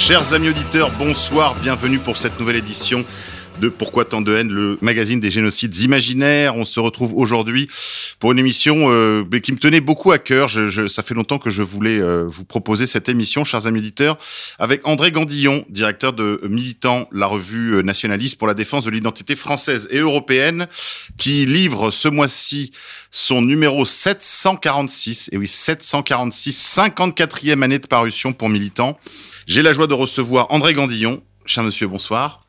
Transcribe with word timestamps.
Chers 0.00 0.32
amis 0.32 0.48
auditeurs, 0.48 0.90
bonsoir, 0.98 1.54
bienvenue 1.56 1.98
pour 1.98 2.16
cette 2.16 2.40
nouvelle 2.40 2.56
édition 2.56 3.04
de 3.60 3.68
Pourquoi 3.68 4.06
tant 4.06 4.22
de 4.22 4.34
haine, 4.34 4.48
le 4.48 4.78
magazine 4.80 5.20
des 5.20 5.30
génocides 5.30 5.76
imaginaires. 5.76 6.56
On 6.56 6.64
se 6.64 6.80
retrouve 6.80 7.12
aujourd'hui 7.14 7.68
pour 8.18 8.32
une 8.32 8.38
émission 8.38 8.86
euh, 8.88 9.22
qui 9.42 9.52
me 9.52 9.58
tenait 9.58 9.82
beaucoup 9.82 10.10
à 10.10 10.18
cœur. 10.18 10.48
Je, 10.48 10.68
je, 10.68 10.86
ça 10.86 11.02
fait 11.02 11.12
longtemps 11.12 11.38
que 11.38 11.50
je 11.50 11.62
voulais 11.62 12.00
euh, 12.00 12.24
vous 12.26 12.44
proposer 12.44 12.86
cette 12.86 13.10
émission, 13.10 13.44
chers 13.44 13.66
amis 13.66 13.80
auditeurs, 13.80 14.16
avec 14.58 14.88
André 14.88 15.12
Gandillon, 15.12 15.66
directeur 15.68 16.14
de 16.14 16.40
Militant, 16.48 17.06
la 17.12 17.26
revue 17.26 17.74
euh, 17.74 17.82
nationaliste 17.82 18.38
pour 18.38 18.48
la 18.48 18.54
défense 18.54 18.86
de 18.86 18.90
l'identité 18.90 19.36
française 19.36 19.86
et 19.90 19.98
européenne, 19.98 20.66
qui 21.18 21.44
livre 21.44 21.90
ce 21.90 22.08
mois-ci 22.08 22.72
son 23.10 23.42
numéro 23.42 23.84
746, 23.84 25.28
et 25.32 25.36
oui, 25.36 25.46
746, 25.46 26.78
54e 26.78 27.62
année 27.62 27.78
de 27.78 27.86
parution 27.86 28.32
pour 28.32 28.48
Militant. 28.48 28.98
J'ai 29.50 29.62
la 29.62 29.72
joie 29.72 29.88
de 29.88 29.94
recevoir 29.94 30.46
André 30.50 30.74
Gandillon. 30.74 31.24
Cher 31.44 31.64
monsieur, 31.64 31.88
bonsoir. 31.88 32.46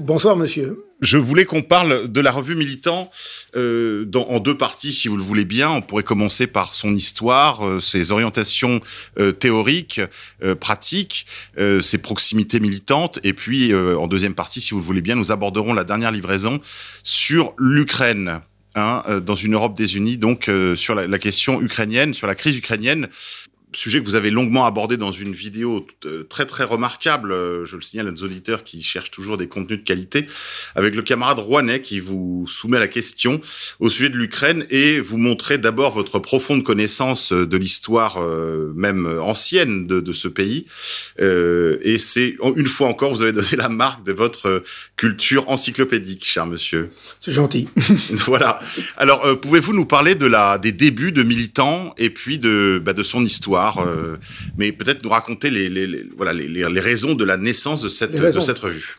Bonsoir, 0.00 0.34
monsieur. 0.36 0.84
Je 1.00 1.16
voulais 1.16 1.44
qu'on 1.44 1.62
parle 1.62 2.08
de 2.08 2.20
la 2.20 2.32
revue 2.32 2.56
Militant 2.56 3.08
euh, 3.54 4.04
dans, 4.04 4.26
en 4.26 4.40
deux 4.40 4.58
parties, 4.58 4.92
si 4.92 5.06
vous 5.06 5.16
le 5.16 5.22
voulez 5.22 5.44
bien. 5.44 5.70
On 5.70 5.80
pourrait 5.80 6.02
commencer 6.02 6.48
par 6.48 6.74
son 6.74 6.92
histoire, 6.92 7.64
euh, 7.64 7.78
ses 7.78 8.10
orientations 8.10 8.80
euh, 9.20 9.30
théoriques, 9.30 10.00
euh, 10.42 10.56
pratiques, 10.56 11.26
euh, 11.58 11.80
ses 11.80 11.98
proximités 11.98 12.58
militantes, 12.58 13.20
et 13.22 13.32
puis 13.32 13.72
euh, 13.72 13.96
en 13.96 14.08
deuxième 14.08 14.34
partie, 14.34 14.60
si 14.60 14.72
vous 14.74 14.80
le 14.80 14.86
voulez 14.86 15.02
bien, 15.02 15.14
nous 15.14 15.30
aborderons 15.30 15.72
la 15.72 15.84
dernière 15.84 16.10
livraison 16.10 16.60
sur 17.04 17.54
l'Ukraine. 17.58 18.40
Hein, 18.76 19.20
dans 19.24 19.36
une 19.36 19.54
Europe 19.54 19.76
désunie, 19.76 20.18
donc 20.18 20.50
sur 20.74 20.96
la, 20.96 21.06
la 21.06 21.18
question 21.20 21.62
ukrainienne, 21.62 22.12
sur 22.12 22.26
la 22.26 22.34
crise 22.34 22.56
ukrainienne 22.58 23.06
sujet 23.76 24.00
que 24.00 24.04
vous 24.04 24.14
avez 24.16 24.30
longuement 24.30 24.66
abordé 24.66 24.96
dans 24.96 25.12
une 25.12 25.32
vidéo 25.32 25.86
très 26.28 26.46
très 26.46 26.64
remarquable, 26.64 27.30
je 27.64 27.76
le 27.76 27.82
signale 27.82 28.08
à 28.08 28.10
nos 28.10 28.24
auditeurs 28.24 28.64
qui 28.64 28.82
cherchent 28.82 29.10
toujours 29.10 29.36
des 29.36 29.48
contenus 29.48 29.78
de 29.78 29.84
qualité, 29.84 30.26
avec 30.74 30.94
le 30.94 31.02
camarade 31.02 31.38
Rouanet 31.38 31.80
qui 31.80 32.00
vous 32.00 32.44
soumet 32.48 32.78
la 32.78 32.88
question 32.88 33.40
au 33.80 33.90
sujet 33.90 34.08
de 34.08 34.16
l'Ukraine 34.16 34.66
et 34.70 35.00
vous 35.00 35.18
montrez 35.18 35.58
d'abord 35.58 35.90
votre 35.90 36.18
profonde 36.18 36.62
connaissance 36.62 37.32
de 37.32 37.56
l'histoire 37.56 38.20
euh, 38.20 38.72
même 38.74 39.06
ancienne 39.20 39.86
de, 39.86 40.00
de 40.00 40.12
ce 40.12 40.28
pays. 40.28 40.66
Euh, 41.20 41.78
et 41.82 41.98
c'est 41.98 42.36
une 42.56 42.66
fois 42.66 42.88
encore, 42.88 43.12
vous 43.12 43.22
avez 43.22 43.32
donné 43.32 43.56
la 43.56 43.68
marque 43.68 44.04
de 44.04 44.12
votre 44.12 44.62
culture 44.96 45.48
encyclopédique, 45.48 46.24
cher 46.24 46.46
monsieur. 46.46 46.90
C'est 47.18 47.32
gentil. 47.32 47.68
voilà. 48.26 48.60
Alors, 48.96 49.24
euh, 49.24 49.34
pouvez-vous 49.34 49.72
nous 49.72 49.84
parler 49.84 50.14
de 50.14 50.26
la 50.26 50.58
des 50.58 50.72
débuts 50.72 51.12
de 51.12 51.22
Militant 51.22 51.94
et 51.98 52.10
puis 52.10 52.38
de 52.38 52.80
bah, 52.84 52.92
de 52.92 53.02
son 53.02 53.24
histoire? 53.24 53.63
Euh, 53.78 54.16
mais 54.56 54.72
peut-être 54.72 55.02
nous 55.02 55.10
raconter 55.10 55.50
les, 55.50 55.68
les, 55.68 55.86
les 55.86 56.04
voilà, 56.16 56.32
les, 56.32 56.48
les, 56.48 56.80
raisons 56.80 57.14
de 57.14 57.24
la 57.24 57.36
naissance 57.36 57.82
de 57.82 57.88
cette, 57.88 58.12
de 58.12 58.40
cette 58.40 58.58
revue. 58.58 58.96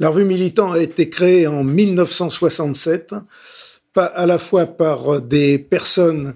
La 0.00 0.08
revue 0.08 0.24
Militant 0.24 0.72
a 0.72 0.78
été 0.78 1.08
créée 1.08 1.46
en 1.46 1.62
1967, 1.62 3.14
pas 3.92 4.06
à 4.06 4.26
la 4.26 4.38
fois 4.38 4.66
par 4.66 5.20
des 5.20 5.58
personnes 5.58 6.34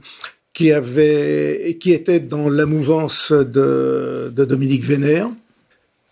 qui 0.55 0.73
avaient, 0.73 1.77
qui 1.81 1.93
étaient 1.93 2.21
dans 2.21 2.49
la 2.49 2.67
mouvance 2.67 3.33
de, 3.33 4.33
de 4.35 4.45
Dominique 4.45 4.85
Vénère, 4.85 5.29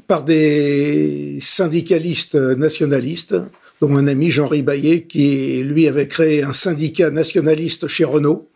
par 0.07 0.23
des 0.23 1.39
syndicalistes 1.41 2.37
nationalistes, 2.37 3.37
dont 3.81 3.97
un 3.97 4.07
ami 4.07 4.31
Jean 4.31 4.47
Ribaillet, 4.47 5.03
qui 5.03 5.63
lui 5.63 5.89
avait 5.89 6.09
créé 6.09 6.43
un 6.43 6.53
syndicat 6.53 7.11
nationaliste 7.11 7.89
chez 7.89 8.05
Renault. 8.05 8.49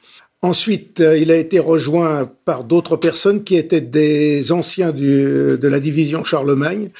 Ensuite, 0.42 1.00
il 1.00 1.30
a 1.30 1.36
été 1.36 1.58
rejoint 1.58 2.30
par 2.44 2.64
d'autres 2.64 2.96
personnes 2.96 3.44
qui 3.44 3.56
étaient 3.56 3.82
des 3.82 4.52
anciens 4.52 4.90
de 4.90 5.58
la 5.62 5.80
division 5.80 6.24
Charlemagne, 6.24 6.90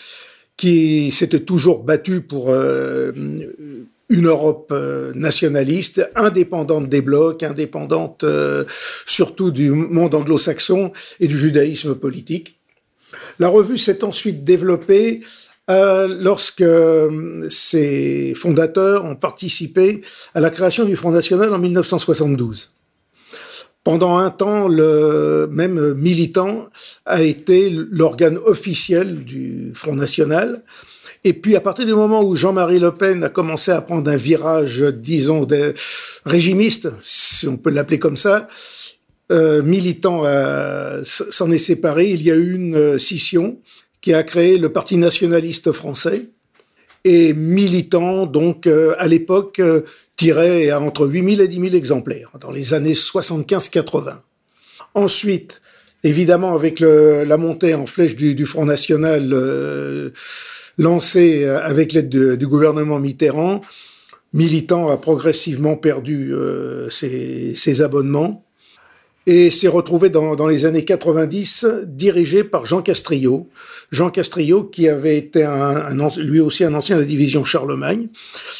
qui 0.58 1.10
s'étaient 1.10 1.40
toujours 1.40 1.82
battus 1.82 2.20
pour 2.26 2.50
euh, 2.50 3.12
une 4.10 4.26
Europe 4.26 4.74
nationaliste, 5.14 6.06
indépendante 6.16 6.88
des 6.88 7.00
blocs, 7.00 7.42
indépendante 7.42 8.24
euh, 8.24 8.64
surtout 9.06 9.50
du 9.50 9.70
monde 9.70 10.14
anglo-saxon 10.14 10.92
et 11.18 11.28
du 11.28 11.38
judaïsme 11.38 11.94
politique. 11.94 12.56
La 13.38 13.48
revue 13.48 13.78
s'est 13.78 14.04
ensuite 14.04 14.44
développée 14.44 15.20
euh, 15.70 16.08
lorsque 16.08 16.64
ses 17.48 18.34
fondateurs 18.34 19.04
ont 19.04 19.16
participé 19.16 20.02
à 20.34 20.40
la 20.40 20.50
création 20.50 20.84
du 20.84 20.96
Front 20.96 21.12
National 21.12 21.54
en 21.54 21.58
1972. 21.58 22.70
Pendant 23.82 24.18
un 24.18 24.30
temps, 24.30 24.68
le 24.68 25.48
même 25.50 25.94
militant 25.94 26.68
a 27.06 27.22
été 27.22 27.70
l'organe 27.70 28.36
officiel 28.36 29.24
du 29.24 29.72
Front 29.74 29.94
National. 29.94 30.62
Et 31.24 31.32
puis, 31.32 31.56
à 31.56 31.60
partir 31.60 31.86
du 31.86 31.94
moment 31.94 32.22
où 32.22 32.34
Jean-Marie 32.34 32.78
Le 32.78 32.92
Pen 32.92 33.24
a 33.24 33.28
commencé 33.28 33.70
à 33.70 33.80
prendre 33.80 34.10
un 34.10 34.16
virage, 34.16 34.80
disons, 34.80 35.46
régimiste, 36.24 36.90
si 37.02 37.48
on 37.48 37.56
peut 37.56 37.70
l'appeler 37.70 37.98
comme 37.98 38.16
ça, 38.16 38.48
euh, 39.32 39.62
militant 39.62 40.24
s'en 41.02 41.50
est 41.50 41.58
séparé. 41.58 42.10
Il 42.10 42.22
y 42.22 42.30
a 42.30 42.36
eu 42.36 42.54
une 42.54 42.98
scission 42.98 43.58
qui 44.00 44.14
a 44.14 44.22
créé 44.22 44.58
le 44.58 44.72
Parti 44.72 44.96
nationaliste 44.96 45.72
français. 45.72 46.28
Et 47.04 47.32
militant, 47.32 48.26
donc, 48.26 48.66
euh, 48.66 48.94
à 48.98 49.08
l'époque, 49.08 49.58
euh, 49.58 49.82
tirait 50.20 50.68
à 50.68 50.78
entre 50.82 51.06
8000 51.06 51.40
et 51.40 51.48
10 51.48 51.60
000 51.60 51.74
exemplaires 51.74 52.30
dans 52.38 52.50
les 52.50 52.74
années 52.74 52.92
75-80. 52.92 54.16
Ensuite, 54.92 55.62
évidemment, 56.04 56.54
avec 56.54 56.80
la 56.80 57.36
montée 57.38 57.74
en 57.74 57.86
flèche 57.86 58.16
du, 58.16 58.44
Front 58.44 58.66
National 58.66 59.30
euh, 59.32 60.10
lancée 60.76 61.46
avec 61.46 61.94
l'aide 61.94 62.10
du 62.10 62.46
gouvernement 62.46 62.98
Mitterrand, 62.98 63.62
Militant 64.34 64.90
a 64.90 64.98
progressivement 64.98 65.76
perdu 65.76 66.34
euh, 66.34 66.90
ses, 66.90 67.80
abonnements 67.80 68.44
et 69.26 69.50
s'est 69.50 69.68
retrouvé 69.68 70.08
dans, 70.08 70.34
dans, 70.34 70.46
les 70.46 70.64
années 70.64 70.84
90 70.84 71.66
dirigé 71.84 72.42
par 72.42 72.64
Jean 72.64 72.80
Castrillo. 72.80 73.48
Jean 73.92 74.10
Castrillo 74.10 74.64
qui 74.64 74.88
avait 74.88 75.18
été 75.18 75.44
un, 75.44 76.00
un, 76.00 76.08
lui 76.18 76.40
aussi 76.40 76.64
un 76.64 76.72
ancien 76.72 76.96
de 76.96 77.02
la 77.02 77.06
division 77.06 77.44
Charlemagne. 77.44 78.08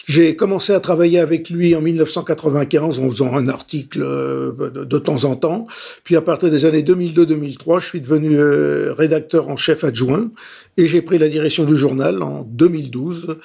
J'ai 0.06 0.36
commencé 0.36 0.74
à 0.74 0.80
travailler 0.80 1.18
avec 1.18 1.48
lui 1.48 1.74
en 1.74 1.80
1995 1.80 2.98
en 2.98 3.10
faisant 3.10 3.34
un 3.34 3.48
article 3.48 4.00
de, 4.00 4.84
de 4.84 4.98
temps 4.98 5.24
en 5.24 5.34
temps. 5.34 5.66
Puis 6.04 6.14
à 6.16 6.20
partir 6.20 6.50
des 6.50 6.66
années 6.66 6.82
2002-2003, 6.82 7.80
je 7.80 7.86
suis 7.86 8.00
devenu 8.00 8.38
euh, 8.38 8.92
rédacteur 8.92 9.48
en 9.48 9.56
chef 9.56 9.82
adjoint 9.82 10.30
et 10.76 10.86
j'ai 10.86 11.00
pris 11.00 11.18
la 11.18 11.28
direction 11.28 11.64
du 11.64 11.76
journal 11.76 12.22
en 12.22 12.42
2012 12.42 13.38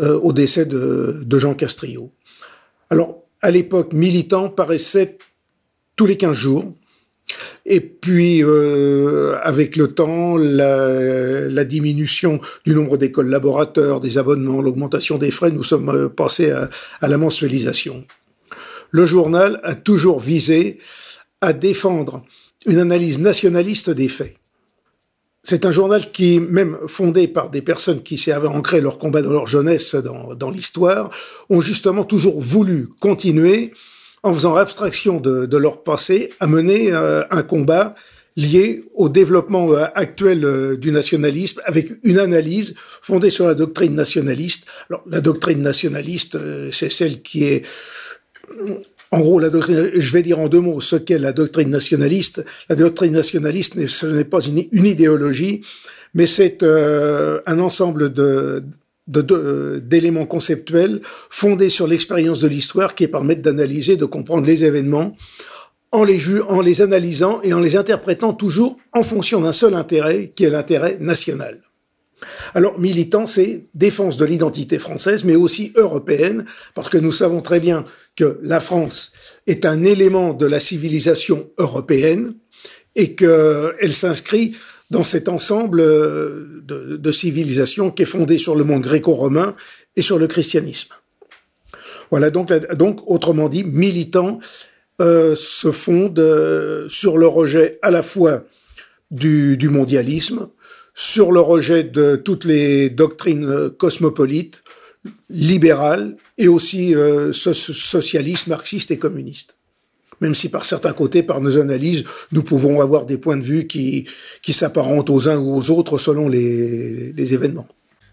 euh, 0.00 0.18
au 0.20 0.32
décès 0.34 0.66
de, 0.66 1.22
de 1.24 1.38
Jean 1.38 1.54
Castrillo. 1.54 2.10
Alors, 2.90 3.24
à 3.42 3.50
l'époque, 3.50 3.92
militant 3.94 4.50
paraissait 4.50 5.16
tous 6.00 6.06
les 6.06 6.16
15 6.16 6.34
jours. 6.34 6.64
Et 7.66 7.80
puis, 7.80 8.42
euh, 8.42 9.36
avec 9.42 9.76
le 9.76 9.88
temps, 9.88 10.38
la, 10.38 11.64
diminution 11.64 12.40
du 12.64 12.74
nombre 12.74 12.96
des 12.96 13.12
collaborateurs, 13.12 14.00
des 14.00 14.16
abonnements, 14.16 14.62
l'augmentation 14.62 15.18
des 15.18 15.30
frais, 15.30 15.50
nous 15.50 15.62
sommes 15.62 15.90
euh, 15.90 16.08
passés 16.08 16.52
à, 16.52 16.70
la 17.06 17.18
mensualisation. 17.18 18.06
Le 18.90 19.04
journal 19.04 19.60
a 19.62 19.74
toujours 19.74 20.20
visé 20.20 20.78
à 21.42 21.52
défendre 21.52 22.24
une 22.64 22.78
analyse 22.78 23.18
nationaliste 23.18 23.90
des 23.90 24.08
faits. 24.08 24.36
C'est 25.42 25.66
un 25.66 25.70
journal 25.70 26.10
qui, 26.10 26.40
même 26.40 26.78
fondé 26.86 27.28
par 27.28 27.50
des 27.50 27.60
personnes 27.60 28.02
qui 28.02 28.32
avaient 28.32 28.48
ancré 28.48 28.80
leur 28.80 28.96
combat 28.96 29.20
dans 29.20 29.32
leur 29.32 29.46
jeunesse 29.46 29.94
dans 29.94 30.50
l'histoire, 30.50 31.10
ont 31.50 31.60
justement 31.60 32.04
toujours 32.04 32.40
voulu 32.40 32.88
continuer 33.00 33.74
en 34.22 34.34
faisant 34.34 34.56
abstraction 34.56 35.20
de, 35.20 35.46
de 35.46 35.56
leur 35.56 35.82
passé, 35.82 36.32
à 36.40 36.46
mener 36.46 36.92
euh, 36.92 37.22
un 37.30 37.42
combat 37.42 37.94
lié 38.36 38.84
au 38.94 39.08
développement 39.08 39.72
euh, 39.72 39.84
actuel 39.94 40.44
euh, 40.44 40.76
du 40.76 40.92
nationalisme 40.92 41.60
avec 41.64 41.92
une 42.04 42.18
analyse 42.18 42.74
fondée 42.76 43.30
sur 43.30 43.46
la 43.46 43.54
doctrine 43.54 43.94
nationaliste. 43.94 44.66
Alors, 44.88 45.02
la 45.10 45.20
doctrine 45.20 45.62
nationaliste, 45.62 46.38
c'est 46.70 46.90
celle 46.90 47.22
qui 47.22 47.44
est 47.44 47.64
en 49.12 49.20
gros, 49.20 49.40
la 49.40 49.50
doctrine, 49.50 49.90
je 49.92 50.12
vais 50.12 50.22
dire 50.22 50.38
en 50.38 50.48
deux 50.48 50.60
mots 50.60 50.80
ce 50.80 50.96
qu'est 50.96 51.18
la 51.18 51.32
doctrine 51.32 51.70
nationaliste. 51.70 52.44
La 52.68 52.76
doctrine 52.76 53.12
nationaliste, 53.12 53.86
ce 53.88 54.06
n'est 54.06 54.24
pas 54.24 54.40
une, 54.40 54.64
une, 54.70 54.86
idéologie, 54.86 55.62
mais 56.14 56.26
c'est 56.26 56.62
euh, 56.62 57.40
un 57.46 57.58
ensemble 57.58 58.12
de 58.12 58.62
d'éléments 59.10 60.26
conceptuels 60.26 61.00
fondés 61.30 61.70
sur 61.70 61.86
l'expérience 61.86 62.40
de 62.40 62.48
l'histoire 62.48 62.94
qui 62.94 63.08
permettent 63.08 63.42
d'analyser, 63.42 63.96
de 63.96 64.04
comprendre 64.04 64.46
les 64.46 64.64
événements 64.64 65.14
en 65.92 66.04
les, 66.04 66.20
en 66.48 66.60
les 66.60 66.82
analysant 66.82 67.40
et 67.42 67.52
en 67.52 67.60
les 67.60 67.76
interprétant 67.76 68.32
toujours 68.32 68.76
en 68.92 69.02
fonction 69.02 69.40
d'un 69.40 69.52
seul 69.52 69.74
intérêt, 69.74 70.32
qui 70.34 70.44
est 70.44 70.50
l'intérêt 70.50 70.98
national. 71.00 71.60
Alors, 72.54 72.78
militant, 72.78 73.26
c'est 73.26 73.66
défense 73.74 74.16
de 74.16 74.24
l'identité 74.24 74.78
française, 74.78 75.24
mais 75.24 75.36
aussi 75.36 75.72
européenne, 75.76 76.44
parce 76.74 76.88
que 76.88 76.98
nous 76.98 77.12
savons 77.12 77.40
très 77.40 77.60
bien 77.60 77.84
que 78.16 78.38
la 78.42 78.60
France 78.60 79.12
est 79.46 79.64
un 79.64 79.84
élément 79.84 80.34
de 80.34 80.46
la 80.46 80.60
civilisation 80.60 81.50
européenne 81.58 82.34
et 82.94 83.14
qu'elle 83.14 83.92
s'inscrit 83.92 84.54
dans 84.90 85.04
cet 85.04 85.28
ensemble 85.28 85.80
euh, 85.80 86.62
de, 86.64 86.96
de 86.96 87.12
civilisation 87.12 87.90
qui 87.90 88.02
est 88.02 88.06
fondé 88.06 88.38
sur 88.38 88.54
le 88.54 88.64
monde 88.64 88.82
gréco-romain 88.82 89.54
et 89.96 90.02
sur 90.02 90.18
le 90.18 90.26
christianisme. 90.26 90.94
Voilà, 92.10 92.30
donc, 92.30 92.52
donc 92.74 93.00
autrement 93.06 93.48
dit, 93.48 93.62
militant 93.62 94.40
euh, 95.00 95.34
se 95.36 95.70
fonde 95.70 96.18
euh, 96.18 96.88
sur 96.88 97.18
le 97.18 97.26
rejet 97.26 97.78
à 97.82 97.90
la 97.90 98.02
fois 98.02 98.44
du, 99.10 99.56
mondialisme, 99.68 100.48
sur 100.94 101.32
le 101.32 101.40
rejet 101.40 101.84
de 101.84 102.16
toutes 102.16 102.44
les 102.44 102.90
doctrines 102.90 103.70
cosmopolites, 103.70 104.62
libérales 105.30 106.16
et 106.36 106.46
aussi 106.46 106.94
socialistes, 107.32 108.46
marxistes 108.48 108.90
et 108.90 108.98
communistes 108.98 109.56
même 110.20 110.34
si 110.34 110.48
par 110.48 110.64
certains 110.64 110.92
côtés, 110.92 111.22
par 111.22 111.40
nos 111.40 111.58
analyses, 111.58 112.04
nous 112.32 112.42
pouvons 112.42 112.80
avoir 112.80 113.06
des 113.06 113.18
points 113.18 113.36
de 113.36 113.42
vue 113.42 113.66
qui, 113.66 114.06
qui 114.42 114.52
s'apparentent 114.52 115.10
aux 115.10 115.28
uns 115.28 115.36
ou 115.36 115.56
aux 115.56 115.70
autres 115.70 115.98
selon 115.98 116.28
les, 116.28 117.34
événements. 117.34 117.68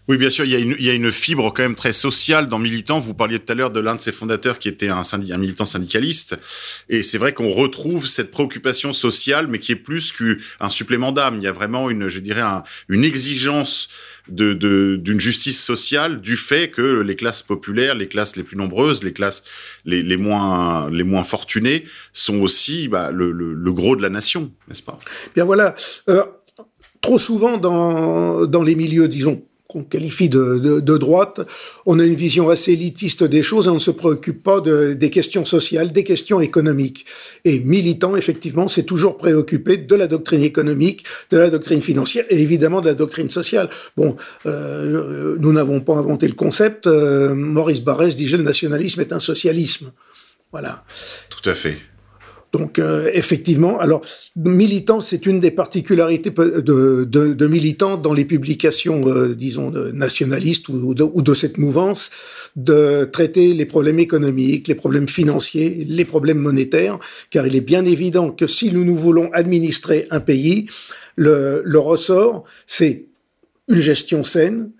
Oui, 0.06 0.16
bien 0.16 0.30
sûr, 0.30 0.46
il 0.46 0.52
y, 0.80 0.88
a 0.88 0.94
une, 0.94 1.12
fibre 1.12 1.52
quand 1.52 1.62
même 1.62 1.74
très 1.74 1.92
sociale 1.92 2.48
dans 2.48 2.58
Militant. 2.58 2.98
Vous 2.98 3.12
parliez 3.12 3.38
tout 3.38 3.52
à 3.52 3.54
l'heure 3.54 3.70
de 3.70 3.80
l'un 3.80 3.94
de 3.94 4.00
ses 4.00 4.12
fondateurs 4.12 4.58
qui 4.58 4.70
était 4.70 4.88
un, 4.88 5.02
militant 5.36 5.66
syndicaliste. 5.66 6.38
Et 6.88 7.02
c'est 7.02 7.18
vrai 7.18 7.34
qu'on 7.34 7.50
retrouve 7.50 8.06
cette 8.06 8.30
préoccupation 8.30 8.94
sociale, 8.94 9.48
mais 9.48 9.58
qui 9.58 9.72
est 9.72 9.76
plus 9.76 10.12
qu'un 10.12 10.70
supplément 10.70 11.12
d'âme. 11.12 11.36
Il 11.36 11.42
y 11.42 11.46
a 11.46 11.52
vraiment 11.52 11.90
une, 11.90 12.08
je 12.08 12.20
dirais, 12.20 12.40
un, 12.40 12.62
une 12.88 13.04
exigence 13.04 13.88
de 14.28 14.96
d'une 14.96 15.20
justice 15.20 15.62
sociale 15.62 16.20
du 16.20 16.36
fait 16.36 16.70
que 16.70 17.00
les 17.00 17.16
classes 17.16 17.42
populaires, 17.42 17.94
les 17.94 18.08
classes 18.08 18.36
les 18.36 18.42
plus 18.42 18.56
nombreuses, 18.56 19.02
les 19.02 19.12
classes 19.12 19.44
les, 19.84 20.16
moins 20.16 20.90
les 20.90 21.04
moins 21.04 21.24
fortunées 21.24 21.84
sont 22.12 22.40
aussi 22.40 22.88
bah, 22.88 23.10
le, 23.10 23.72
gros 23.72 23.96
de 23.96 24.02
la 24.02 24.10
nation, 24.10 24.52
n'est-ce 24.68 24.82
pas? 24.82 24.98
Bien 25.34 25.44
voilà. 25.44 25.74
Euh, 26.08 26.24
trop 27.00 27.18
souvent 27.18 27.56
dans 27.56 28.46
dans 28.46 28.62
les 28.62 28.74
milieux, 28.74 29.08
disons 29.08 29.47
qu'on 29.68 29.84
qualifie 29.84 30.30
de, 30.30 30.80
de, 30.80 30.96
droite, 30.96 31.40
on 31.84 32.00
a 32.00 32.04
une 32.04 32.14
vision 32.14 32.48
assez 32.48 32.72
élitiste 32.72 33.22
des 33.22 33.42
choses 33.42 33.66
et 33.66 33.68
on 33.68 33.74
ne 33.74 33.78
se 33.78 33.90
préoccupe 33.90 34.42
pas 34.42 34.60
de, 34.60 34.94
des 34.94 35.10
questions 35.10 35.44
sociales, 35.44 35.92
des 35.92 36.04
questions 36.04 36.40
économiques. 36.40 37.04
Et 37.44 37.60
militant, 37.60 38.16
effectivement, 38.16 38.66
c'est 38.68 38.84
toujours 38.84 39.18
préoccupé 39.18 39.76
de 39.76 39.94
la 39.94 40.06
doctrine 40.06 40.42
économique, 40.42 41.04
de 41.30 41.36
la 41.36 41.50
doctrine 41.50 41.82
financière 41.82 42.24
et 42.30 42.40
évidemment 42.40 42.80
de 42.80 42.86
la 42.86 42.94
doctrine 42.94 43.28
sociale. 43.28 43.68
Bon, 43.94 44.16
euh, 44.46 45.36
nous 45.38 45.52
n'avons 45.52 45.80
pas 45.80 45.96
inventé 45.96 46.26
le 46.28 46.34
concept. 46.34 46.86
Euh, 46.86 47.34
Maurice 47.34 47.80
Barrès 47.80 48.16
disait 48.16 48.38
le 48.38 48.44
nationalisme 48.44 49.02
est 49.02 49.12
un 49.12 49.20
socialisme. 49.20 49.92
Voilà. 50.50 50.82
Tout 51.28 51.46
à 51.48 51.54
fait. 51.54 51.76
Donc 52.58 52.80
euh, 52.80 53.08
effectivement, 53.14 53.78
alors 53.78 54.02
militant, 54.34 55.00
c'est 55.00 55.26
une 55.26 55.38
des 55.38 55.52
particularités 55.52 56.30
de, 56.30 57.04
de, 57.04 57.46
militants 57.46 57.96
dans 57.96 58.12
les 58.12 58.24
publications, 58.24 59.08
euh, 59.08 59.34
disons, 59.34 59.70
nationalistes 59.92 60.68
ou 60.68 60.92
de, 60.94 61.34
cette 61.34 61.56
mouvance, 61.56 62.10
de 62.56 63.04
traiter 63.04 63.54
les 63.54 63.64
problèmes 63.64 64.00
économiques, 64.00 64.66
les 64.66 64.74
problèmes 64.74 65.06
financiers, 65.06 65.86
les 65.88 66.04
problèmes 66.04 66.38
monétaires, 66.38 66.98
car 67.30 67.46
il 67.46 67.54
est 67.54 67.60
bien 67.60 67.84
évident 67.84 68.30
que 68.30 68.48
si 68.48 68.72
nous 68.72 68.84
nous 68.84 68.96
voulons 68.96 69.30
administrer 69.32 70.08
un 70.10 70.20
pays, 70.20 70.66
le, 71.14 71.62
ressort, 71.76 72.44
c'est 72.66 73.06
une 73.68 73.80
gestion 73.80 74.24
saine, 74.24 74.72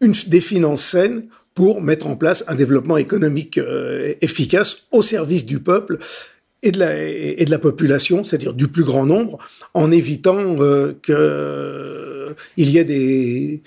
des 0.00 0.40
finances 0.42 0.84
saines, 0.84 1.24
pour 1.54 1.82
mettre 1.82 2.06
en 2.06 2.14
place 2.14 2.44
un 2.46 2.54
développement 2.54 2.98
économique 2.98 3.58
euh, 3.58 4.14
efficace 4.20 4.84
au 4.92 5.02
service 5.02 5.44
du 5.44 5.58
peuple 5.58 5.98
et 6.62 6.72
de 6.72 6.78
la, 6.78 7.04
et 7.04 7.44
de 7.44 7.50
la 7.50 7.58
population, 7.58 8.24
c'est-à-dire 8.24 8.52
du 8.52 8.68
plus 8.68 8.84
grand 8.84 9.06
nombre, 9.06 9.38
en 9.74 9.90
évitant 9.90 10.56
euh, 10.60 10.92
qu'il 12.54 12.70
y 12.70 12.78
ait 12.78 12.84
des, 12.84 13.62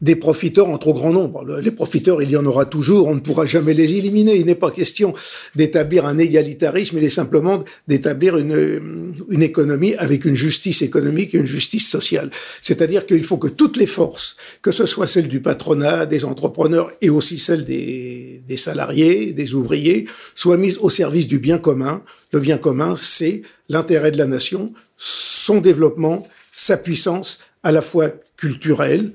des 0.00 0.16
profiteurs 0.16 0.68
en 0.68 0.78
trop 0.78 0.94
grand 0.94 1.12
nombre. 1.12 1.60
Les 1.60 1.70
profiteurs, 1.70 2.22
il 2.22 2.30
y 2.30 2.36
en 2.36 2.46
aura 2.46 2.64
toujours, 2.64 3.08
on 3.08 3.14
ne 3.14 3.20
pourra 3.20 3.44
jamais 3.44 3.74
les 3.74 3.94
éliminer. 3.94 4.36
Il 4.36 4.46
n'est 4.46 4.54
pas 4.54 4.70
question 4.70 5.12
d'établir 5.56 6.06
un 6.06 6.18
égalitarisme, 6.18 6.98
il 6.98 7.04
est 7.04 7.10
simplement 7.10 7.62
d'établir 7.86 8.38
une, 8.38 9.12
une 9.28 9.42
économie 9.42 9.94
avec 9.96 10.24
une 10.24 10.36
justice 10.36 10.82
économique 10.82 11.34
et 11.34 11.38
une 11.38 11.46
justice 11.46 11.88
sociale. 11.88 12.30
C'est-à-dire 12.62 13.06
qu'il 13.06 13.24
faut 13.24 13.36
que 13.36 13.48
toutes 13.48 13.76
les 13.76 13.86
forces, 13.86 14.36
que 14.62 14.72
ce 14.72 14.86
soit 14.86 15.06
celles 15.06 15.28
du 15.28 15.40
patronat, 15.40 16.06
des 16.06 16.24
entrepreneurs 16.24 16.90
et 17.02 17.10
aussi 17.10 17.38
celles 17.38 17.64
des, 17.64 18.42
des 18.46 18.56
salariés, 18.56 19.32
des 19.32 19.54
ouvriers, 19.54 20.06
soient 20.34 20.56
mises 20.56 20.78
au 20.78 20.88
service 20.88 21.26
du 21.26 21.38
bien 21.38 21.58
commun. 21.58 22.02
Le 22.32 22.40
bien 22.40 22.58
commun, 22.58 22.94
c'est 22.96 23.42
l'intérêt 23.68 24.10
de 24.10 24.18
la 24.18 24.26
nation, 24.26 24.72
son 24.96 25.60
développement, 25.60 26.26
sa 26.52 26.76
puissance 26.76 27.40
à 27.62 27.72
la 27.72 27.82
fois 27.82 28.10
culturelle, 28.36 29.12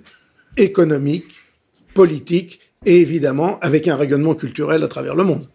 économique, 0.58 1.26
politique 1.94 2.60
et 2.86 3.02
évidemment 3.02 3.60
avec 3.62 3.88
un 3.88 3.96
rayonnement 3.96 4.36
culturel 4.36 4.84
à 4.84 4.88
travers 4.88 5.16
le 5.16 5.24
monde. 5.24 5.48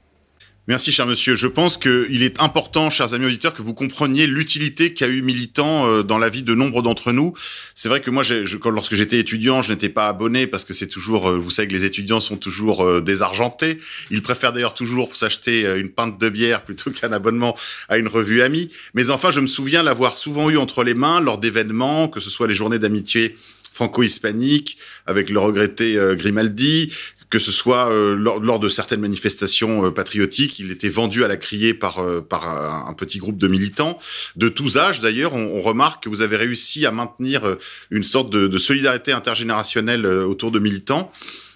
Merci, 0.71 0.93
cher 0.93 1.05
monsieur. 1.05 1.35
Je 1.35 1.49
pense 1.49 1.77
qu'il 1.77 2.23
est 2.23 2.41
important, 2.41 2.91
chers 2.91 3.13
amis 3.13 3.27
auditeurs, 3.27 3.55
que 3.55 3.63
vous 3.63 3.75
compreniez 3.75 4.29
l'utilité 4.29 4.95
qu'a 4.95 5.09
eu 5.09 5.21
Militant 5.21 5.91
euh, 5.91 6.03
dans 6.05 6.17
la 6.17 6.29
vie 6.29 6.45
de 6.45 6.55
nombre 6.55 6.81
d'entre 6.83 7.11
nous. 7.11 7.33
C'est 7.75 7.89
vrai 7.89 8.01
que 8.01 8.09
moi, 8.09 8.23
lorsque 8.67 8.95
j'étais 8.95 9.19
étudiant, 9.19 9.63
je 9.63 9.73
n'étais 9.73 9.89
pas 9.89 10.07
abonné 10.07 10.47
parce 10.47 10.65
que 10.65 10.73
c'est 10.73 10.87
toujours, 10.87 11.29
euh, 11.29 11.39
vous 11.39 11.51
savez 11.51 11.67
que 11.67 11.73
les 11.73 11.85
étudiants 11.85 12.21
sont 12.21 12.37
toujours 12.37 12.85
euh, 12.85 13.01
désargentés. 13.01 13.81
Ils 14.13 14.23
préfèrent 14.23 14.53
d'ailleurs 14.53 14.75
toujours 14.75 15.17
s'acheter 15.17 15.63
une 15.77 15.89
pinte 15.89 16.21
de 16.21 16.29
bière 16.29 16.63
plutôt 16.63 16.91
qu'un 16.93 17.11
abonnement 17.11 17.57
à 17.89 17.99
une 17.99 18.07
revue 18.07 18.41
amie. 18.43 18.71
Mais 18.95 19.11
enfin, 19.11 19.33
je 19.33 19.41
me 19.41 19.49
souviens 19.49 19.83
l'avoir 19.83 20.19
souvent 20.19 20.51
eu 20.51 20.57
entre 20.57 20.85
les 20.85 20.95
mains 20.95 21.21
lors 21.21 21.39
d'événements, 21.39 22.07
que 22.07 22.21
ce 22.21 22.31
soit 22.31 22.47
les 22.47 22.55
journées 22.55 22.79
d'amitié 22.79 23.35
franco-hispanique 23.71 24.79
avec 25.07 25.31
le 25.31 25.39
regretté 25.39 25.97
euh, 25.97 26.15
Grimaldi, 26.15 26.93
que 27.31 27.39
ce 27.39 27.53
soit 27.53 27.91
euh, 27.91 28.17
lors, 28.17 28.59
de 28.59 28.69
certaines 28.69 29.01
manifestations 29.01 29.87
euh, 29.87 29.91
patriotiques, 29.91 30.59
il 30.59 30.71
était 30.73 30.89
vendu 30.89 31.25
à 31.25 31.29
la 31.29 31.37
criée 31.37 31.75
par, 31.75 32.05
par 32.29 32.49
un 32.49 32.93
petit 32.95 33.19
groupe 33.19 33.39
de 33.39 33.47
militants, 33.47 33.99
de 34.37 34.49
tous 34.49 34.79
âges 34.79 35.01
d'ailleurs. 35.01 35.35
On, 35.35 35.61
remarque 35.61 36.05
que 36.05 36.09
vous 36.09 36.23
avez 36.23 36.37
réussi 36.37 36.87
à 36.87 36.91
maintenir 36.91 37.57
une 37.91 38.03
sorte 38.03 38.31
de, 38.31 38.49
de 38.49 38.59
solidarité 38.59 39.13
intergénérationnelle 39.13 40.07
autour 40.07 40.51
de 40.51 40.59
militants. 40.59 41.13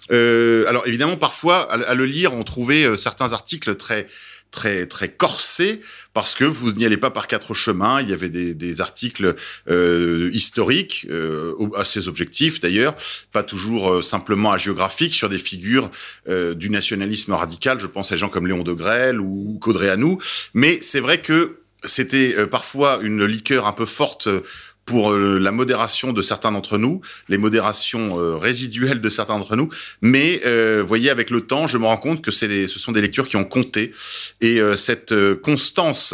alors 0.09 0.83
évidemment, 0.85 1.17
parfois, 1.17 1.63
à, 1.71 1.81
à, 1.89 1.93
le 1.95 2.05
lire, 2.05 2.33
on 2.33 2.43
trouvait 2.43 2.95
certains 2.95 3.33
articles 3.33 3.75
très 3.75 4.07
très 4.55 5.09
corsés 5.09 5.81
parce 6.15 6.33
que 6.33 6.45
vous 6.45 6.71
n'y 6.71 6.85
allez 6.85 6.97
pas 6.97 7.11
par 7.11 7.27
quatre 7.27 7.53
chemins. 7.53 8.01
Il 8.01 8.09
y 8.09 8.13
avait 8.13 8.29
des, 8.29 8.81
articles 8.81 9.35
euh, 9.69 10.29
historiques, 10.33 11.05
euh, 11.09 11.53
assez 11.75 12.07
objectifs 12.07 12.61
d'ailleurs, 12.61 12.95
pas 13.33 13.43
toujours 13.43 13.91
euh, 13.91 14.01
simplement 14.01 14.53
hagiographiques 14.53 15.13
sur 15.13 15.27
des 15.27 15.37
figures 15.37 15.91
euh, 16.29 16.55
du 16.55 16.69
nationalisme 16.69 17.33
radical. 17.33 17.81
Je 17.81 17.87
pense 17.87 18.11
à 18.11 18.15
des 18.15 18.19
gens 18.19 18.29
comme 18.29 18.47
Léon 18.47 18.63
de 18.63 18.71
Grelle 18.71 19.19
ou 19.19 19.59
Caudréanou. 19.59 20.17
Mais 20.53 20.79
c'est 20.81 21.01
vrai 21.01 21.19
que 21.19 21.59
c'était 21.83 22.47
parfois 22.47 22.99
une 23.03 23.25
liqueur 23.25 23.67
un 23.67 23.73
peu 23.73 23.85
forte 23.85 24.29
pour 24.85 25.11
euh, 25.11 25.39
la 25.39 25.51
modération 25.51 26.13
de 26.13 26.21
certains 26.21 26.51
d'entre 26.51 26.77
nous, 26.77 27.01
les 27.27 27.37
modérations 27.37 28.19
euh, 28.19 28.37
résiduelles 28.37 29.01
de 29.01 29.09
certains 29.09 29.37
d'entre 29.37 29.55
nous. 29.55 29.69
Mais 30.01 30.41
euh, 30.45 30.83
voyez, 30.85 31.09
avec 31.09 31.29
le 31.29 31.41
temps, 31.41 31.67
je 31.67 31.77
me 31.77 31.85
rends 31.85 31.97
compte 31.97 32.21
que 32.21 32.31
c'est 32.31 32.67
ce 32.67 32.79
sont 32.79 32.91
des 32.91 33.01
lectures 33.01 33.27
qui 33.27 33.37
ont 33.37 33.43
compté 33.43 33.91
et 34.41 34.59
cette 34.75 35.13
constance 35.41 36.13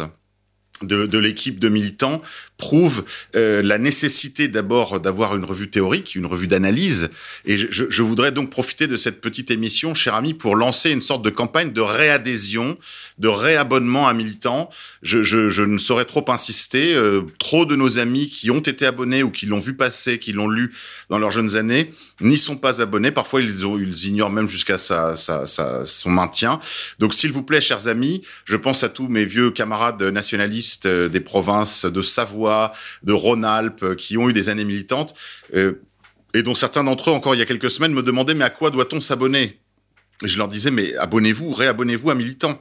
de, 0.84 1.06
de 1.06 1.18
l'équipe 1.18 1.58
de 1.58 1.68
militants 1.68 2.22
prouve 2.62 3.04
euh, 3.34 3.60
la 3.60 3.76
nécessité 3.76 4.46
d'abord 4.46 5.00
d'avoir 5.00 5.34
une 5.34 5.44
revue 5.44 5.68
théorique, 5.68 6.14
une 6.14 6.26
revue 6.26 6.46
d'analyse. 6.46 7.10
Et 7.44 7.56
je, 7.56 7.66
je, 7.88 8.02
voudrais 8.02 8.30
donc 8.30 8.50
profiter 8.50 8.86
de 8.86 8.94
cette 8.94 9.20
petite 9.20 9.50
émission, 9.50 9.94
cher 9.94 10.14
ami, 10.14 10.32
pour 10.32 10.54
lancer 10.54 10.92
une 10.92 11.00
sorte 11.00 11.24
de 11.24 11.30
campagne 11.30 11.72
de 11.72 11.80
réadhésion, 11.80 12.78
de 13.18 13.26
réabonnement 13.26 14.06
à 14.06 14.14
militants. 14.14 14.70
Je, 15.02 15.24
je, 15.24 15.48
je 15.48 15.64
ne 15.64 15.76
saurais 15.76 16.04
trop 16.04 16.24
insister. 16.28 16.94
Euh, 16.94 17.22
trop 17.40 17.64
de 17.64 17.74
nos 17.74 17.98
amis 17.98 18.28
qui 18.28 18.52
ont 18.52 18.60
été 18.60 18.86
abonnés 18.86 19.24
ou 19.24 19.32
qui 19.32 19.46
l'ont 19.46 19.58
vu 19.58 19.74
passer, 19.74 20.20
qui 20.20 20.32
l'ont 20.32 20.48
lu 20.48 20.72
dans 21.12 21.18
leurs 21.18 21.30
jeunes 21.30 21.56
années, 21.56 21.92
n'y 22.22 22.38
sont 22.38 22.56
pas 22.56 22.80
abonnés. 22.80 23.10
Parfois, 23.10 23.42
ils, 23.42 24.06
ignorent 24.06 24.30
même 24.30 24.48
jusqu'à 24.48 24.78
son 24.78 26.10
maintien. 26.10 26.58
Donc, 27.00 27.12
s'il 27.12 27.32
vous 27.32 27.42
plaît, 27.42 27.60
chers 27.60 27.86
amis, 27.86 28.22
je 28.46 28.56
pense 28.56 28.82
à 28.82 28.88
tous 28.88 29.08
mes 29.08 29.26
vieux 29.26 29.50
camarades 29.50 30.02
nationalistes 30.02 30.86
euh, 30.86 31.10
des 31.10 31.20
provinces 31.20 31.84
de 31.84 32.00
Savoie, 32.00 32.72
de 33.02 33.12
Rhône-Alpes, 33.12 33.82
euh, 33.82 33.94
qui 33.94 34.16
ont 34.16 34.30
eu 34.30 34.32
des 34.32 34.48
années 34.48 34.64
militantes, 34.64 35.14
euh, 35.54 35.82
et 36.32 36.42
dont 36.42 36.54
certains 36.54 36.82
d'entre 36.82 37.10
eux, 37.10 37.12
encore 37.12 37.34
il 37.34 37.38
y 37.40 37.42
a 37.42 37.46
quelques 37.46 37.70
semaines, 37.70 37.92
me 37.92 38.02
demandaient 38.02 38.32
mais 38.32 38.44
à 38.44 38.50
quoi 38.50 38.70
doit-on 38.70 39.02
s'abonner? 39.02 39.60
Je 40.24 40.38
leur 40.38 40.48
disais 40.48 40.70
mais 40.70 40.96
abonnez-vous, 40.96 41.52
réabonnez-vous 41.52 42.08
à 42.08 42.14
Militant 42.14 42.58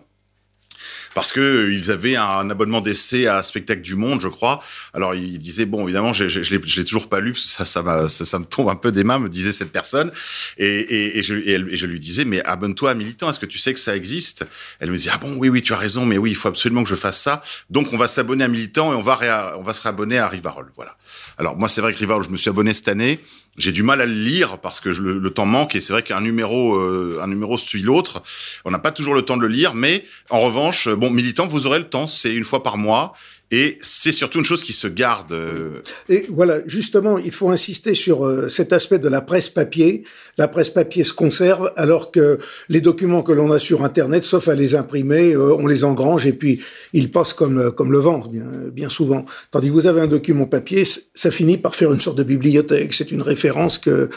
parce 1.14 1.32
que 1.32 1.40
euh, 1.40 1.74
ils 1.74 1.92
avaient 1.92 2.16
un 2.16 2.50
abonnement 2.50 2.82
d'essai 2.82 3.28
à 3.28 3.44
Spectacle 3.44 3.82
du 3.82 3.96
Monde, 3.96 4.22
je 4.22 4.28
crois. 4.28 4.64
Alors 4.94 5.16
ils 5.16 5.38
disaient 5.38 5.66
bon, 5.66 5.84
évidemment, 5.84 6.14
je, 6.14 6.28
je, 6.28 6.42
je 6.42 6.54
l'ai 6.54 6.86
toujours 6.86 7.10
pas 7.10 7.20
lu, 7.20 7.36
ça, 7.36 7.66
ça, 7.66 8.08
ça, 8.08 8.26
ça, 8.26 8.40
me 8.40 8.46
tombe 8.46 8.70
un 8.70 8.76
peu 8.76 8.92
des 8.92 9.04
mains, 9.04 9.20
me 9.20 9.30
disait 9.30 9.52
cette 9.52 9.72
personne, 9.72 10.12
et, 10.58 10.66
et, 10.66 11.20
et, 11.20 11.24
je, 11.24 11.36
et, 11.36 11.76
je 11.76 11.86
lui 11.86 12.00
disais 12.00 12.26
mais 12.26 12.44
abonne-toi 12.44 12.92
à 12.92 12.94
Militant, 12.94 13.30
est-ce 13.30 13.40
que 13.40 13.46
tu 13.46 13.60
sais 13.60 13.74
que 13.74 13.80
ça 13.80 13.96
existe? 13.96 14.46
Elle 14.80 14.92
me 14.92 14.98
disait 14.98 15.12
ah 15.14 15.18
bon 15.18 15.36
oui 15.38 15.50
oui 15.50 15.62
tu 15.62 15.74
as 15.74 15.78
raison, 15.78 16.06
mais 16.06 16.18
oui 16.18 16.32
il 16.32 16.36
faut 16.36 16.48
absolument 16.48 16.84
que 16.84 16.90
je 16.90 16.96
fasse 16.96 17.20
ça. 17.20 17.44
Donc 17.70 17.94
on 17.94 17.98
va 17.98 18.08
s'abonner 18.08 18.44
à 18.44 18.48
Militant 18.48 18.92
et 18.94 18.96
on 18.96 19.02
va 19.02 19.16
réa, 19.16 19.56
on 19.58 19.64
va 19.64 19.74
se 19.74 19.82
réabonner 19.82 20.18
à 20.18 20.28
Rivarol, 20.28 20.72
voilà. 20.76 20.98
Alors 21.42 21.58
moi 21.58 21.68
c'est 21.68 21.82
vrai 21.82 21.92
que 21.92 21.98
Rivarol, 21.98 22.24
je 22.24 22.30
me 22.30 22.38
suis 22.38 22.52
abonné 22.52 22.72
cette 22.72 22.88
année. 22.88 23.20
J'ai 23.58 23.72
du 23.72 23.82
mal 23.82 24.00
à 24.00 24.06
le 24.06 24.14
lire 24.14 24.60
parce 24.60 24.80
que 24.80 24.90
le, 24.90 25.30
temps 25.32 25.48
manque 25.48 25.76
et 25.76 25.82
c'est 25.82 25.92
vrai 25.92 26.04
qu'un 26.04 26.22
numéro, 26.22 26.76
euh, 26.76 27.20
un 27.20 27.26
numéro 27.26 27.58
suit 27.58 27.82
l'autre. 27.82 28.22
On 28.64 28.70
n'a 28.70 28.78
pas 28.78 28.92
toujours 28.92 29.16
le 29.16 29.24
temps 29.24 29.38
de 29.38 29.42
le 29.42 29.48
lire, 29.48 29.74
mais 29.74 30.06
en 30.30 30.40
revanche, 30.40 30.88
bon, 30.88 31.10
militant, 31.10 31.48
vous 31.48 31.66
aurez 31.66 31.80
le 31.80 31.90
temps. 31.90 32.06
C'est 32.06 32.32
une 32.32 32.44
fois 32.44 32.62
par 32.62 32.78
mois 32.78 33.14
et 33.52 33.78
c'est 33.82 34.14
surtout 34.14 34.40
une 34.40 34.46
chose 34.46 34.64
qui 34.64 34.72
se 34.72 34.88
garde. 34.88 35.34
Euh, 35.34 35.82
et 36.08 36.26
voilà, 36.30 36.60
justement, 36.66 37.18
il 37.18 37.34
faut 37.34 37.50
insister 37.50 37.96
sur 37.96 38.26
euh, 38.26 38.48
cet 38.48 38.72
aspect 38.72 38.98
de 38.98 39.10
la 39.10 39.20
presse 39.20 39.50
papier. 39.50 40.04
La 40.38 40.48
presse 40.48 40.70
papier 40.70 41.04
se 41.04 41.12
conserve, 41.12 41.74
alors 41.76 42.12
que 42.12 42.40
les 42.70 42.80
documents 42.80 43.24
que 43.24 43.34
l'on 43.34 43.52
a 43.52 43.60
sur 43.60 43.84
Internet, 43.84 44.24
sauf 44.24 44.48
à 44.48 44.56
les 44.56 44.74
imprimer, 44.74 45.34
euh, 45.34 45.54
on 45.54 45.68
les 45.68 45.84
engrange 45.84 46.26
et 46.26 46.32
puis 46.32 46.62
ils 46.94 47.12
passent 47.12 47.34
comme 47.34 47.72
comme 47.74 47.92
le 47.92 48.00
vent, 48.00 48.24
bien, 48.72 48.88
souvent. 48.88 49.26
Tandis 49.52 49.68
que 49.68 49.74
vous 49.74 49.88
avez 49.88 50.00
un 50.00 50.08
document 50.08 50.46
papier, 50.46 50.84
ça 51.14 51.30
finit 51.30 51.58
par 51.58 51.76
faire 51.76 51.92
une 51.92 52.00
sorte 52.00 52.18
de 52.18 52.24
bibliothèque. 52.24 52.94
C'est 52.94 53.12
une 53.12 53.22
référence 53.22 53.80
que 53.80 54.10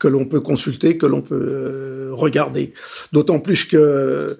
que 0.00 0.08
l'on 0.08 0.24
peut 0.24 0.40
consulter, 0.40 0.96
que 0.96 1.06
l'on 1.06 1.22
peut 1.22 2.08
regarder. 2.12 2.72
D'autant 3.12 3.38
plus 3.38 3.66
que 3.66 4.36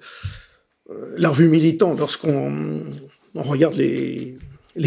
la 1.15 1.29
revue 1.29 1.47
Militant, 1.47 1.95
lorsqu'on 1.97 2.83
on 3.35 3.43
regarde 3.43 3.75
les, 3.75 4.37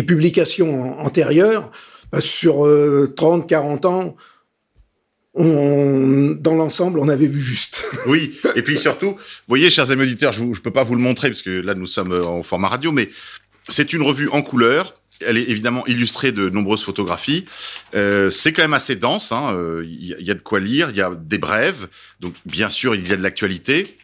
publications 0.06 0.98
antérieures, 1.00 1.70
bah, 2.12 2.20
sur 2.20 2.54
30, 3.16 3.42
euh, 3.42 3.46
40 3.46 3.84
ans, 3.86 4.16
dans 5.36 6.54
l'ensemble, 6.54 7.00
on 7.00 7.08
avait 7.08 7.26
vu 7.26 7.40
juste. 7.40 7.84
oui, 8.06 8.38
et 8.54 8.62
puis 8.62 8.78
surtout, 8.78 9.10
vous 9.10 9.48
voyez, 9.48 9.68
chers 9.68 9.90
amis 9.90 10.02
auditeurs, 10.02 10.32
je 10.32 10.44
ne 10.44 10.54
peux 10.54 10.70
pas 10.70 10.84
vous 10.84 10.94
le 10.94 11.00
montrer 11.00 11.28
parce 11.28 11.42
que 11.42 11.50
là, 11.50 11.74
nous 11.74 11.86
sommes 11.86 12.12
en 12.12 12.42
format 12.42 12.68
radio, 12.68 12.92
mais 12.92 13.08
c'est 13.68 13.92
une 13.92 14.02
revue 14.02 14.28
en 14.28 14.42
couleur. 14.42 14.94
Elle 15.20 15.38
est 15.38 15.48
évidemment 15.48 15.86
illustrée 15.86 16.32
de 16.32 16.50
nombreuses 16.50 16.82
photographies. 16.82 17.46
Euh, 17.94 18.30
c'est 18.30 18.52
quand 18.52 18.62
même 18.62 18.74
assez 18.74 18.96
dense. 18.96 19.30
Il 19.30 19.34
hein. 19.34 19.54
euh, 19.54 19.84
y, 19.86 20.14
y, 20.18 20.30
a 20.30 20.34
de 20.34 20.40
quoi 20.40 20.60
lire. 20.60 20.90
Il 20.90 20.96
y 20.96 21.00
a 21.00 21.12
des 21.14 21.38
brèves. 21.38 21.88
Donc, 22.20 22.34
bien 22.44 22.68
sûr, 22.68 22.94
il 22.94 23.08
y 23.08 23.12
a 23.12 23.16
de 23.16 23.22
l'actualité. 23.22 23.96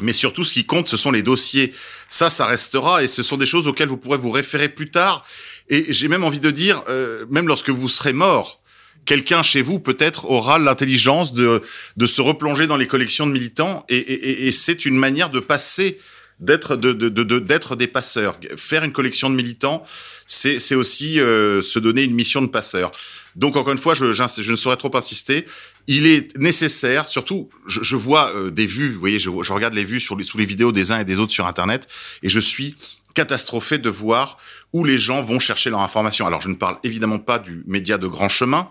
Mais 0.00 0.12
surtout, 0.12 0.44
ce 0.44 0.52
qui 0.52 0.64
compte, 0.64 0.88
ce 0.88 0.96
sont 0.96 1.10
les 1.10 1.22
dossiers. 1.22 1.72
Ça, 2.08 2.30
ça 2.30 2.46
restera, 2.46 3.02
et 3.02 3.08
ce 3.08 3.22
sont 3.22 3.36
des 3.36 3.46
choses 3.46 3.66
auxquelles 3.66 3.88
vous 3.88 3.96
pourrez 3.96 4.18
vous 4.18 4.30
référer 4.30 4.68
plus 4.68 4.90
tard. 4.90 5.24
Et 5.68 5.92
j'ai 5.92 6.08
même 6.08 6.24
envie 6.24 6.40
de 6.40 6.50
dire, 6.50 6.82
euh, 6.88 7.26
même 7.30 7.48
lorsque 7.48 7.70
vous 7.70 7.88
serez 7.88 8.12
mort, 8.12 8.62
quelqu'un 9.04 9.42
chez 9.42 9.62
vous 9.62 9.80
peut-être 9.80 10.26
aura 10.26 10.58
l'intelligence 10.58 11.32
de, 11.32 11.62
de 11.96 12.06
se 12.06 12.20
replonger 12.20 12.66
dans 12.66 12.76
les 12.76 12.86
collections 12.86 13.26
de 13.26 13.32
militants, 13.32 13.84
et, 13.88 14.52
c'est 14.52 14.84
une 14.84 14.96
manière 14.96 15.30
de 15.30 15.40
passer 15.40 15.98
d'être 16.38 16.76
de, 16.76 16.92
de, 16.92 17.08
de, 17.08 17.38
d'être 17.38 17.76
des 17.76 17.86
passeurs. 17.86 18.38
Faire 18.56 18.84
une 18.84 18.92
collection 18.92 19.30
de 19.30 19.34
militants, 19.34 19.84
c'est, 20.26 20.74
aussi 20.74 21.18
euh, 21.18 21.62
se 21.62 21.78
donner 21.78 22.02
une 22.02 22.14
mission 22.14 22.42
de 22.42 22.48
passeur. 22.48 22.90
Donc 23.36 23.56
encore 23.56 23.72
une 23.72 23.78
fois, 23.78 23.94
je 23.94 24.04
ne 24.50 24.56
saurais 24.56 24.76
trop 24.76 24.94
insister. 24.96 25.46
Il 25.86 26.06
est 26.06 26.36
nécessaire, 26.38 27.06
surtout, 27.06 27.48
je, 27.66 27.82
je 27.82 27.96
vois 27.96 28.34
euh, 28.34 28.50
des 28.50 28.66
vues, 28.66 28.92
vous 28.92 29.00
voyez, 29.00 29.18
je, 29.18 29.30
je, 29.42 29.52
regarde 29.52 29.74
les 29.74 29.84
vues 29.84 30.00
sur 30.00 30.16
les, 30.16 30.24
sous 30.24 30.38
les 30.38 30.44
vidéos 30.44 30.72
des 30.72 30.90
uns 30.90 30.98
et 30.98 31.04
des 31.04 31.20
autres 31.20 31.32
sur 31.32 31.46
Internet, 31.46 31.86
et 32.22 32.28
je 32.28 32.40
suis 32.40 32.76
catastrophé 33.14 33.78
de 33.78 33.88
voir 33.88 34.38
où 34.72 34.84
les 34.84 34.98
gens 34.98 35.22
vont 35.22 35.38
chercher 35.38 35.70
leur 35.70 35.80
information. 35.80 36.26
Alors 36.26 36.40
je 36.40 36.48
ne 36.48 36.54
parle 36.54 36.78
évidemment 36.82 37.18
pas 37.18 37.38
du 37.38 37.62
média 37.66 37.98
de 37.98 38.06
grand 38.06 38.28
chemin, 38.28 38.70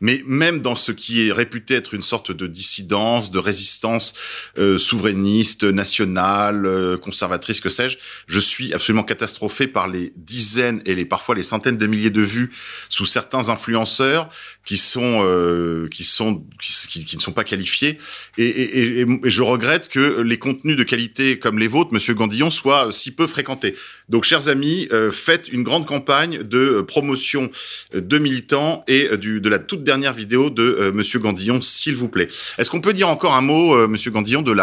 mais 0.00 0.22
même 0.26 0.60
dans 0.60 0.76
ce 0.76 0.92
qui 0.92 1.28
est 1.28 1.32
réputé 1.32 1.74
être 1.74 1.94
une 1.94 2.02
sorte 2.02 2.32
de 2.32 2.46
dissidence, 2.46 3.30
de 3.30 3.38
résistance 3.38 4.14
euh, 4.58 4.78
souverainiste, 4.78 5.64
nationale, 5.64 6.66
euh, 6.66 6.96
conservatrice, 6.96 7.60
que 7.60 7.68
sais-je, 7.68 7.98
je 8.26 8.40
suis 8.40 8.72
absolument 8.72 9.04
catastrophé 9.04 9.66
par 9.66 9.88
les 9.88 10.12
dizaines 10.16 10.82
et 10.86 10.94
les 10.94 11.04
parfois 11.04 11.34
les 11.34 11.42
centaines 11.42 11.78
de 11.78 11.86
milliers 11.86 12.10
de 12.10 12.22
vues 12.22 12.50
sous 12.88 13.06
certains 13.06 13.48
influenceurs 13.48 14.28
qui 14.64 14.78
sont 14.78 15.22
euh, 15.24 15.88
qui 15.88 16.04
sont 16.04 16.44
qui, 16.60 17.04
qui, 17.04 17.16
ne 17.16 17.22
sont 17.22 17.32
pas 17.32 17.44
qualifiés 17.44 17.98
et, 18.38 18.44
et, 18.44 19.00
et, 19.00 19.06
je 19.24 19.42
regrette 19.42 19.88
que 19.88 20.20
les 20.20 20.38
contenus 20.38 20.76
de 20.76 20.84
qualité 20.84 21.38
comme 21.38 21.58
les 21.58 21.68
vôtres, 21.68 21.92
Monsieur 21.92 22.14
Gandillon, 22.14 22.50
soient 22.50 22.92
si 22.92 23.14
peu 23.14 23.26
fréquentés. 23.26 23.76
Donc, 24.10 24.24
chers 24.24 24.48
amis, 24.48 24.88
euh, 24.92 25.12
faites 25.12 25.48
une 25.48 25.62
grande 25.62 25.86
campagne 25.86 26.42
de 26.42 26.58
euh, 26.58 26.82
promotion 26.82 27.48
euh, 27.94 28.00
de 28.00 28.18
militants 28.18 28.84
et 28.88 29.16
du, 29.16 29.40
de 29.40 29.48
la 29.48 29.60
toute 29.60 29.84
dernière 29.90 30.14
vidéo 30.14 30.50
de 30.50 30.92
Monsieur 30.94 31.18
Gandillon, 31.18 31.60
s'il 31.60 31.96
vous 31.96 32.08
plaît. 32.08 32.28
Est-ce 32.58 32.70
qu'on 32.70 32.80
peut 32.80 32.92
dire 32.92 33.08
encore 33.08 33.34
un 33.34 33.40
mot, 33.40 33.88
Monsieur 33.88 34.12
Gandillon, 34.12 34.42
de 34.42 34.54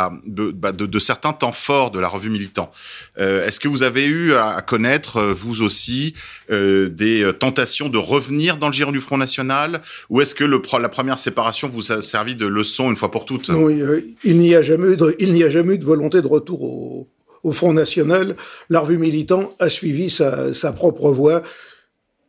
bah, 0.51 0.71
certains 0.99 1.33
temps 1.33 1.51
forts 1.51 1.91
de 1.91 1.99
la 1.99 2.07
revue 2.07 2.29
Militant? 2.29 2.71
Est-ce 3.17 3.59
que 3.59 3.67
vous 3.67 3.83
avez 3.83 4.05
eu 4.05 4.33
à, 4.33 4.61
connaître 4.61 5.21
vous 5.21 5.63
aussi 5.63 6.13
des 6.49 7.29
tentations 7.39 7.89
de 7.89 7.97
revenir 7.97 8.57
dans 8.57 8.67
le 8.67 8.73
giron 8.73 8.91
du 8.91 9.01
Front 9.01 9.17
National, 9.17 9.81
ou 10.09 10.21
est-ce 10.21 10.33
que 10.33 10.45
la 10.45 10.89
première 10.89 11.19
séparation 11.19 11.67
vous 11.67 11.91
a 11.91 12.01
servi 12.01 12.35
de 12.35 12.47
leçon 12.47 12.89
une 12.89 12.95
fois 12.95 13.11
pour 13.11 13.25
toutes? 13.25 13.49
Non, 13.49 13.69
il 13.69 14.37
n'y 14.37 14.55
a 14.55 14.61
jamais 14.61 14.93
eu 14.93 14.97
de, 14.97 15.83
volonté 15.83 16.21
de 16.21 16.27
retour 16.27 17.07
au 17.43 17.51
Front 17.51 17.73
National, 17.73 18.35
la 18.69 18.79
revue 18.79 18.97
militant 18.97 19.53
a 19.59 19.69
suivi 19.69 20.09
sa 20.09 20.71
propre 20.73 21.11
voie, 21.11 21.41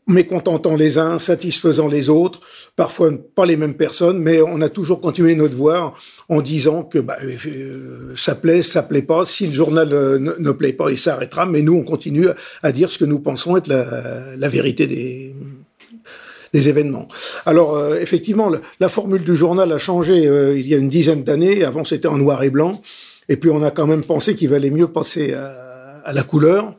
mécontentant 0.08 0.74
les 0.74 0.98
uns, 0.98 1.18
satisfaisant 1.18 1.86
les 1.86 2.08
autres, 2.08 2.40
parfois 2.76 3.10
pas 3.34 3.46
les 3.46 3.56
mêmes 3.56 3.74
personnes, 3.74 4.18
mais 4.18 4.40
on 4.40 4.60
a 4.62 4.70
toujours 4.70 5.00
continué 5.00 5.34
notre 5.34 5.54
voie 5.54 5.92
en 6.30 6.40
disant 6.40 6.82
que 6.82 6.98
bah, 6.98 7.16
euh, 7.22 8.14
ça 8.16 8.34
plaît, 8.34 8.62
ça 8.62 8.82
plaît 8.82 9.02
pas. 9.02 9.24
Si 9.26 9.46
le 9.46 9.52
journal 9.52 9.92
euh, 9.92 10.18
ne, 10.18 10.50
plaît 10.50 10.72
pas, 10.72 10.90
il 10.90 10.98
s'arrêtera. 10.98 11.46
Mais 11.46 11.60
nous, 11.60 11.74
on 11.74 11.82
continue 11.82 12.28
à 12.62 12.72
dire 12.72 12.90
ce 12.90 12.98
que 12.98 13.04
nous 13.04 13.18
pensons 13.18 13.56
être 13.56 13.68
la, 13.68 14.48
vérité 14.48 14.86
des, 14.86 15.34
événements. 16.68 17.06
Alors 17.44 17.76
euh, 17.76 17.98
effectivement, 18.00 18.50
la, 18.80 18.88
formule 18.88 19.24
du 19.24 19.36
journal 19.36 19.70
a 19.70 19.78
changé 19.78 20.26
euh, 20.26 20.58
il 20.58 20.66
y 20.66 20.74
a 20.74 20.78
une 20.78 20.88
dizaine 20.88 21.22
d'années. 21.22 21.64
Avant, 21.64 21.84
c'était 21.84 22.08
en 22.08 22.16
noir 22.16 22.42
et 22.42 22.50
blanc. 22.50 22.80
Et 23.28 23.36
puis 23.36 23.50
on 23.50 23.62
a 23.62 23.70
quand 23.70 23.86
même 23.86 24.02
pensé 24.02 24.34
qu'il 24.34 24.48
valait 24.48 24.70
mieux 24.70 24.88
passer 24.88 25.34
à 25.34 26.12
la 26.14 26.22
couleur. 26.22 26.74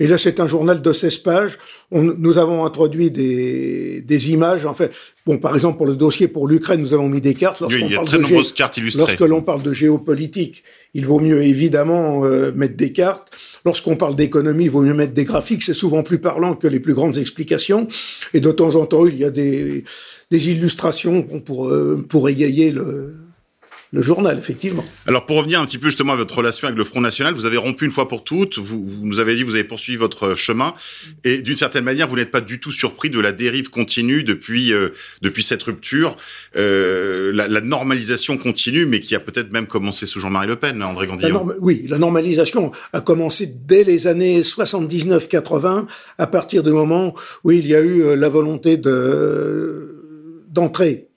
Et 0.00 0.06
là, 0.06 0.18
c'est 0.18 0.40
un 0.40 0.46
journal 0.46 0.82
de 0.82 0.92
16 0.92 1.18
pages. 1.18 1.58
On, 1.90 2.02
nous 2.02 2.38
avons 2.38 2.64
introduit 2.64 3.10
des, 3.10 4.00
des 4.00 4.30
images. 4.30 4.66
En 4.66 4.74
fait, 4.74 4.92
bon, 5.26 5.38
par 5.38 5.54
exemple, 5.54 5.76
pour 5.76 5.86
le 5.86 5.96
dossier 5.96 6.28
pour 6.28 6.48
l'Ukraine, 6.48 6.80
nous 6.80 6.94
avons 6.94 7.08
mis 7.08 7.20
des 7.20 7.34
cartes. 7.34 7.60
Lorsqu'on 7.60 7.86
il 7.86 7.92
y 7.92 7.96
a 7.96 8.04
très 8.04 8.18
nombreuses 8.18 8.52
cartes 8.52 8.76
illustrées. 8.76 9.00
Lorsque 9.00 9.20
l'on 9.20 9.42
parle 9.42 9.62
de 9.62 9.72
géopolitique, 9.72 10.64
il 10.94 11.06
vaut 11.06 11.20
mieux 11.20 11.42
évidemment 11.42 12.24
euh, 12.24 12.52
mettre 12.52 12.76
des 12.76 12.92
cartes. 12.92 13.28
Lorsqu'on 13.64 13.96
parle 13.96 14.16
d'économie, 14.16 14.64
il 14.64 14.70
vaut 14.70 14.82
mieux 14.82 14.94
mettre 14.94 15.14
des 15.14 15.24
graphiques. 15.24 15.62
C'est 15.62 15.74
souvent 15.74 16.02
plus 16.02 16.18
parlant 16.18 16.54
que 16.54 16.66
les 16.66 16.80
plus 16.80 16.94
grandes 16.94 17.18
explications. 17.18 17.86
Et 18.34 18.40
de 18.40 18.50
temps 18.50 18.74
en 18.76 18.86
temps, 18.86 19.06
il 19.06 19.16
y 19.16 19.24
a 19.24 19.30
des, 19.30 19.84
des 20.30 20.50
illustrations 20.50 21.22
pour, 21.22 21.68
euh, 21.68 22.04
pour 22.08 22.28
égayer 22.28 22.72
le, 22.72 23.14
le 23.94 24.00
journal, 24.00 24.38
effectivement. 24.38 24.82
Alors 25.06 25.26
pour 25.26 25.36
revenir 25.36 25.60
un 25.60 25.66
petit 25.66 25.76
peu 25.76 25.88
justement 25.88 26.14
à 26.14 26.16
votre 26.16 26.34
relation 26.34 26.66
avec 26.66 26.78
le 26.78 26.84
Front 26.84 27.02
National, 27.02 27.34
vous 27.34 27.44
avez 27.44 27.58
rompu 27.58 27.84
une 27.84 27.90
fois 27.90 28.08
pour 28.08 28.24
toutes, 28.24 28.56
vous, 28.56 28.82
vous 28.82 29.06
nous 29.06 29.20
avez 29.20 29.34
dit 29.34 29.42
vous 29.42 29.54
avez 29.54 29.64
poursuivi 29.64 29.98
votre 29.98 30.34
chemin, 30.34 30.72
et 31.24 31.42
d'une 31.42 31.56
certaine 31.56 31.84
manière 31.84 32.08
vous 32.08 32.16
n'êtes 32.16 32.30
pas 32.30 32.40
du 32.40 32.58
tout 32.58 32.72
surpris 32.72 33.10
de 33.10 33.20
la 33.20 33.32
dérive 33.32 33.68
continue 33.68 34.24
depuis 34.24 34.72
euh, 34.72 34.90
depuis 35.20 35.42
cette 35.42 35.62
rupture, 35.62 36.16
euh, 36.56 37.32
la, 37.34 37.48
la, 37.48 37.60
normalisation 37.60 38.38
continue, 38.38 38.86
mais 38.86 39.00
qui 39.00 39.14
a 39.14 39.20
peut-être 39.20 39.52
même 39.52 39.66
commencé 39.66 40.06
sous 40.06 40.20
Jean-Marie 40.20 40.48
Le 40.48 40.56
Pen, 40.56 40.82
André 40.82 41.06
Gandillon. 41.06 41.52
oui, 41.60 41.84
la 41.86 41.98
normalisation 41.98 42.70
a 42.94 43.02
commencé 43.02 43.46
dès 43.46 43.84
les 43.84 44.06
années 44.06 44.40
79-80, 44.40 45.86
à 46.16 46.26
partir 46.26 46.62
du 46.62 46.70
moment 46.70 47.12
où 47.44 47.50
il 47.50 47.66
y 47.66 47.74
a 47.74 47.80
eu 47.80 48.04
euh, 48.04 48.16
la 48.16 48.30
volonté 48.30 48.78
de 48.78 49.98
d'entrer 50.48 51.08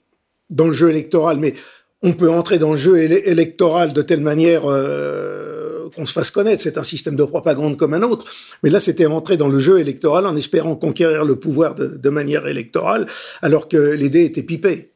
dans 0.50 0.66
le 0.66 0.72
jeu 0.72 0.90
électoral, 0.90 1.38
mais 1.38 1.54
on 2.02 2.12
peut 2.12 2.30
entrer 2.30 2.58
dans 2.58 2.70
le 2.70 2.76
jeu 2.76 2.98
électoral 2.98 3.92
de 3.92 4.02
telle 4.02 4.20
manière 4.20 4.62
euh, 4.66 5.88
qu'on 5.94 6.06
se 6.06 6.12
fasse 6.12 6.30
connaître. 6.30 6.62
C'est 6.62 6.78
un 6.78 6.82
système 6.82 7.16
de 7.16 7.24
propagande 7.24 7.76
comme 7.76 7.94
un 7.94 8.02
autre. 8.02 8.26
Mais 8.62 8.70
là, 8.70 8.80
c'était 8.80 9.06
entrer 9.06 9.36
dans 9.36 9.48
le 9.48 9.58
jeu 9.58 9.78
électoral 9.78 10.26
en 10.26 10.36
espérant 10.36 10.76
conquérir 10.76 11.24
le 11.24 11.36
pouvoir 11.36 11.74
de, 11.74 12.10
manière 12.10 12.46
électorale, 12.46 13.06
alors 13.42 13.68
que 13.68 13.76
l'idée 13.76 14.24
était 14.24 14.42
pipée. 14.42 14.92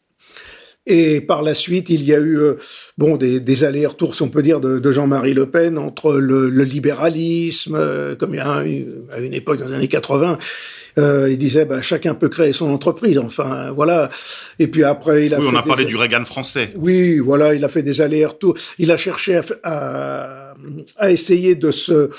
Et 0.91 1.21
par 1.21 1.43
la 1.43 1.55
suite, 1.55 1.89
il 1.89 2.03
y 2.03 2.13
a 2.13 2.19
eu 2.19 2.37
euh, 2.37 2.55
bon 2.99 3.17
des, 3.17 3.65
allers-retours, 3.65 4.17
si 4.17 4.23
on 4.23 4.29
peut 4.29 4.43
dire, 4.43 4.59
de, 4.59 4.91
Jean-Marie 4.91 5.35
Le 5.35 5.47
Pen 5.47 5.79
entre 5.79 6.17
le, 6.17 6.49
libéralisme, 6.65 7.77
euh, 7.77 8.17
comme 8.17 8.35
il 8.35 8.39
y 8.39 8.41
a 8.41 8.65
à 9.13 9.19
une 9.21 9.33
époque 9.33 9.59
dans 9.59 9.67
les 9.67 9.75
années 9.75 9.87
80, 9.87 10.37
euh, 10.99 11.29
il 11.31 11.39
disait 11.39 11.65
bah, 11.65 11.81
chacun 11.81 12.15
peut 12.15 12.29
créer 12.29 12.53
son 12.53 12.71
entreprise. 12.71 13.19
Enfin, 13.19 13.71
voilà. 13.71 14.11
Et 14.59 14.67
puis 14.67 14.83
après, 14.83 15.27
il 15.27 15.35
a. 15.35 15.39
Oui, 15.39 15.47
on 15.49 15.55
a 15.55 15.63
parlé 15.63 15.85
du 15.85 15.95
Reagan 15.95 16.25
français. 16.25 16.73
Oui, 16.75 17.21
voilà, 17.21 17.55
il 17.55 17.65
a 17.65 17.69
fait 17.69 17.85
des 17.85 18.01
allers-retours. 18.01 18.55
Il 18.81 18.91
a 18.91 18.97
cherché 18.97 19.41
à, 19.63 20.55
à, 20.97 21.11
essayer 21.13 21.55
de 21.55 21.71
se 21.71 22.11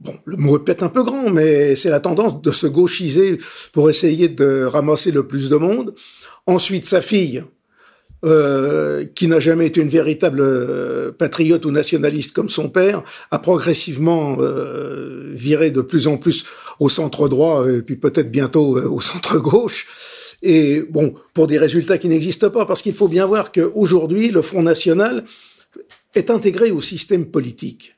bon, 0.00 0.14
le 0.26 0.36
mot 0.36 0.58
est 0.58 0.64
peut-être 0.64 0.82
un 0.82 0.90
peu 0.90 1.02
grand, 1.02 1.30
mais 1.30 1.74
c'est 1.76 1.88
la 1.88 2.00
tendance 2.00 2.42
de 2.42 2.50
se 2.50 2.66
gauchiser 2.66 3.38
pour 3.72 3.88
essayer 3.88 4.28
de 4.28 4.64
ramasser 4.64 5.12
le 5.12 5.26
plus 5.26 5.48
de 5.48 5.56
monde. 5.56 5.94
Ensuite, 6.44 6.86
sa 6.86 7.00
fille, 7.00 7.42
euh, 8.26 9.04
qui 9.14 9.28
n'a 9.28 9.38
jamais 9.38 9.66
été 9.66 9.80
une 9.80 9.88
véritable 9.88 10.40
euh, 10.40 11.12
patriote 11.12 11.64
ou 11.64 11.70
nationaliste 11.70 12.32
comme 12.32 12.50
son 12.50 12.68
père, 12.68 13.04
a 13.30 13.38
progressivement 13.38 14.38
euh, 14.40 15.30
viré 15.32 15.70
de 15.70 15.80
plus 15.80 16.08
en 16.08 16.16
plus 16.16 16.44
au 16.80 16.88
centre 16.88 17.28
droit 17.28 17.70
et 17.70 17.82
puis 17.82 17.94
peut-être 17.94 18.32
bientôt 18.32 18.78
au 18.78 19.00
centre 19.00 19.38
gauche. 19.38 19.86
Et 20.42 20.82
bon, 20.90 21.14
pour 21.34 21.46
des 21.46 21.56
résultats 21.56 21.98
qui 21.98 22.08
n'existent 22.08 22.50
pas, 22.50 22.66
parce 22.66 22.82
qu'il 22.82 22.94
faut 22.94 23.06
bien 23.06 23.26
voir 23.26 23.52
qu'aujourd'hui, 23.52 24.30
le 24.30 24.42
Front 24.42 24.62
National 24.62 25.24
est 26.16 26.28
intégré 26.28 26.72
au 26.72 26.80
système 26.80 27.26
politique. 27.26 27.94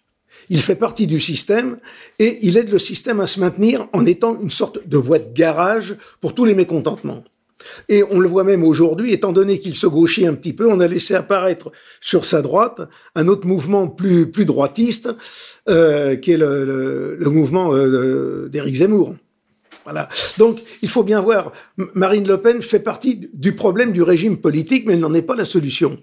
Il 0.51 0.61
fait 0.61 0.77
partie 0.77 1.07
du 1.07 1.21
système 1.21 1.79
et 2.19 2.39
il 2.43 2.59
aide 2.59 2.71
le 2.71 2.79
système 2.79 3.21
à 3.21 3.27
se 3.27 3.41
maintenir 3.41 3.89
en 3.95 4.05
étant 4.05 4.39
une 4.41 4.51
sorte 4.51 4.87
de 4.87 4.99
voie 4.99 5.19
de 5.19 5.33
garage 5.33 5.97
pour 6.21 6.35
tous 6.35 6.45
les 6.45 6.55
mécontentements. 6.55 7.25
Et 7.89 8.03
on 8.11 8.21
le 8.21 8.29
voit 8.29 8.45
même 8.45 8.65
aujourd'hui, 8.65 9.13
étant 9.13 9.33
donné 9.33 9.59
qu'il 9.59 9.77
se 9.77 9.87
gauchit 9.87 10.27
un 10.27 10.35
petit 10.35 10.53
peu, 10.53 10.67
on 10.69 10.81
a 10.81 10.89
laissé 10.89 11.15
apparaître 11.15 11.71
sur 12.01 12.25
sa 12.25 12.43
droite 12.43 12.81
un 13.15 13.29
autre 13.29 13.47
mouvement 13.47 13.89
plus, 13.89 14.31
plus 14.31 14.45
droitiste, 14.45 15.11
euh, 15.69 16.17
qui 16.17 16.33
est 16.33 16.37
le, 16.37 17.19
mouvement 17.31 17.75
euh, 17.75 18.49
d'Éric 18.49 18.77
Zemmour. 18.77 19.15
Voilà. 19.85 20.07
Donc, 20.37 20.61
il 20.83 20.89
faut 20.91 21.03
bien 21.03 21.23
voir, 21.23 21.51
Marine 21.95 22.29
Le 22.29 22.39
Pen 22.39 22.61
fait 22.61 22.79
partie 22.79 23.31
du 23.33 23.55
problème 23.55 23.93
du 23.93 24.03
régime 24.03 24.37
politique, 24.37 24.85
mais 24.87 24.93
elle 24.93 25.01
n'en 25.01 25.15
est 25.15 25.23
pas 25.23 25.35
la 25.35 25.47
solution. 25.47 25.99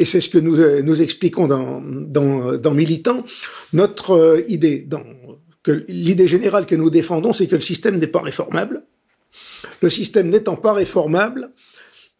Et 0.00 0.04
c'est 0.04 0.20
ce 0.20 0.28
que 0.28 0.38
nous, 0.38 0.58
euh, 0.58 0.82
nous 0.82 1.02
expliquons 1.02 1.46
dans, 1.46 1.80
dans, 1.80 2.56
dans 2.56 2.74
Militant. 2.74 3.24
Notre 3.72 4.10
euh, 4.10 4.42
idée, 4.48 4.88
que 5.62 5.84
l'idée 5.86 6.26
générale 6.26 6.66
que 6.66 6.74
nous 6.74 6.90
défendons, 6.90 7.32
c'est 7.32 7.46
que 7.46 7.54
le 7.54 7.60
système 7.60 7.98
n'est 8.00 8.08
pas 8.08 8.22
réformable 8.22 8.82
le 9.80 9.88
système 9.88 10.28
n'étant 10.28 10.56
pas 10.56 10.72
réformable, 10.72 11.50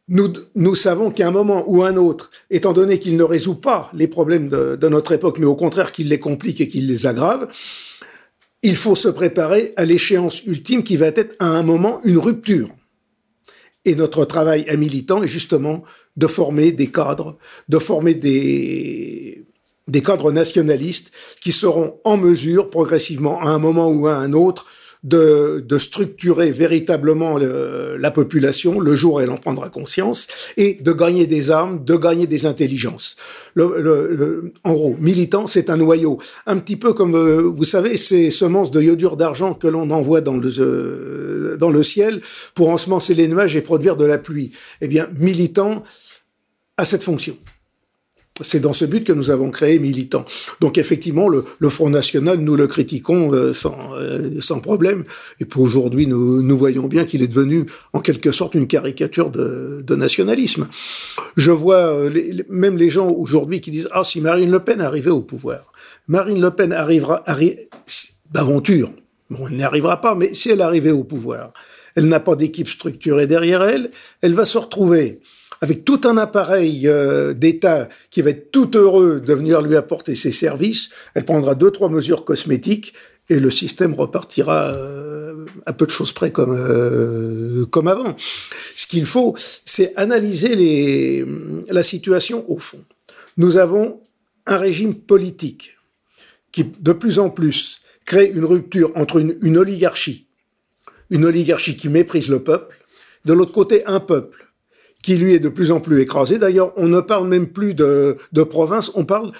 nous, 0.09 0.75
savons 0.75 1.11
qu'à 1.11 1.29
un 1.29 1.31
moment 1.31 1.65
ou 1.67 1.83
un 1.83 1.97
autre, 1.97 2.31
étant 2.50 2.73
donné 2.73 2.99
qu'il 2.99 3.17
ne 3.17 3.23
résout 3.23 3.57
pas 3.57 3.91
les 3.93 4.09
problèmes 4.09 4.49
de, 4.49 4.88
notre 4.88 5.12
époque, 5.12 5.38
mais 5.38 5.47
au 5.47 5.55
contraire 5.55 5.93
qu'il 5.93 6.09
les 6.09 6.19
complique 6.19 6.61
et 6.62 6.69
qu'il 6.69 6.88
les 6.88 7.07
aggrave, 7.07 7.49
il 8.62 8.75
faut 8.75 8.97
se 8.97 9.09
préparer 9.09 9.75
à 9.77 9.85
l'échéance 9.85 10.43
ultime 10.45 10.83
qui 10.83 10.97
va 10.97 11.09
être 11.09 11.37
à 11.38 11.47
un 11.49 11.62
moment 11.62 12.00
une 12.05 12.19
rupture. 12.19 12.71
Et 13.85 13.95
notre 13.95 14.25
travail 14.25 14.65
à 14.69 14.77
militant 14.77 15.23
est 15.23 15.29
justement 15.29 15.85
de 16.17 16.27
former 16.27 16.73
des 16.73 16.91
cadres, 16.91 17.37
de 17.69 17.79
former 17.79 18.15
des 18.15 19.45
cadres 20.05 20.33
nationalistes 20.33 21.12
qui 21.41 21.53
seront 21.53 22.00
en 22.05 22.17
mesure 22.17 22.71
progressivement 22.71 23.41
à 23.41 23.50
un 23.50 23.59
moment 23.59 23.88
ou 23.88 24.07
à 24.07 24.17
un 24.17 24.33
autre 24.33 24.67
de, 25.09 25.79
structurer 25.79 26.50
véritablement 26.50 27.38
la 27.38 28.11
population 28.11 28.81
le 28.81 28.95
jour 28.95 29.15
où 29.15 29.21
elle 29.21 29.31
en 29.31 29.37
prendra 29.37 29.69
conscience 29.69 30.27
et 30.57 30.75
de 30.81 30.93
gagner 30.93 31.27
des 31.27 31.50
armes, 31.50 31.85
de 31.85 31.97
gagner 31.97 32.27
des 32.27 32.47
intelligences. 32.47 33.17
Le, 33.55 34.53
en 34.65 34.73
gros, 34.73 34.97
militant, 35.00 35.47
c'est 35.47 35.71
un 35.71 35.77
noyau, 35.77 36.19
un 36.47 36.59
petit 36.59 36.77
peu 36.77 36.93
comme 36.93 37.15
euh, 37.15 37.43
vous 37.43 37.65
savez 37.65 37.97
ces 37.97 38.31
semences 38.31 38.71
de 38.71 38.81
iodure 38.81 39.17
d'argent 39.17 39.55
que 39.55 39.67
l'on 39.67 39.91
envoie 39.91 40.21
dans 40.21 40.37
le 40.37 40.50
euh, 40.61 41.57
dans 41.57 41.71
le 41.71 41.83
ciel 41.83 42.21
pour 42.55 42.71
ensemencer 42.71 43.15
les 43.15 43.29
nuages 43.29 43.57
et 43.57 43.61
produire 43.61 43.97
de 43.97 44.05
la 44.05 44.19
pluie. 44.19 44.53
Eh 44.81 44.88
bien, 44.88 45.09
militant 45.16 45.83
a 46.77 46.85
cette 46.85 47.03
fonction. 47.03 47.37
C'est 48.40 48.61
dans 48.61 48.72
ce 48.72 48.85
but 48.85 49.05
que 49.05 49.12
nous 49.12 49.31
avons 49.31 49.51
créé 49.51 49.79
Militant. 49.79 50.24
Donc 50.61 50.79
effectivement, 50.79 51.29
le, 51.29 51.44
Front 51.68 51.90
National, 51.90 52.38
nous 52.38 52.57
le 52.57 52.66
critiquons 52.66 53.33
euh, 53.33 53.53
sans, 53.53 53.77
euh, 53.96 54.40
sans 54.40 54.61
problème. 54.61 55.05
Et 55.40 55.44
pour 55.44 55.62
aujourd'hui, 55.62 56.07
nous, 56.07 56.42
nous 56.42 56.59
voyons 56.59 56.87
bien 56.87 57.05
qu'il 57.05 57.22
est 57.22 57.29
devenu 57.29 57.66
en 57.92 58.01
quelque 58.01 58.33
sorte 58.33 58.55
une 58.55 58.66
caricature 58.66 59.31
de, 59.31 59.83
de 59.87 59.96
nationalisme. 59.96 60.68
Je 61.37 61.51
vois 61.51 61.77
euh, 61.77 62.11
même 62.48 62.77
les 62.77 62.90
gens 62.90 63.11
aujourd'hui 63.11 63.61
qui 63.61 63.70
disent, 63.70 63.88
ah, 63.92 64.05
si 64.05 64.20
Marine 64.20 64.51
Le 64.51 64.61
Pen 64.61 64.81
arrivait 64.81 65.11
au 65.11 65.22
pouvoir, 65.22 65.72
Marine 66.07 66.40
Le 66.40 66.51
Pen 66.51 66.72
arrivera 66.72 67.24
d'aventure. 68.33 68.90
Bon, 69.31 69.46
elle 69.46 69.57
n'y 69.57 69.62
arrivera 69.62 70.01
pas, 70.01 70.14
mais 70.14 70.35
si 70.35 70.51
elle 70.51 70.62
arrivait 70.62 70.90
au 70.90 71.05
pouvoir, 71.05 71.53
elle 71.94 72.09
n'a 72.09 72.20
pas 72.20 72.35
d'équipe 72.35 72.68
structurée 72.68 73.27
derrière 73.27 73.62
elle, 73.62 73.90
elle 74.22 74.35
va 74.35 74.46
se 74.46 74.57
retrouver 74.57 75.20
avec 75.61 75.85
tout 75.85 76.01
un 76.05 76.16
appareil 76.16 76.87
euh, 76.87 77.35
d'État 77.35 77.88
qui 78.11 78.23
va 78.23 78.31
être 78.31 78.51
tout 78.51 78.77
heureux 78.77 79.21
de 79.21 79.35
venir 79.35 79.62
lui 79.62 79.77
apporter 79.77 80.14
ses 80.14 80.33
services. 80.33 80.90
Elle 81.14 81.25
prendra 81.25 81.55
deux, 81.55 81.71
trois 81.71 81.88
mesures 81.88 82.25
cosmétiques 82.25 82.94
et 83.29 83.40
le 83.40 83.51
système 83.51 83.94
repartira 83.94 84.71
euh, 84.71 85.44
à 85.66 85.73
peu 85.73 85.87
de 85.87 85.90
choses 85.90 86.12
près 86.12 86.31
comme, 86.31 86.55
euh, 86.57 87.66
comme 87.66 87.88
avant. 87.88 88.16
Ce 88.75 88.87
qu'il 88.87 89.07
faut, 89.07 89.35
c'est 89.64 89.92
analyser 89.97 91.25
la 91.68 91.83
situation 91.83 92.44
au 92.51 92.59
fond. 92.59 92.85
Nous 93.37 93.57
avons 93.57 94.01
un 94.47 94.57
régime 94.57 94.94
politique 94.94 95.77
qui, 96.53 96.64
de 96.64 96.92
plus 96.92 97.18
en 97.18 97.31
plus, 97.31 97.81
crée 98.07 98.27
une 98.27 98.47
rupture 98.47 98.92
entre 98.94 99.18
une 99.21 99.59
oligarchie, 99.59 100.27
une 101.11 101.27
oligarchie 101.27 101.77
qui 101.77 101.90
méprise 101.90 102.31
le 102.31 102.42
peuple, 102.42 102.79
de 103.27 103.35
l'autre 103.35 103.53
côté 103.53 103.85
un 103.85 104.01
peuple 104.01 104.48
qui 105.09 105.16
lui 105.16 105.33
est 105.33 105.38
de 105.38 105.49
plus 105.49 105.71
en 105.71 105.81
plus 105.81 106.03
écrasé. 106.03 106.37
D'ailleurs, 106.37 106.75
on 106.77 106.87
ne 106.87 107.01
parle 107.01 107.29
même 107.29 107.47
plus 107.47 107.73
de, 107.73 108.18
de 108.33 108.42
province, 108.42 108.90
on 108.94 109.07
parle 109.07 109.33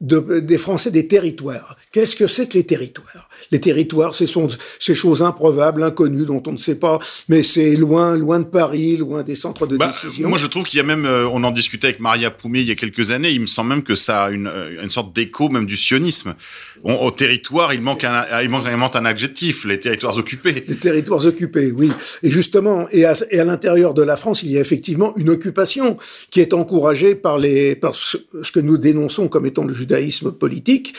de, 0.00 0.38
des 0.38 0.56
Français 0.56 0.92
des 0.92 1.08
territoires. 1.08 1.76
Qu'est-ce 1.90 2.14
que 2.14 2.28
c'est 2.28 2.46
que 2.46 2.54
les 2.54 2.62
territoires? 2.62 3.28
Les 3.50 3.60
territoires, 3.60 4.14
ce 4.14 4.24
sont 4.26 4.46
ces 4.78 4.94
choses 4.94 5.20
improbables, 5.20 5.82
inconnues, 5.82 6.26
dont 6.26 6.40
on 6.46 6.52
ne 6.52 6.56
sait 6.56 6.78
pas, 6.78 7.00
mais 7.28 7.42
c'est 7.42 7.74
loin, 7.74 8.16
loin 8.16 8.38
de 8.38 8.44
Paris, 8.44 8.96
loin 8.96 9.24
des 9.24 9.34
centres 9.34 9.66
de 9.66 9.76
bah, 9.76 9.88
décision. 9.88 10.28
Moi, 10.28 10.38
je 10.38 10.46
trouve 10.46 10.62
qu'il 10.62 10.76
y 10.76 10.80
a 10.80 10.84
même, 10.84 11.06
euh, 11.06 11.28
on 11.28 11.42
en 11.42 11.50
discutait 11.50 11.88
avec 11.88 11.98
Maria 11.98 12.30
Poumé 12.30 12.60
il 12.60 12.68
y 12.68 12.70
a 12.70 12.76
quelques 12.76 13.10
années, 13.10 13.30
il 13.30 13.40
me 13.40 13.48
semble 13.48 13.70
même 13.70 13.82
que 13.82 13.96
ça 13.96 14.26
a 14.26 14.30
une, 14.30 14.46
euh, 14.46 14.80
une 14.80 14.90
sorte 14.90 15.12
d'écho 15.12 15.48
même 15.48 15.66
du 15.66 15.76
sionisme. 15.76 16.36
Au 16.84 17.10
territoire, 17.10 17.72
il 17.74 17.80
manque, 17.80 18.04
un, 18.04 18.24
il 18.42 18.48
manque 18.48 18.62
vraiment 18.62 18.94
un 18.96 19.04
adjectif, 19.04 19.64
les 19.64 19.78
territoires 19.78 20.16
occupés. 20.16 20.64
Les 20.68 20.76
territoires 20.76 21.24
occupés, 21.26 21.72
oui. 21.72 21.92
Et 22.22 22.30
justement, 22.30 22.88
et 22.90 23.04
à, 23.04 23.14
et 23.30 23.40
à 23.40 23.44
l'intérieur 23.44 23.94
de 23.94 24.02
la 24.02 24.16
France, 24.16 24.42
il 24.42 24.50
y 24.50 24.58
a 24.58 24.60
effectivement 24.60 25.14
une 25.16 25.30
occupation 25.30 25.96
qui 26.30 26.40
est 26.40 26.52
encouragée 26.52 27.14
par 27.14 27.38
les, 27.38 27.74
par 27.76 27.94
ce, 27.94 28.16
que 28.52 28.60
nous 28.60 28.78
dénonçons 28.78 29.28
comme 29.28 29.46
étant 29.46 29.64
le 29.64 29.74
judaïsme 29.74 30.32
politique. 30.32 30.94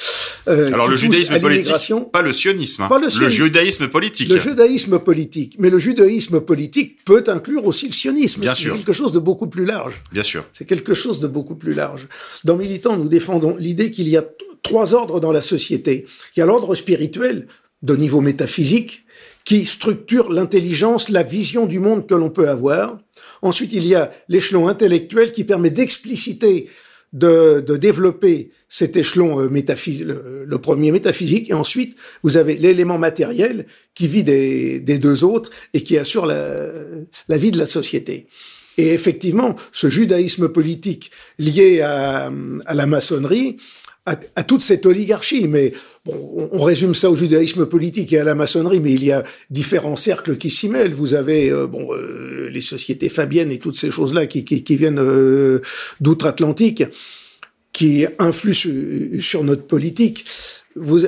Euh, 0.49 0.73
Alors 0.73 0.87
le 0.87 0.95
judaïsme 0.95 1.39
politique, 1.39 2.11
pas 2.11 2.21
le 2.21 2.33
sionisme, 2.33 2.83
hein. 2.83 2.89
le, 2.99 3.29
judaïsme 3.29 3.87
politique. 3.87 4.29
Le 4.29 4.39
judaïsme 4.39 4.99
politique, 4.99 5.55
mais 5.59 5.69
le 5.69 5.77
judaïsme 5.77 6.41
politique 6.41 7.03
peut 7.05 7.23
inclure 7.27 7.65
aussi 7.65 7.87
le 7.87 7.93
sionisme. 7.93 8.41
Bien 8.41 8.53
sûr. 8.53 8.73
C'est 8.73 8.79
quelque 8.79 8.93
chose 8.93 9.11
de 9.11 9.19
beaucoup 9.19 9.47
plus 9.47 9.65
large. 9.65 10.01
Bien 10.11 10.23
sûr. 10.23 10.43
C'est 10.51 10.65
quelque 10.65 10.93
chose 10.93 11.19
de 11.19 11.27
beaucoup 11.27 11.55
plus 11.55 11.73
large. 11.73 12.07
Dans 12.45 12.55
Militant, 12.55 12.97
nous 12.97 13.07
défendons 13.07 13.55
l'idée 13.57 13.91
qu'il 13.91 14.09
y 14.09 14.17
a 14.17 14.25
trois 14.63 14.95
ordres 14.95 15.19
dans 15.19 15.31
la 15.31 15.41
société. 15.41 16.05
Il 16.35 16.39
y 16.39 16.43
a 16.43 16.45
l'ordre 16.45 16.73
spirituel 16.73 17.47
de 17.83 17.95
niveau 17.95 18.21
métaphysique 18.21 19.05
qui 19.45 19.65
structure 19.65 20.31
l'intelligence, 20.31 21.09
la 21.09 21.23
vision 21.23 21.65
du 21.65 21.79
monde 21.79 22.07
que 22.07 22.15
l'on 22.15 22.29
peut 22.29 22.49
avoir. 22.49 22.99
Ensuite, 23.41 23.73
il 23.73 23.85
y 23.87 23.95
a 23.95 24.11
l'échelon 24.27 24.67
intellectuel 24.67 25.31
qui 25.31 25.43
permet 25.43 25.69
d'expliciter 25.69 26.69
de, 27.13 27.59
de 27.59 27.75
développer 27.77 28.51
cet 28.67 28.95
échelon 28.95 29.41
euh, 29.41 29.49
métaphysique, 29.49 30.05
le, 30.07 30.57
premier 30.59 30.91
métaphysique, 30.91 31.49
et 31.49 31.53
ensuite 31.53 31.95
vous 32.23 32.37
avez 32.37 32.55
l'élément 32.55 32.97
matériel 32.97 33.65
qui 33.95 34.07
vit 34.07 34.23
des, 34.23 34.79
deux 34.79 35.23
autres 35.23 35.49
et 35.73 35.81
qui 35.81 35.97
assure 35.97 36.25
la, 36.25 37.37
vie 37.37 37.51
de 37.51 37.57
la 37.57 37.65
société. 37.65 38.27
Et 38.77 38.93
effectivement, 38.93 39.55
ce 39.73 39.89
judaïsme 39.89 40.49
politique 40.49 41.11
lié 41.37 41.81
à 41.81 42.31
la 42.73 42.85
maçonnerie, 42.85 43.57
à, 44.35 44.43
toute 44.43 44.61
cette 44.61 44.85
oligarchie, 44.85 45.47
mais 45.47 45.73
on, 46.07 46.61
résume 46.61 46.95
ça 46.95 47.11
au 47.11 47.15
judaïsme 47.15 47.65
politique 47.65 48.11
et 48.13 48.19
à 48.19 48.23
la 48.23 48.35
maçonnerie, 48.35 48.79
mais 48.79 48.93
il 48.93 49.03
y 49.03 49.11
a 49.11 49.23
différents 49.49 49.95
cercles 49.95 50.37
qui 50.37 50.49
s'y 50.49 50.69
mêlent. 50.69 50.93
Vous 50.93 51.13
avez 51.13 51.49
euh, 51.51 51.67
bon 51.67 51.93
euh, 51.93 52.49
les 52.49 52.61
sociétés 52.61 53.09
fabiennes 53.09 53.51
et 53.51 53.59
toutes 53.59 53.77
ces 53.77 53.91
choses-là 53.91 54.25
qui, 54.25 54.43
viennent 54.75 54.99
euh, 54.99 55.61
d'outre-Atlantique 56.01 56.83
qui 57.71 58.05
influe 58.17 58.55
sur, 59.21 59.43
notre 59.43 59.67
politique. 59.67 60.25
Vous, 60.75 61.01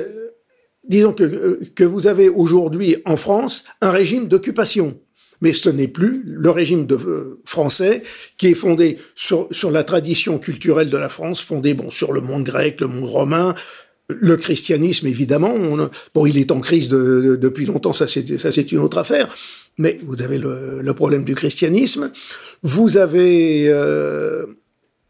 disons 0.88 1.12
que, 1.12 1.60
que 1.74 1.84
vous 1.84 2.06
avez 2.06 2.28
aujourd'hui 2.28 2.96
en 3.04 3.16
France 3.16 3.64
un 3.80 3.90
régime 3.90 4.28
d'occupation. 4.28 4.98
Mais 5.42 5.52
ce 5.52 5.68
n'est 5.68 5.88
plus 5.88 6.22
le 6.24 6.48
régime 6.50 6.86
de, 6.86 6.94
euh, 6.94 7.42
français 7.44 8.02
qui 8.38 8.46
est 8.46 8.54
fondé 8.54 8.96
sur, 9.14 9.48
la 9.70 9.84
tradition 9.84 10.38
culturelle 10.38 10.88
de 10.88 10.96
la 10.96 11.10
France, 11.10 11.42
fondé 11.42 11.74
bon 11.74 11.90
sur 11.90 12.12
le 12.12 12.22
monde 12.22 12.44
grec, 12.44 12.80
le 12.80 12.86
monde 12.86 13.04
romain, 13.04 13.54
le 14.08 14.36
christianisme 14.36 15.06
évidemment. 15.06 15.54
bon, 16.14 16.26
il 16.26 16.38
est 16.38 16.50
en 16.52 16.60
crise 16.60 16.88
de, 16.88 17.36
depuis 17.36 17.66
longtemps, 17.66 17.92
ça 17.92 18.06
c'est 18.06 18.38
ça 18.38 18.50
c'est 18.52 18.72
une 18.72 18.78
autre 18.78 18.98
affaire. 18.98 19.28
Mais 19.78 19.98
vous 20.04 20.22
avez 20.22 20.38
le, 20.38 20.80
le 20.80 20.94
problème 20.94 21.24
du 21.24 21.34
christianisme. 21.34 22.12
Vous 22.62 22.96
avez 22.96 23.68
euh, 23.68 24.46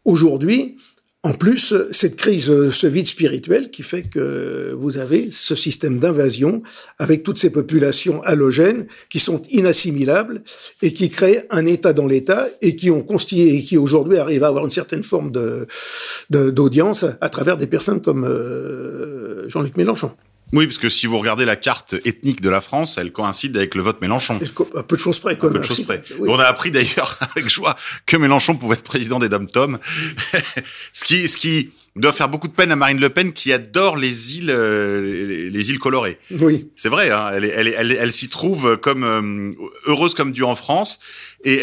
aujourd'hui 0.05 0.77
en 1.25 1.31
plus, 1.31 1.73
cette 1.91 2.17
crise, 2.17 2.69
ce 2.71 2.85
vide 2.85 3.07
spirituel 3.07 3.71
qui 3.71 3.81
fait 3.81 4.03
que 4.03 4.75
vous 4.77 4.97
avez 4.97 5.29
ce 5.31 5.55
système 5.55 5.97
d'invasion 5.97 6.61
avec 6.99 7.23
toutes 7.23 7.37
ces 7.37 7.49
populations 7.49 8.21
halogènes 8.23 8.87
qui 9.09 9.21
sont 9.21 9.41
inassimilables 9.49 10.43
et 10.81 10.93
qui 10.93 11.09
créent 11.09 11.47
un 11.49 11.65
État 11.65 11.93
dans 11.93 12.07
l'État 12.07 12.49
et 12.61 12.75
qui 12.75 12.91
ont 12.91 13.01
constitué 13.01 13.55
et 13.55 13.61
qui 13.61 13.77
aujourd'hui 13.77 14.17
arrivent 14.17 14.43
à 14.43 14.47
avoir 14.47 14.65
une 14.65 14.71
certaine 14.71 15.03
forme 15.03 15.31
de 15.31 15.65
d'audience 16.29 17.05
à 17.21 17.29
travers 17.29 17.55
des 17.55 17.67
personnes 17.67 18.01
comme 18.01 18.25
euh, 18.25 19.47
Jean-Luc 19.47 19.77
Mélenchon. 19.77 20.11
Oui, 20.53 20.67
parce 20.67 20.77
que 20.77 20.87
si 20.87 21.07
vous 21.07 21.17
regardez 21.17 21.45
la 21.45 21.55
carte 21.55 21.95
ethnique 22.05 22.39
de 22.39 22.49
la 22.49 22.61
France, 22.61 22.99
elle 22.99 23.11
coïncide 23.11 23.57
avec 23.57 23.73
le 23.73 23.81
vote 23.81 23.99
Mélenchon. 24.01 24.39
À 24.77 24.83
peu 24.83 24.95
de 24.95 25.01
choses 25.01 25.17
près, 25.17 25.35
quoi. 25.35 25.51
peu 25.51 25.57
de 25.57 25.63
choses 25.63 25.83
près. 25.83 26.03
On 26.19 26.37
a 26.37 26.45
appris 26.45 26.69
d'ailleurs 26.69 27.17
avec 27.35 27.49
joie 27.49 27.75
que 28.05 28.17
Mélenchon 28.17 28.55
pouvait 28.55 28.75
être 28.75 28.83
président 28.83 29.17
des 29.17 29.29
dom 29.29 29.47
tom 29.47 29.79
ce 30.93 31.03
qui, 31.03 31.27
ce 31.27 31.37
qui 31.37 31.71
doit 31.95 32.11
faire 32.11 32.29
beaucoup 32.29 32.47
de 32.47 32.53
peine 32.53 32.71
à 32.71 32.75
Marine 32.75 32.99
Le 32.99 33.09
Pen 33.09 33.33
qui 33.33 33.51
adore 33.51 33.97
les 33.97 34.37
îles, 34.37 34.51
euh, 34.51 35.49
les, 35.49 35.71
îles 35.71 35.79
colorées. 35.79 36.19
Oui. 36.29 36.69
C'est 36.75 36.89
vrai, 36.89 37.09
hein, 37.09 37.31
elle, 37.33 37.45
elle, 37.45 37.67
elle, 37.67 37.91
elle 37.91 38.13
s'y 38.13 38.29
trouve 38.29 38.77
comme 38.77 39.03
euh, 39.03 39.53
heureuse 39.87 40.13
comme 40.13 40.31
Dieu 40.31 40.45
en 40.45 40.55
France, 40.55 40.99
et 41.43 41.61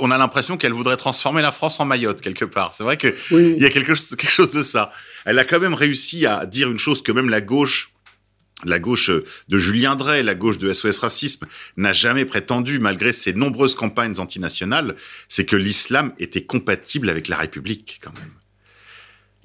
on 0.00 0.10
a 0.10 0.18
l'impression 0.18 0.56
qu'elle 0.56 0.72
voudrait 0.72 0.96
transformer 0.96 1.42
la 1.42 1.52
France 1.52 1.80
en 1.80 1.84
Mayotte 1.84 2.20
quelque 2.20 2.44
part. 2.44 2.74
C'est 2.74 2.84
vrai 2.84 2.96
que 2.96 3.14
il 3.30 3.62
y 3.62 3.64
a 3.64 3.70
quelque 3.70 3.94
chose, 3.94 4.14
quelque 4.16 4.32
chose 4.32 4.50
de 4.50 4.62
ça. 4.62 4.92
Elle 5.24 5.38
a 5.38 5.44
quand 5.44 5.60
même 5.60 5.74
réussi 5.74 6.26
à 6.26 6.44
dire 6.44 6.70
une 6.70 6.78
chose 6.78 7.02
que 7.02 7.12
même 7.12 7.30
la 7.30 7.40
gauche 7.40 7.91
la 8.64 8.78
gauche 8.78 9.10
de 9.10 9.58
Julien 9.58 9.96
Drey, 9.96 10.22
la 10.22 10.34
gauche 10.34 10.58
de 10.58 10.72
SOS 10.72 10.98
Racisme, 10.98 11.46
n'a 11.76 11.92
jamais 11.92 12.24
prétendu, 12.24 12.78
malgré 12.78 13.12
ses 13.12 13.32
nombreuses 13.32 13.74
campagnes 13.74 14.18
antinationales, 14.18 14.96
c'est 15.28 15.44
que 15.44 15.56
l'islam 15.56 16.12
était 16.18 16.44
compatible 16.44 17.10
avec 17.10 17.28
la 17.28 17.36
République, 17.36 18.00
quand 18.02 18.14
même. 18.14 18.32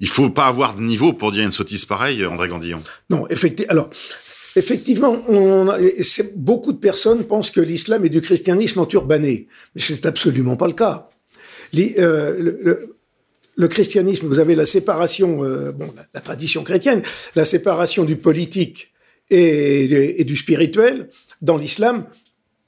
Il 0.00 0.08
faut 0.08 0.30
pas 0.30 0.46
avoir 0.46 0.76
de 0.76 0.82
niveau 0.82 1.12
pour 1.12 1.32
dire 1.32 1.44
une 1.44 1.50
sottise 1.50 1.84
pareille, 1.84 2.24
André 2.24 2.48
Gandillon. 2.48 2.80
Non, 3.10 3.26
effectivement. 3.28 3.72
Alors, 3.72 3.90
effectivement, 4.56 5.24
beaucoup 6.36 6.72
de 6.72 6.78
personnes 6.78 7.24
pensent 7.24 7.50
que 7.50 7.60
l'islam 7.60 8.04
est 8.04 8.08
du 8.08 8.20
christianisme 8.20 8.78
enturbané, 8.78 9.48
mais 9.74 9.82
c'est 9.82 10.06
absolument 10.06 10.56
pas 10.56 10.66
le 10.66 10.74
cas. 10.74 11.08
Euh, 11.76 12.88
le, 13.56 13.68
christianisme, 13.68 14.26
vous 14.26 14.38
avez 14.38 14.54
la 14.54 14.66
séparation, 14.66 15.44
euh, 15.44 15.72
bon, 15.72 15.92
la, 16.14 16.20
tradition 16.20 16.62
chrétienne, 16.62 17.02
la 17.34 17.44
séparation 17.44 18.04
du 18.04 18.16
politique 18.16 18.92
et, 19.30 20.24
du 20.24 20.36
spirituel, 20.36 21.10
dans 21.42 21.56
l'islam, 21.56 22.06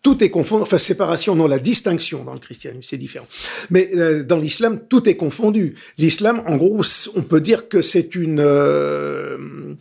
tout 0.03 0.23
est 0.25 0.31
confondu. 0.31 0.62
Enfin, 0.62 0.79
séparation, 0.79 1.35
non, 1.35 1.46
la 1.46 1.59
distinction 1.59 2.25
dans 2.25 2.33
le 2.33 2.38
christianisme, 2.38 2.83
c'est 2.83 2.96
différent. 2.96 3.27
Mais 3.70 3.90
euh, 3.94 4.23
dans 4.23 4.38
l'islam, 4.38 4.81
tout 4.88 5.09
est 5.09 5.16
confondu. 5.16 5.75
L'islam, 5.99 6.42
en 6.46 6.57
gros, 6.57 6.81
on 7.14 7.23
peut 7.23 7.40
dire 7.40 7.68
que 7.68 7.83
c'est 7.83 8.14
une 8.14 8.40
euh, 8.40 9.77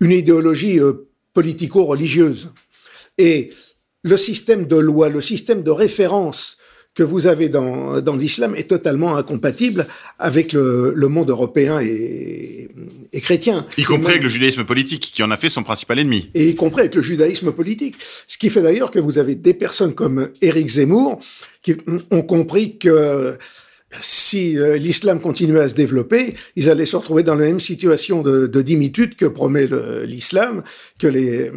une 0.00 0.12
idéologie 0.12 0.80
euh, 0.80 1.08
politico-religieuse. 1.34 2.50
Et 3.18 3.50
le 4.02 4.16
système 4.16 4.66
de 4.66 4.76
loi, 4.76 5.10
le 5.10 5.20
système 5.20 5.62
de 5.62 5.70
référence 5.70 6.56
que 7.00 7.04
vous 7.04 7.26
avez 7.26 7.48
dans, 7.48 8.02
dans 8.02 8.14
l'islam 8.14 8.54
est 8.54 8.68
totalement 8.68 9.16
incompatible 9.16 9.86
avec 10.18 10.52
le, 10.52 10.92
le 10.94 11.08
monde 11.08 11.30
européen 11.30 11.80
et, 11.80 12.68
et 13.14 13.20
chrétien. 13.22 13.66
Y 13.78 13.84
compris 13.84 14.10
avec 14.10 14.22
le 14.22 14.28
judaïsme 14.28 14.64
politique, 14.64 15.10
qui 15.14 15.22
en 15.22 15.30
a 15.30 15.38
fait 15.38 15.48
son 15.48 15.62
principal 15.62 15.98
ennemi. 15.98 16.28
Et 16.34 16.50
y 16.50 16.54
compris 16.54 16.80
avec 16.80 16.94
le 16.94 17.00
judaïsme 17.00 17.52
politique. 17.52 17.94
Ce 18.26 18.36
qui 18.36 18.50
fait 18.50 18.60
d'ailleurs 18.60 18.90
que 18.90 18.98
vous 18.98 19.16
avez 19.16 19.34
des 19.34 19.54
personnes 19.54 19.94
comme 19.94 20.28
Éric 20.42 20.68
Zemmour 20.68 21.20
qui 21.62 21.74
ont 22.10 22.20
compris 22.20 22.76
que 22.76 23.38
si 24.02 24.58
euh, 24.58 24.76
l'islam 24.76 25.18
continuait 25.18 25.60
à 25.60 25.68
se 25.68 25.74
développer, 25.74 26.34
ils 26.54 26.68
allaient 26.68 26.84
se 26.84 26.96
retrouver 26.96 27.22
dans 27.22 27.34
la 27.34 27.46
même 27.46 27.60
situation 27.60 28.20
de, 28.20 28.46
de 28.46 28.60
dimitude 28.60 29.16
que 29.16 29.24
promet 29.24 29.66
l'islam 30.04 30.62
que 30.98 31.06
les, 31.06 31.50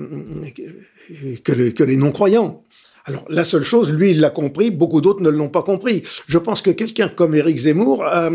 que, 1.43 1.51
les, 1.51 1.73
que 1.73 1.83
les 1.83 1.97
non-croyants. 1.97 2.62
Alors 3.05 3.25
la 3.27 3.43
seule 3.43 3.63
chose, 3.63 3.91
lui, 3.91 4.11
il 4.11 4.21
l'a 4.21 4.29
compris, 4.29 4.71
beaucoup 4.71 5.01
d'autres 5.01 5.21
ne 5.21 5.29
l'ont 5.29 5.49
pas 5.49 5.61
compris. 5.61 6.03
Je 6.25 6.37
pense 6.37 6.61
que 6.61 6.71
quelqu'un 6.71 7.09
comme 7.09 7.35
Éric 7.35 7.57
Zemmour 7.57 8.05
a, 8.05 8.29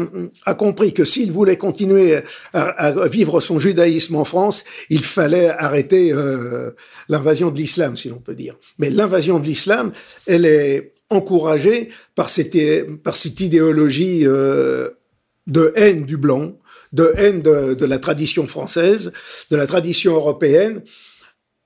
a 0.45 0.55
compris 0.55 0.93
que 0.93 1.07
s'il 1.07 1.33
voulait 1.33 1.57
continuer 1.57 2.19
à, 2.53 3.09
vivre 3.09 3.41
son 3.41 3.59
judaïsme 3.59 4.17
en 4.17 4.25
France, 4.25 4.65
il 4.91 5.05
fallait 5.05 5.49
arrêter 5.49 6.13
euh, 6.13 6.73
l'invasion 7.09 7.51
de 7.51 7.57
l'islam, 7.57 7.97
si 7.97 8.11
l'on 8.11 8.19
peut 8.19 8.35
dire. 8.35 8.57
Mais 8.79 8.91
l'invasion 8.91 9.39
de 9.39 9.47
l'islam, 9.47 9.93
elle 10.27 10.45
est 10.45 10.93
encouragée 11.09 11.89
par 12.15 12.29
cette, 12.29 12.57
par 13.03 13.17
cette 13.17 13.41
idéologie 13.41 14.27
euh, 14.27 14.91
de 15.47 15.73
haine 15.77 16.05
du 16.05 16.19
blanc, 16.19 16.59
de 16.93 17.13
haine 17.17 17.41
de 17.41 17.85
la 17.87 17.99
tradition 17.99 18.47
française, 18.47 19.13
de 19.51 19.57
la 19.57 19.67
tradition 19.67 20.15
européenne, 20.15 20.83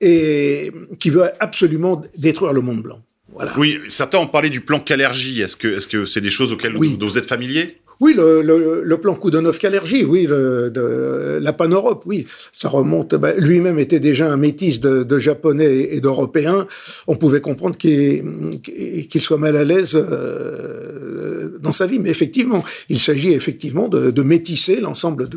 et 0.03 0.71
qui 0.99 1.09
veut 1.09 1.29
absolument 1.39 2.01
détruire 2.17 2.53
le 2.53 2.61
monde 2.61 2.81
blanc. 2.81 2.99
Voilà. 3.33 3.51
Oui, 3.57 3.79
certains 3.89 4.19
ont 4.19 4.27
parlé 4.27 4.49
du 4.49 4.61
plan 4.61 4.79
Calergie. 4.79 5.41
Est-ce 5.41 5.57
que 5.57 5.67
est-ce 5.67 5.87
que 5.87 6.05
c'est 6.05 6.21
des 6.21 6.29
choses 6.29 6.51
auxquelles 6.51 6.75
vous, 6.75 7.17
êtes 7.17 7.25
familier 7.25 7.77
oui, 7.99 8.15
le, 8.15 8.41
le, 8.41 8.81
le 8.83 8.97
plan 8.97 9.15
Koudanov 9.15 9.59
Kalergi, 9.59 10.03
oui, 10.03 10.25
le, 10.27 10.71
de, 10.71 11.39
la 11.41 11.53
Pan-Europe, 11.53 12.03
oui, 12.05 12.25
ça 12.51 12.67
remonte. 12.67 13.13
Bah, 13.15 13.33
lui-même 13.37 13.77
était 13.77 13.99
déjà 13.99 14.31
un 14.31 14.35
métis 14.35 14.79
de, 14.79 15.03
de 15.03 15.19
japonais 15.19 15.89
et 15.91 16.01
d'européens. 16.01 16.67
On 17.07 17.15
pouvait 17.15 17.39
comprendre 17.39 17.77
qu'il 17.77 19.21
soit 19.21 19.37
mal 19.37 19.55
à 19.55 19.63
l'aise 19.63 19.95
euh, 19.95 21.57
dans 21.61 21.71
sa 21.71 21.85
vie, 21.85 21.99
mais 21.99 22.09
effectivement, 22.09 22.63
il 22.89 22.99
s'agit 22.99 23.31
effectivement 23.31 23.87
de, 23.87 24.09
de 24.09 24.21
métisser 24.23 24.81
l'ensemble 24.81 25.29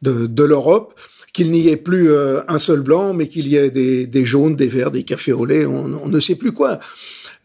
de 0.00 0.44
l'Europe 0.44 0.94
qu'il 1.34 1.50
n'y 1.50 1.68
ait 1.68 1.76
plus 1.76 2.10
euh, 2.10 2.40
un 2.48 2.58
seul 2.58 2.80
blanc, 2.80 3.12
mais 3.12 3.28
qu'il 3.28 3.46
y 3.48 3.56
ait 3.56 3.70
des, 3.70 4.06
des, 4.06 4.24
jaunes, 4.24 4.56
des 4.56 4.68
verts, 4.68 4.90
des 4.90 5.02
cafés 5.02 5.34
au 5.34 5.44
lait, 5.44 5.66
on, 5.66 5.92
on 6.02 6.08
ne 6.08 6.20
sait 6.20 6.36
plus 6.36 6.52
quoi. 6.52 6.78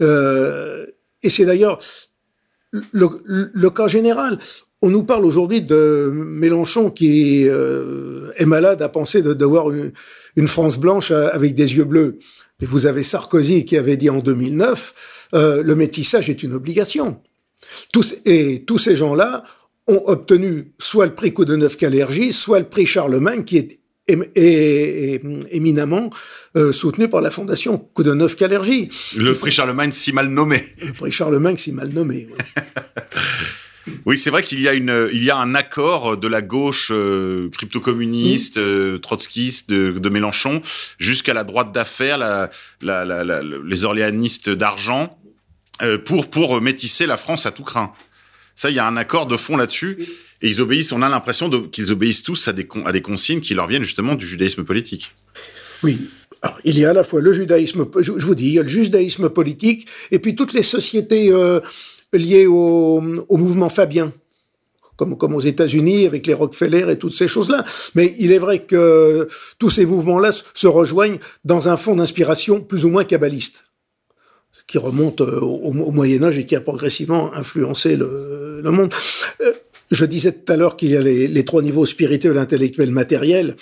Euh, 0.01 0.85
et 1.21 1.29
c'est 1.29 1.43
d'ailleurs 1.43 1.79
le, 2.71 3.09
le, 3.25 3.69
cas 3.69 3.87
général. 3.87 4.37
On 4.81 4.89
nous 4.89 5.03
parle 5.03 5.25
aujourd'hui 5.25 5.61
de 5.61 6.09
Mélenchon 6.13 6.91
qui 6.91 7.45
euh, 7.49 8.31
est 8.37 8.45
malade 8.45 8.81
à 8.81 8.87
penser 8.87 9.21
de 9.21 9.33
devoir 9.33 9.71
une, 9.71 9.91
une, 10.37 10.47
France 10.47 10.77
blanche 10.77 11.11
avec 11.11 11.53
des 11.53 11.75
yeux 11.75 11.83
bleus. 11.83 12.19
Et 12.61 12.65
vous 12.65 12.85
avez 12.85 13.03
Sarkozy 13.03 13.65
qui 13.65 13.77
avait 13.77 13.97
dit 13.97 14.09
en 14.09 14.19
2009, 14.19 15.27
euh, 15.33 15.63
le 15.63 15.75
métissage 15.75 16.29
est 16.29 16.43
une 16.43 16.53
obligation. 16.53 17.21
Tous, 17.91 18.15
et 18.25 18.63
tous 18.65 18.77
ces 18.77 18.95
gens-là 18.95 19.43
ont 19.87 20.03
obtenu 20.05 20.73
soit 20.79 21.05
le 21.05 21.15
prix 21.15 21.33
Coup 21.33 21.45
de 21.45 21.55
Neuf 21.55 21.77
Calergie, 21.77 22.33
soit 22.33 22.59
le 22.59 22.69
prix 22.69 22.85
Charlemagne, 22.85 23.43
qui 23.43 23.57
est 23.57 23.78
est, 24.09 25.21
éminemment 25.51 26.09
euh, 26.55 26.71
soutenu 26.71 27.09
par 27.09 27.21
la 27.21 27.31
fondation 27.31 27.77
Koudenov 27.77 28.35
Calergie. 28.35 28.89
Le 29.15 29.33
prix 29.33 29.51
Charlemagne 29.51 29.91
si 29.91 30.11
mal 30.13 30.27
nommé. 30.27 30.61
Le 30.85 30.93
prix 30.93 31.11
Charlemagne 31.11 31.57
si 31.57 31.71
mal 31.71 31.89
nommé. 31.89 32.27
Oui. 32.29 32.63
oui, 34.05 34.17
c'est 34.17 34.29
vrai 34.29 34.43
qu'il 34.43 34.59
y 34.61 34.67
a 34.67 34.73
une, 34.73 35.09
il 35.11 35.23
y 35.23 35.29
a 35.29 35.37
un 35.37 35.55
accord 35.55 36.17
de 36.17 36.27
la 36.27 36.41
gauche 36.41 36.91
euh, 36.91 37.49
crypto-communiste, 37.51 38.57
euh, 38.57 38.97
trotskiste 38.99 39.69
de, 39.69 39.91
de, 39.91 40.09
Mélenchon, 40.09 40.61
jusqu'à 40.97 41.33
la 41.33 41.43
droite 41.43 41.71
d'affaires, 41.71 42.17
la, 42.17 42.49
la, 42.81 43.05
la, 43.05 43.41
les 43.41 43.85
orléanistes 43.85 44.49
d'argent, 44.49 45.17
pour 46.03 46.29
pour 46.29 46.61
métisser 46.61 47.05
la 47.05 47.15
France 47.15 47.45
à 47.45 47.51
tout 47.51 47.63
craint. 47.63 47.93
Ça, 48.53 48.69
il 48.69 48.75
y 48.75 48.79
a 48.79 48.85
un 48.85 48.97
accord 48.97 49.25
de 49.25 49.37
fond 49.37 49.55
là-dessus. 49.55 49.97
Et 50.41 50.49
ils 50.49 50.61
obéissent, 50.61 50.91
on 50.91 51.01
a 51.01 51.09
l'impression 51.09 51.49
qu'ils 51.67 51.91
obéissent 51.91 52.23
tous 52.23 52.47
à 52.47 52.53
des, 52.53 52.65
consignes 53.01 53.41
qui 53.41 53.53
leur 53.53 53.67
viennent 53.67 53.83
justement 53.83 54.15
du 54.15 54.25
judaïsme 54.25 54.63
politique. 54.63 55.13
Oui. 55.83 56.09
Alors, 56.41 56.59
il 56.63 56.79
y 56.79 56.85
a 56.85 56.91
à 56.91 56.93
la 56.93 57.03
fois 57.03 57.19
le 57.19 57.33
judaïsme, 57.33 57.85
je, 57.99 58.11
vous 58.11 58.35
dis, 58.35 58.47
il 58.47 58.53
y 58.53 58.59
a 58.59 58.63
le 58.63 58.69
judaïsme 58.69 59.29
politique, 59.29 59.87
et 60.11 60.19
puis 60.19 60.35
toutes 60.35 60.53
les 60.53 60.63
sociétés 60.63 61.29
euh, 61.31 61.59
liées 62.13 62.47
au, 62.47 63.01
mouvement 63.01 63.69
fabien, 63.69 64.13
comme, 64.95 65.13
aux 65.35 65.41
États-Unis 65.41 66.05
avec 66.05 66.25
les 66.25 66.33
Rockefeller 66.33 66.85
et 66.89 66.97
toutes 66.97 67.13
ces 67.13 67.27
choses-là. 67.27 67.65
Mais 67.95 68.15
il 68.19 68.31
est 68.31 68.37
vrai 68.37 68.63
que 68.63 69.27
tous 69.57 69.69
ces 69.69 69.85
mouvements-là 69.85 70.31
se 70.53 70.67
rejoignent 70.67 71.19
dans 71.43 71.67
un 71.67 71.75
fond 71.75 71.95
d'inspiration 71.95 72.61
plus 72.61 72.85
ou 72.85 72.89
moins 72.89 73.03
kabbaliste 73.03 73.65
qui 74.67 74.77
remonte 74.77 75.21
euh, 75.21 75.39
au, 75.39 75.71
Moyen 75.91 76.23
Âge 76.23 76.37
et 76.37 76.45
qui 76.45 76.55
a 76.55 76.61
progressivement 76.61 77.33
influencé 77.33 77.95
le, 77.95 78.61
le 78.63 78.71
monde. 78.71 78.93
Euh, 79.41 79.51
je 79.91 80.05
disais 80.05 80.31
tout 80.31 80.51
à 80.51 80.57
l'heure 80.57 80.77
qu'il 80.77 80.91
y 80.91 80.97
a 80.97 81.01
les, 81.01 81.45
trois 81.45 81.61
niveaux 81.61 81.85
spirituels, 81.85 82.37
intellectuel, 82.37 82.91
matériel 82.91 83.55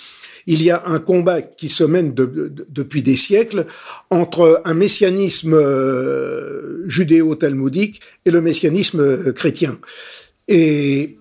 il 0.50 0.62
y 0.62 0.70
a 0.70 0.82
un 0.86 0.98
combat 0.98 1.42
qui 1.42 1.68
se 1.68 1.84
mène 1.84 2.14
depuis 2.14 3.02
des 3.02 3.16
siècles 3.16 3.66
entre 4.08 4.62
un 4.64 4.72
messianisme 4.72 5.52
euh, 5.52 6.88
judéo-talmudique 6.88 8.00
et 8.24 8.30
le 8.30 8.40
messianisme 8.40 9.00
euh, 9.00 9.32
chrétien. 9.32 9.78
Et 10.48 11.18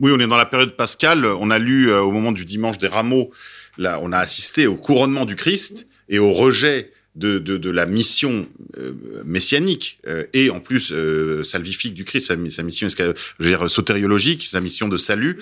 oui, 0.00 0.12
on 0.14 0.20
est 0.20 0.26
dans 0.26 0.36
la 0.36 0.44
période 0.44 0.76
pascale. 0.76 1.24
On 1.24 1.50
a 1.50 1.58
lu 1.58 1.90
euh, 1.90 2.02
au 2.02 2.10
moment 2.10 2.30
du 2.30 2.44
dimanche 2.44 2.76
des 2.76 2.88
rameaux, 2.88 3.30
là, 3.78 4.00
on 4.02 4.12
a 4.12 4.18
assisté 4.18 4.66
au 4.66 4.76
couronnement 4.76 5.24
du 5.24 5.34
Christ 5.34 5.88
et 6.10 6.18
au 6.18 6.34
rejet 6.34 6.92
de, 7.14 7.38
de, 7.38 7.58
de, 7.58 7.70
la 7.70 7.84
mission 7.84 8.46
euh, 8.78 8.92
messianique 9.24 9.98
euh, 10.06 10.24
et 10.32 10.48
en 10.48 10.60
plus 10.60 10.92
euh, 10.92 11.44
salvifique 11.44 11.92
du 11.92 12.04
Christ, 12.04 12.28
sa, 12.28 12.36
sa 12.48 12.62
mission 12.62 12.88
je 12.88 13.12
veux 13.38 13.48
dire, 13.48 13.68
sotériologique, 13.68 14.44
sa 14.44 14.60
mission 14.60 14.88
de 14.88 14.96
salut 14.96 15.38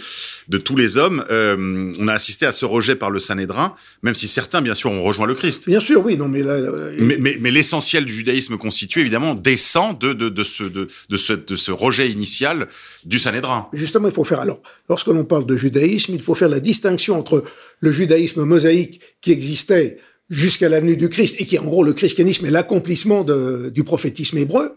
de 0.48 0.58
tous 0.58 0.76
les 0.76 0.96
hommes, 0.96 1.24
on 1.30 2.08
a 2.08 2.12
assisté 2.12 2.44
à 2.46 2.52
ce 2.52 2.64
rejet 2.64 2.96
par 2.96 3.10
le 3.10 3.20
Sanhédrin, 3.20 3.76
même 4.02 4.14
si 4.14 4.26
certains, 4.26 4.62
bien 4.62 4.74
sûr, 4.74 4.90
ont 4.90 5.02
rejoint 5.02 5.26
le 5.26 5.34
Christ. 5.34 5.68
Bien 5.68 5.80
sûr, 5.80 6.04
oui, 6.04 6.16
non, 6.16 6.28
mais 6.28 6.42
là, 6.42 6.58
mais, 6.98 7.16
mais, 7.18 7.36
mais 7.40 7.50
l'essentiel 7.50 8.04
du 8.04 8.12
judaïsme 8.12 8.56
constitué, 8.56 9.02
évidemment, 9.02 9.34
descend 9.34 9.98
de, 9.98 10.12
de, 10.12 10.28
de, 10.28 10.44
ce, 10.44 10.64
de, 10.64 10.88
de, 11.08 11.16
ce, 11.16 11.32
de 11.32 11.56
ce 11.56 11.70
rejet 11.70 12.10
initial 12.10 12.68
du 13.04 13.18
Sanhédrin. 13.18 13.68
Justement, 13.72 14.08
il 14.08 14.14
faut 14.14 14.24
faire 14.24 14.40
alors, 14.40 14.60
lorsque 14.88 15.08
l'on 15.08 15.24
parle 15.24 15.46
de 15.46 15.56
judaïsme, 15.56 16.14
il 16.14 16.22
faut 16.22 16.34
faire 16.34 16.48
la 16.48 16.60
distinction 16.60 17.16
entre 17.16 17.44
le 17.80 17.92
judaïsme 17.92 18.44
mosaïque 18.44 19.00
qui 19.20 19.32
existait 19.32 19.98
jusqu'à 20.30 20.68
l'avenue 20.68 20.96
du 20.96 21.08
Christ, 21.08 21.36
et 21.38 21.44
qui 21.44 21.58
en 21.58 21.64
gros 21.64 21.84
le 21.84 21.92
christianisme 21.92 22.46
est 22.46 22.50
l'accomplissement 22.50 23.24
du 23.24 23.84
prophétisme 23.84 24.38
hébreu, 24.38 24.76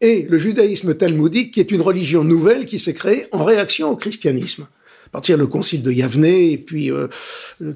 et 0.00 0.26
le 0.28 0.38
judaïsme 0.38 0.94
talmudique, 0.94 1.52
qui 1.52 1.60
est 1.60 1.70
une 1.70 1.82
religion 1.82 2.24
nouvelle 2.24 2.64
qui 2.64 2.78
s'est 2.78 2.94
créée 2.94 3.26
en 3.32 3.44
réaction 3.44 3.90
au 3.90 3.96
christianisme 3.96 4.66
partir 5.14 5.36
le 5.36 5.46
concile 5.46 5.84
de 5.84 5.92
Yavne 5.92 6.24
et 6.24 6.58
puis 6.58 6.90
euh, 6.90 7.06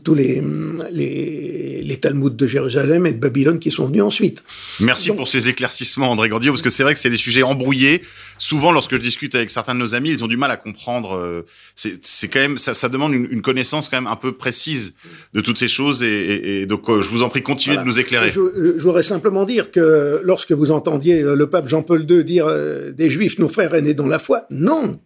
tous 0.03 0.17
les, 0.17 0.43
les, 0.91 1.83
les 1.85 1.97
Talmuds 1.97 2.31
de 2.31 2.49
Jérusalem 2.49 3.07
et 3.07 3.13
de 3.13 3.21
Babylone 3.21 3.61
qui 3.61 3.71
sont 3.71 3.87
venus 3.87 4.03
ensuite. 4.03 4.43
Merci 4.81 5.13
pour 5.13 5.29
ces 5.29 5.49
éclaircissements, 5.49 6.11
André 6.11 6.29
Gordillo, 6.29 6.53
parce 6.53 6.63
que 6.63 6.71
c'est 6.71 6.83
vrai 6.83 6.95
que 6.95 6.99
c'est 6.99 7.11
des 7.11 7.17
sujets 7.17 7.45
embrouillés. 7.45 8.03
Souvent, 8.39 8.73
lorsque 8.73 8.95
je 8.95 9.01
discute 9.01 9.37
avec 9.37 9.51
certains 9.51 9.77
de 9.77 9.79
nos 9.79 9.95
amis, 9.95 10.11
ils 10.11 10.25
ont 10.25 10.27
du 10.27 10.37
mal 10.37 10.51
à 10.51 10.57
comprendre. 10.57 11.17
Euh, 11.17 11.47
c'est 11.77 12.27
quand 12.27 12.41
même, 12.41 12.59
ça, 12.59 12.75
ça 12.75 12.89
demande 12.89 13.15
une, 13.15 13.29
une, 13.31 13.41
connaissance 13.41 13.89
quand 13.89 13.99
même 13.99 14.11
un 14.11 14.17
peu 14.17 14.33
précise 14.33 14.95
de 15.33 15.41
toutes 15.41 15.59
ces 15.59 15.69
choses. 15.69 16.03
Et, 16.03 16.09
et, 16.09 16.61
et 16.63 16.67
donc, 16.67 16.91
euh, 16.91 17.03
je 17.03 17.09
vous 17.09 17.23
en 17.23 17.29
prie, 17.29 17.43
continuez 17.43 17.77
voilà. 17.77 17.89
de 17.89 17.89
nous 17.89 18.01
éclairer. 18.01 18.33
Je, 18.33 18.41
je, 18.79 18.83
voudrais 18.83 19.05
simplement 19.05 19.45
dire 19.45 19.71
que 19.71 20.21
lorsque 20.25 20.51
vous 20.51 20.73
entendiez 20.73 21.23
le 21.23 21.49
pape 21.49 21.69
Jean-Paul 21.69 22.05
II 22.11 22.25
dire 22.25 22.49
des 22.93 23.11
Juifs, 23.11 23.39
nos 23.39 23.49
frères 23.49 23.75
aînés 23.75 23.95
dans 23.95 24.09
la 24.09 24.19
foi, 24.19 24.43
non, 24.51 24.99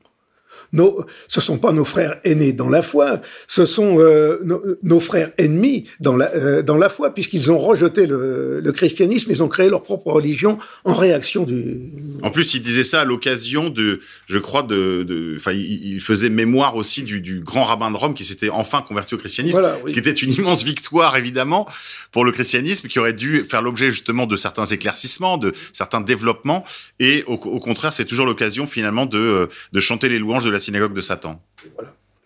nos, 0.73 1.05
ce 1.29 1.41
sont 1.41 1.59
pas 1.59 1.73
nos 1.73 1.85
frères 1.85 2.19
aînés 2.25 2.53
dans 2.53 2.71
la 2.71 2.83
foi, 2.83 3.21
ce 3.47 3.67
sont 3.67 3.99
euh, 3.99 4.39
nos, 4.45 4.63
nos, 4.83 5.01
frères 5.01 5.31
ennemis 5.37 5.85
dans 6.01 6.17
la, 6.17 6.35
euh, 6.35 6.63
dans 6.63 6.79
la 6.79 6.89
foi, 6.89 7.13
puisqu'ils 7.13 7.51
ont 7.51 7.59
rejeté 7.59 8.07
le, 8.07 8.61
le, 8.61 8.73
christianisme, 8.73 9.31
ils 9.31 9.43
ont 9.43 9.49
créé 9.49 9.69
leur 9.69 9.83
propre 9.83 10.11
religion 10.13 10.59
en 10.85 10.95
réaction 10.95 11.45
du. 11.45 11.81
En 12.23 12.31
plus, 12.31 12.55
il 12.55 12.63
disait 12.63 12.85
ça 12.85 13.03
à 13.03 13.05
l'occasion 13.05 13.69
de, 13.69 14.01
je 14.29 14.39
crois, 14.39 14.63
de, 14.63 15.35
enfin, 15.37 15.53
il, 15.53 16.01
faisait 16.01 16.31
mémoire 16.31 16.75
aussi 16.77 17.03
du, 17.03 17.21
du, 17.21 17.41
grand 17.41 17.65
rabbin 17.65 17.91
de 17.91 17.97
Rome 17.97 18.15
qui 18.15 18.25
s'était 18.25 18.49
enfin 18.49 18.83
converti 18.83 19.15
au 19.15 19.19
christianisme, 19.19 19.61
voilà, 19.61 19.77
oui. 19.85 19.91
ce 19.91 19.93
qui 19.93 20.01
était 20.01 20.11
une 20.11 20.33
immense 20.33 20.65
victoire 20.65 21.17
évidemment 21.17 21.69
pour 22.13 22.25
le 22.25 22.33
christianisme, 22.33 22.89
qui 22.89 22.99
aurait 22.99 23.13
dû 23.13 23.45
faire 23.45 23.63
l'objet 23.63 23.91
justement 23.91 24.27
de 24.27 24.37
certains 24.37 24.67
éclaircissements, 24.67 25.39
de 25.39 25.53
certains 25.73 26.01
développements, 26.01 26.65
et 26.99 27.25
au, 27.27 27.35
au 27.35 27.61
contraire, 27.61 27.93
c'est 27.93 28.05
toujours 28.05 28.27
l'occasion 28.27 28.67
finalement 28.67 29.07
de, 29.07 29.49
de 29.73 29.81
chanter 29.81 30.09
les 30.09 30.19
louanges 30.19 30.45
de 30.45 30.51
la 30.51 30.62
synagogue 30.63 30.95
de 30.95 31.01
Satan. 31.01 31.41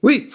Oui. 0.02 0.30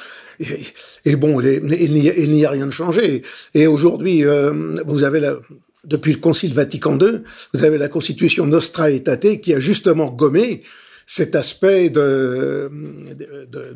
Et, 1.06 1.16
bon, 1.16 1.40
il 1.40 2.32
n'y 2.32 2.46
a, 2.46 2.50
rien 2.50 2.66
de 2.66 2.72
changé. 2.72 3.22
Et 3.54 3.68
aujourd'hui, 3.68 4.26
euh, 4.26 4.82
vous 4.86 5.04
avez 5.04 5.20
la, 5.20 5.38
depuis 5.84 6.14
le 6.14 6.20
Concile 6.20 6.54
Vatican 6.54 6.98
II, 7.00 7.22
vous 7.54 7.64
avez 7.64 7.78
la 7.78 7.88
Constitution 7.88 8.46
Nostra 8.46 8.92
Aetate 8.92 9.40
qui 9.42 9.54
a 9.54 9.60
justement 9.60 10.10
gommé 10.10 10.62
cet 11.06 11.36
aspect 11.36 11.90
de, 11.90 12.70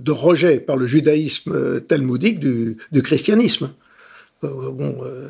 rejet 0.09 0.59
par 0.59 0.77
le 0.77 0.87
judaïsme 0.87 1.81
talmudique 1.81 2.39
du, 2.39 2.77
christianisme. 3.03 3.73
Euh, 4.43 4.47
euh, 4.79 5.29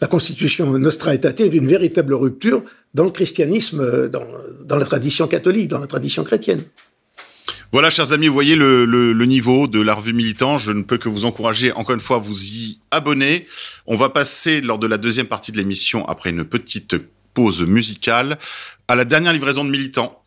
la 0.00 0.06
Constitution 0.06 0.78
Nostra 0.78 1.14
Aetate 1.14 1.40
est 1.40 1.48
une 1.48 1.66
véritable 1.66 2.14
rupture 2.14 2.62
dans 2.94 3.04
le 3.04 3.10
christianisme, 3.10 4.08
dans 4.08 4.76
la 4.76 4.84
tradition 4.84 5.26
catholique, 5.26 5.68
dans 5.68 5.80
la 5.80 5.86
tradition 5.86 6.22
chrétienne. 6.22 6.62
Voilà, 7.74 7.90
chers 7.90 8.12
amis, 8.12 8.28
vous 8.28 8.34
voyez 8.34 8.54
le, 8.54 8.84
le, 8.84 9.12
le, 9.12 9.26
niveau 9.26 9.66
de 9.66 9.80
la 9.80 9.94
revue 9.94 10.12
Militant. 10.12 10.58
Je 10.58 10.70
ne 10.70 10.84
peux 10.84 10.96
que 10.96 11.08
vous 11.08 11.24
encourager, 11.24 11.72
encore 11.72 11.96
une 11.96 12.00
fois, 12.00 12.18
à 12.18 12.20
vous 12.20 12.44
y 12.44 12.78
abonner. 12.92 13.48
On 13.88 13.96
va 13.96 14.10
passer, 14.10 14.60
lors 14.60 14.78
de 14.78 14.86
la 14.86 14.96
deuxième 14.96 15.26
partie 15.26 15.50
de 15.50 15.56
l'émission, 15.56 16.06
après 16.06 16.30
une 16.30 16.44
petite 16.44 16.94
pause 17.34 17.66
musicale, 17.66 18.38
à 18.86 18.94
la 18.94 19.04
dernière 19.04 19.32
livraison 19.32 19.64
de 19.64 19.70
Militant. 19.70 20.22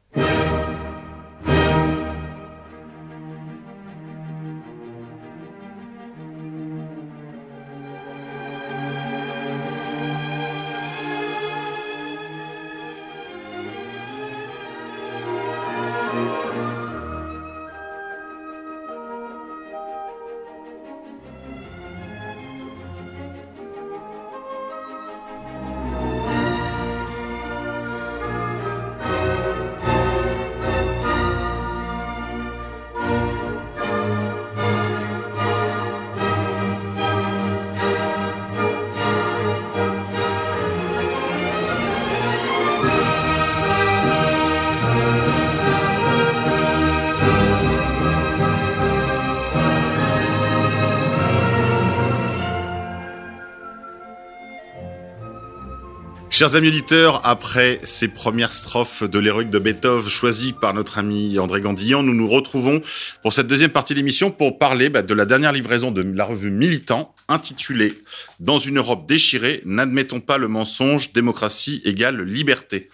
Chers 56.38 56.54
amis 56.54 56.68
auditeurs, 56.68 57.22
après 57.26 57.80
ces 57.82 58.08
premières 58.08 58.52
strophes 58.52 59.02
de 59.02 59.18
l'héroïque 59.18 59.50
de 59.50 59.58
Beethoven 59.58 60.08
choisies 60.08 60.54
par 60.54 60.76
notre 60.76 61.00
ami 61.00 61.40
André 61.40 61.62
Gandillon, 61.62 62.04
nous 62.04 62.14
nous 62.14 62.28
retrouvons 62.28 62.80
pour 63.24 63.34
cette 63.34 63.48
deuxième 63.48 63.72
partie 63.72 63.94
de 63.94 63.98
l'émission 63.98 64.30
pour 64.30 64.60
parler 64.60 64.92
bah, 64.92 65.02
de 65.02 65.16
la 65.16 65.26
dernière 65.26 65.52
livraison 65.52 65.90
de 65.90 66.04
la 66.04 66.26
revue 66.26 66.52
Militant 66.52 67.16
intitulée 67.28 68.04
Dans 68.40 68.60
une 68.60 68.78
Europe 68.78 69.10
déchirée, 69.10 69.64
n'admettons 69.66 70.20
pas 70.20 70.38
le 70.38 70.48
mensonge, 70.48 71.12
démocratie 71.12 71.82
égale 71.86 72.22
liberté 72.22 72.92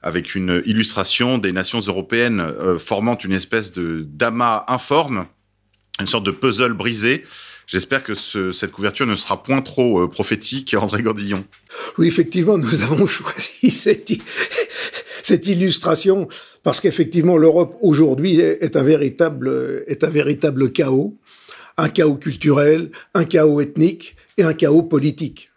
avec 0.00 0.34
une 0.34 0.62
illustration 0.64 1.36
des 1.36 1.52
nations 1.52 1.80
européennes 1.80 2.40
euh, 2.40 2.78
formant 2.78 3.18
une 3.18 3.32
espèce 3.32 3.72
de 3.72 4.00
d'amas 4.08 4.64
informe, 4.66 5.26
une 6.00 6.06
sorte 6.06 6.24
de 6.24 6.30
puzzle 6.30 6.72
brisé 6.72 7.22
J'espère 7.66 8.02
que 8.02 8.14
ce, 8.14 8.52
cette 8.52 8.72
couverture 8.72 9.06
ne 9.06 9.16
sera 9.16 9.42
point 9.42 9.62
trop 9.62 10.00
euh, 10.00 10.08
prophétique, 10.08 10.74
André 10.78 11.02
Gordillon. 11.02 11.44
Oui, 11.98 12.08
effectivement, 12.08 12.58
nous 12.58 12.82
avons 12.82 13.06
choisi 13.06 13.70
cette, 13.70 15.46
illustration 15.46 16.28
parce 16.62 16.80
qu'effectivement, 16.80 17.36
l'Europe 17.36 17.76
aujourd'hui 17.80 18.40
est 18.40 18.76
un 18.76 18.82
véritable 18.82 19.84
est 19.86 20.04
un 20.04 20.10
véritable 20.10 20.72
chaos, 20.72 21.16
un 21.78 21.88
chaos 21.88 22.16
culturel, 22.16 22.90
un 23.14 23.24
chaos 23.24 23.60
ethnique 23.60 24.16
et 24.36 24.42
un 24.42 24.54
chaos 24.54 24.82
politique. 24.82 25.50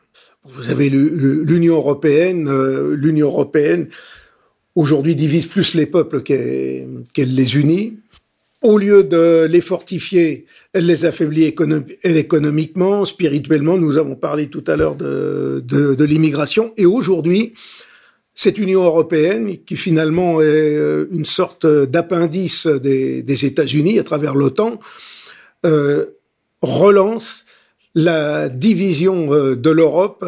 Vous 0.46 0.70
avez 0.70 0.90
l'Union 0.90 1.76
européenne, 1.76 2.48
euh, 2.48 2.96
l'Union 2.96 3.28
européenne 3.28 3.88
aujourd'hui 4.76 5.16
divise 5.16 5.48
plus 5.48 5.74
les 5.74 5.88
peuples 5.88 6.22
qu'elle 6.22 7.34
les 7.34 7.58
unit. 7.58 7.98
Au 8.66 8.80
lieu 8.80 9.04
de 9.04 9.46
les 9.46 9.62
fortifier, 9.62 10.48
elle 10.74 10.88
les 10.88 11.06
affaiblit 11.06 11.54
économiquement, 12.04 13.06
spirituellement. 13.06 13.78
Nous 13.78 14.00
avons 14.00 14.16
parlé 14.16 14.48
tout 14.48 14.64
à 14.66 14.76
l'heure 14.76 14.96
de, 14.96 16.04
l'immigration. 16.04 16.74
Et 16.76 16.88
aujourd'hui, 16.88 17.54
cette 18.34 18.58
Union 18.58 18.82
européenne, 18.82 19.58
qui 19.68 19.76
finalement 19.76 20.42
est 20.42 20.46
euh, 20.78 21.06
une 21.12 21.26
sorte 21.26 21.68
d'appendice 21.68 22.66
des, 22.66 23.46
États-Unis 23.46 24.00
à 24.00 24.04
travers 24.04 24.34
l'OTAN, 24.34 24.80
euh, 25.64 26.06
relance 26.64 27.46
la 27.94 28.50
division 28.50 29.32
euh, 29.32 29.56
de 29.56 29.70
l'Europe 29.70 30.26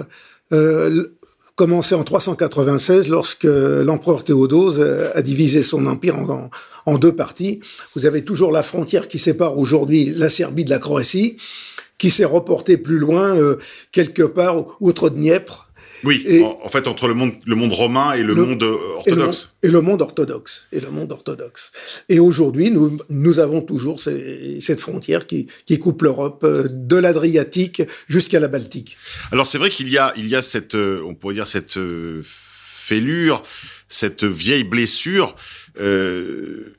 euh, 0.53 1.07
commencé 1.55 1.95
en 1.95 2.03
396 2.03 3.09
lorsque 3.09 3.45
l'empereur 3.45 4.23
Théodose 4.23 4.79
a 5.15 5.21
divisé 5.23 5.63
son 5.63 5.87
empire 5.87 6.15
en, 6.17 6.51
en, 6.87 6.97
deux 6.97 7.15
parties. 7.15 7.59
Vous 7.95 8.05
avez 8.05 8.23
toujours 8.23 8.51
la 8.51 8.63
frontière 8.63 9.07
qui 9.07 9.19
sépare 9.19 9.57
aujourd'hui 9.59 10.11
la 10.15 10.29
Serbie 10.29 10.65
de 10.65 10.71
la 10.71 10.79
Croatie, 10.79 11.37
qui 11.99 12.09
s'est 12.09 12.25
reportée 12.25 12.77
plus 12.77 12.97
loin, 12.97 13.35
quelque 13.91 14.23
part 14.23 14.77
outre 14.79 15.09
Dniepr, 15.09 15.67
oui, 16.03 16.43
en, 16.43 16.69
fait, 16.69 16.87
entre 16.87 17.07
le 17.07 17.13
monde, 17.13 17.33
le 17.45 17.55
monde 17.55 17.73
romain 17.73 18.13
et 18.13 18.21
le, 18.21 18.35
monde 18.35 18.63
orthodoxe. 18.63 19.55
Et 19.63 19.69
le, 19.69 19.81
monde 19.81 20.01
orthodoxe. 20.01 20.67
Et 20.71 20.79
le 20.79 20.91
monde 20.91 21.11
orthodoxe. 21.11 21.71
Et 22.09 22.19
aujourd'hui, 22.19 22.69
nous, 22.71 22.97
nous 23.09 23.39
avons 23.39 23.61
toujours 23.61 23.99
cette 23.99 24.79
frontière 24.79 25.25
qui, 25.25 25.47
qui 25.65 25.79
coupe 25.79 26.01
l'Europe 26.03 26.43
euh, 26.43 26.67
de 26.69 26.97
l'Adriatique 26.97 27.81
jusqu'à 28.07 28.39
la 28.39 28.47
Baltique. 28.47 28.97
Alors, 29.31 29.47
c'est 29.47 29.57
vrai 29.57 29.69
qu'il 29.69 29.89
y 29.89 29.97
a, 29.97 30.13
il 30.17 30.27
y 30.27 30.35
a 30.35 30.41
cette, 30.41 30.75
euh, 30.75 31.01
on 31.05 31.15
pourrait 31.15 31.35
dire 31.35 31.47
cette 31.47 31.77
euh, 31.77 32.21
fêlure, 32.23 33.41
cette 33.87 34.23
vieille 34.23 34.63
blessure. 34.63 35.35
Euh, 35.79 36.73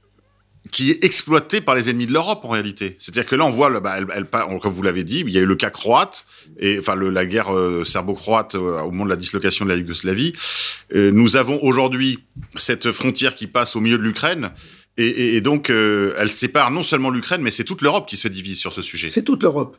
qui 0.71 0.91
est 0.91 1.03
exploité 1.03 1.63
par 1.63 1.75
les 1.75 1.89
ennemis 1.89 2.07
de 2.07 2.13
l'Europe 2.13 2.45
en 2.45 2.49
réalité. 2.49 2.97
C'est-à-dire 2.99 3.25
que 3.25 3.35
là, 3.35 3.47
on 3.47 3.51
voit, 3.51 3.81
bah, 3.81 3.97
elle, 3.97 4.07
elle, 4.15 4.27
comme 4.61 4.73
vous 4.73 4.83
l'avez 4.83 5.03
dit, 5.03 5.21
il 5.27 5.33
y 5.33 5.39
a 5.39 5.41
eu 5.41 5.47
le 5.47 5.57
cas 5.57 5.71
croate 5.71 6.27
et 6.61 6.79
enfin 6.79 6.95
la 6.95 7.25
guerre 7.25 7.55
euh, 7.55 7.85
serbo-croate 7.85 8.55
euh, 8.55 8.79
au 8.83 8.91
moment 8.91 9.05
de 9.05 9.09
la 9.09 9.17
dislocation 9.17 9.65
de 9.65 9.71
la 9.71 9.77
Yougoslavie. 9.77 10.35
Nous 10.95 11.37
avons 11.37 11.59
aujourd'hui 11.63 12.19
cette 12.57 12.93
frontière 12.93 13.35
qui 13.35 13.47
passe 13.47 13.77
au 13.77 13.81
milieu 13.81 13.97
de 13.97 14.03
l'Ukraine. 14.03 14.51
Et, 14.99 15.41
donc, 15.41 15.71
elle 15.71 16.31
sépare 16.31 16.71
non 16.73 16.83
seulement 16.83 17.11
l'Ukraine, 17.11 17.41
mais 17.41 17.53
c'est 17.53 17.65
toute 17.65 17.83
l'Europe 17.83 18.09
qui 18.09 18.17
se 18.17 18.27
divise 18.27 18.59
sur 18.59 18.73
ce 18.73 18.83
sujet. 18.83 19.09
C'est 19.09 19.23
toute 19.23 19.43
l'Europe. 19.43 19.77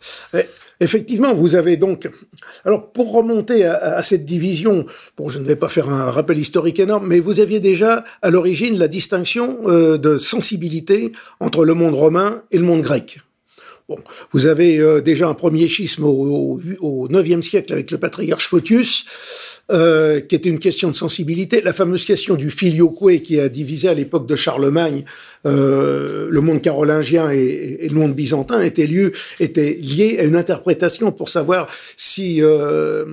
Effectivement, 0.81 1.33
vous 1.33 1.55
avez 1.55 1.75
donc. 1.75 2.09
Alors, 2.63 2.91
pour 2.91 3.11
remonter 3.11 3.65
à, 3.65 3.97
à, 3.97 4.03
cette 4.03 4.23
division, 4.23 4.85
bon, 5.17 5.27
je 5.27 5.39
ne 5.39 5.43
vais 5.43 5.57
pas 5.57 5.67
faire 5.67 5.89
un 5.89 6.09
rappel 6.09 6.37
historique 6.37 6.79
énorme, 6.79 7.05
mais 7.05 7.19
vous 7.19 7.41
aviez 7.41 7.59
déjà 7.59 8.05
à 8.21 8.29
l'origine 8.29 8.79
la 8.79 8.87
distinction 8.87 9.59
euh, 9.65 9.97
de 9.97 10.17
sensibilité 10.17 11.11
entre 11.41 11.65
le 11.65 11.73
monde 11.73 11.95
romain 11.95 12.43
et 12.51 12.57
le 12.57 12.63
monde 12.63 12.81
grec. 12.81 13.19
Bon, 13.89 13.97
vous 14.31 14.45
avez 14.45 14.77
euh, 14.77 15.01
déjà 15.01 15.27
un 15.27 15.33
premier 15.33 15.67
schisme 15.67 16.03
au, 16.03 16.11
au, 16.11 16.61
au 16.79 17.07
9e 17.07 17.41
siècle 17.41 17.73
avec 17.73 17.89
le 17.89 17.97
patriarche 17.97 18.45
Photius, 18.45 19.03
euh, 19.71 20.19
qui 20.19 20.35
était 20.35 20.49
une 20.49 20.59
question 20.59 20.91
de 20.91 20.95
sensibilité. 20.95 21.61
La 21.61 21.73
fameuse 21.73 22.05
question 22.05 22.35
du 22.35 22.51
filioque 22.51 23.19
qui 23.23 23.39
a 23.39 23.49
divisé 23.49 23.89
à 23.89 23.95
l'époque 23.95 24.27
de 24.27 24.35
Charlemagne 24.35 25.05
euh, 25.47 26.27
le 26.29 26.41
monde 26.41 26.61
carolingien 26.61 27.31
et, 27.31 27.87
le 27.89 27.95
monde 27.95 28.13
byzantin 28.13 28.61
était, 28.61 28.85
lieu, 28.85 29.11
était 29.39 29.73
lié 29.73 30.17
à 30.19 30.23
une 30.23 30.35
interprétation 30.35 31.11
pour 31.11 31.29
savoir 31.29 31.67
si 31.97 32.43
euh, 32.43 33.05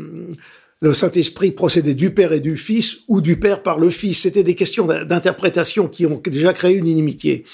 le 0.81 0.93
Saint-Esprit 0.93 1.53
procédait 1.53 1.95
du 1.95 2.11
Père 2.11 2.35
et 2.35 2.41
du 2.41 2.59
Fils 2.59 2.99
ou 3.09 3.23
du 3.23 3.37
Père 3.37 3.62
par 3.62 3.79
le 3.79 3.89
Fils. 3.89 4.21
C'était 4.21 4.43
des 4.43 4.55
questions 4.55 4.87
d'interprétation 4.87 5.89
qui 5.89 6.05
ont 6.05 6.21
déjà 6.23 6.53
créé 6.53 6.75
une 6.75 6.87
inimitié. 6.87 7.45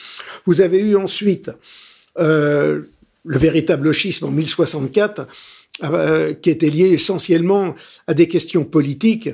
Vous 0.45 0.61
avez 0.61 0.81
eu 0.81 0.97
ensuite 0.97 1.51
euh, 2.19 2.83
le 3.25 3.39
véritable 3.39 3.93
schisme 3.93 4.27
en 4.27 4.31
1064, 4.31 5.27
euh, 5.85 6.35
qui 6.35 6.51
était 6.51 6.71
lié 6.71 6.91
essentiellement 6.91 7.75
à 8.07 8.15
des 8.15 8.29
questions 8.29 8.65
politiques, 8.65 9.31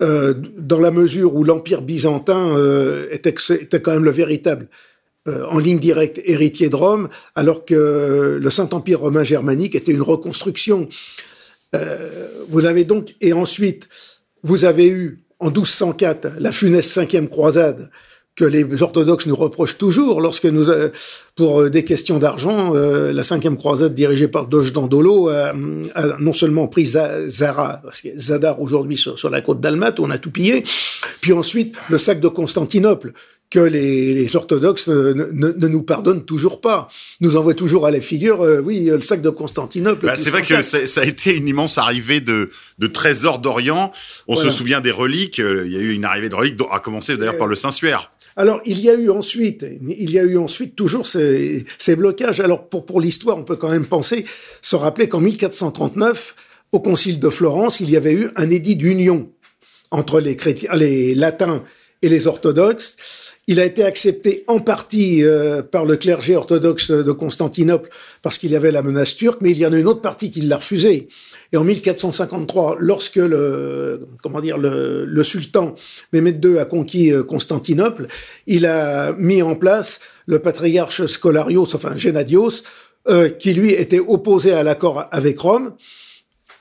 euh, 0.00 0.34
dans 0.58 0.80
la 0.80 0.90
mesure 0.90 1.34
où 1.34 1.44
l'Empire 1.44 1.82
byzantin 1.82 2.56
euh, 2.56 3.06
était, 3.12 3.34
était, 3.50 3.80
quand 3.80 3.92
même 3.92 4.04
le 4.04 4.10
véritable, 4.10 4.68
en 5.24 5.60
ligne 5.60 5.78
directe, 5.78 6.20
héritier 6.24 6.68
de 6.68 6.74
Rome, 6.74 7.08
alors 7.36 7.64
que 7.64 8.40
le 8.42 8.50
Saint-Empire 8.50 8.98
romain 8.98 9.22
germanique 9.22 9.76
était 9.76 9.92
une 9.92 10.02
reconstruction. 10.02 10.88
Vous 12.48 12.58
l'avez 12.58 12.82
donc, 12.82 13.14
et 13.20 13.32
ensuite, 13.32 13.88
vous 14.42 14.64
avez 14.64 14.88
eu 14.88 15.22
en 15.38 15.50
1204 15.50 16.40
la 16.40 16.50
funeste 16.50 16.90
cinquième 16.90 17.28
croisade, 17.28 17.88
que 18.34 18.44
les 18.44 18.82
orthodoxes 18.82 19.26
nous 19.26 19.36
reprochent 19.36 19.76
toujours 19.76 20.20
lorsque 20.20 20.46
nous, 20.46 20.70
euh, 20.70 20.88
pour 21.36 21.60
euh, 21.60 21.70
des 21.70 21.84
questions 21.84 22.18
d'argent, 22.18 22.74
euh, 22.74 23.12
la 23.12 23.22
cinquième 23.22 23.56
croisade 23.56 23.94
dirigée 23.94 24.28
par 24.28 24.46
Doge 24.46 24.72
Dandolo 24.72 25.28
a, 25.28 25.52
non 26.18 26.32
seulement 26.32 26.66
pris 26.66 26.86
Zara, 26.86 27.82
Zadar 28.16 28.60
aujourd'hui 28.60 28.96
sur, 28.96 29.18
sur, 29.18 29.28
la 29.28 29.42
côte 29.42 29.60
d'Almat, 29.60 29.94
où 29.98 30.04
on 30.04 30.10
a 30.10 30.18
tout 30.18 30.30
pillé, 30.30 30.64
puis 31.20 31.32
ensuite 31.32 31.76
le 31.90 31.98
sac 31.98 32.20
de 32.20 32.28
Constantinople 32.28 33.12
que 33.52 33.60
les, 33.60 34.14
les 34.14 34.34
orthodoxes 34.34 34.88
ne, 34.88 35.12
ne, 35.12 35.52
ne, 35.52 35.68
nous 35.68 35.82
pardonnent 35.82 36.24
toujours 36.24 36.62
pas. 36.62 36.88
Nous 37.20 37.36
envoient 37.36 37.52
toujours 37.52 37.84
à 37.84 37.90
la 37.90 38.00
figure, 38.00 38.40
euh, 38.40 38.60
oui, 38.60 38.86
le 38.86 39.02
sac 39.02 39.20
de 39.20 39.28
Constantinople. 39.28 40.06
Bah, 40.06 40.14
c'est 40.14 40.30
vrai 40.30 40.42
que 40.42 40.62
ça 40.62 41.00
a 41.00 41.04
été 41.04 41.36
une 41.36 41.46
immense 41.46 41.76
arrivée 41.76 42.22
de, 42.22 42.50
de 42.78 42.86
trésors 42.86 43.40
d'Orient. 43.40 43.92
On 44.26 44.34
voilà. 44.34 44.50
se 44.50 44.56
souvient 44.56 44.80
des 44.80 44.90
reliques. 44.90 45.36
Il 45.36 45.70
y 45.70 45.76
a 45.76 45.80
eu 45.80 45.92
une 45.92 46.06
arrivée 46.06 46.30
de 46.30 46.34
reliques, 46.34 46.58
à 46.70 46.78
commencer 46.78 47.18
d'ailleurs 47.18 47.36
par 47.36 47.46
le 47.46 47.54
Saint-Suaire. 47.54 48.11
Alors, 48.36 48.60
il 48.64 48.80
y 48.80 48.88
a 48.88 48.94
eu 48.94 49.10
ensuite, 49.10 49.66
il 49.86 50.10
y 50.10 50.18
a 50.18 50.22
eu 50.22 50.38
ensuite 50.38 50.74
toujours 50.74 51.06
ces, 51.06 51.64
ces 51.78 51.96
blocages. 51.96 52.40
Alors, 52.40 52.68
pour, 52.68 52.86
pour 52.86 53.00
l'histoire, 53.00 53.36
on 53.36 53.44
peut 53.44 53.56
quand 53.56 53.70
même 53.70 53.86
penser, 53.86 54.24
se 54.62 54.76
rappeler 54.76 55.08
qu'en 55.08 55.20
1439, 55.20 56.34
au 56.72 56.80
Concile 56.80 57.20
de 57.20 57.28
Florence, 57.28 57.80
il 57.80 57.90
y 57.90 57.96
avait 57.96 58.14
eu 58.14 58.30
un 58.36 58.48
édit 58.48 58.76
d'union 58.76 59.30
entre 59.90 60.20
les 60.20 60.36
chrétiens, 60.36 60.70
les 60.74 61.14
latins 61.14 61.62
et 62.00 62.08
les 62.08 62.26
orthodoxes. 62.26 62.96
Il 63.48 63.58
a 63.58 63.64
été 63.64 63.82
accepté 63.82 64.44
en 64.46 64.60
partie 64.60 65.24
euh, 65.24 65.62
par 65.62 65.84
le 65.84 65.96
clergé 65.96 66.36
orthodoxe 66.36 66.92
de 66.92 67.10
Constantinople 67.10 67.90
parce 68.22 68.38
qu'il 68.38 68.52
y 68.52 68.56
avait 68.56 68.70
la 68.70 68.82
menace 68.82 69.16
turque, 69.16 69.40
mais 69.40 69.50
il 69.50 69.58
y 69.58 69.66
en 69.66 69.72
a 69.72 69.78
une 69.78 69.88
autre 69.88 70.00
partie 70.00 70.30
qui 70.30 70.42
l'a 70.42 70.58
refusé. 70.58 71.08
Et 71.52 71.56
en 71.56 71.64
1453, 71.64 72.76
lorsque 72.78 73.16
le 73.16 74.06
comment 74.22 74.40
dire 74.40 74.58
le, 74.58 75.04
le 75.04 75.24
sultan 75.24 75.74
Mehmed 76.12 76.44
II 76.44 76.58
a 76.58 76.64
conquis 76.64 77.12
euh, 77.12 77.24
Constantinople, 77.24 78.06
il 78.46 78.64
a 78.64 79.12
mis 79.14 79.42
en 79.42 79.56
place 79.56 79.98
le 80.26 80.38
patriarche 80.38 81.06
Scolarios, 81.06 81.74
enfin 81.74 81.96
Gennadios, 81.96 82.62
euh, 83.08 83.28
qui 83.28 83.54
lui 83.54 83.72
était 83.72 83.98
opposé 83.98 84.52
à 84.52 84.62
l'accord 84.62 85.08
avec 85.10 85.40
Rome 85.40 85.74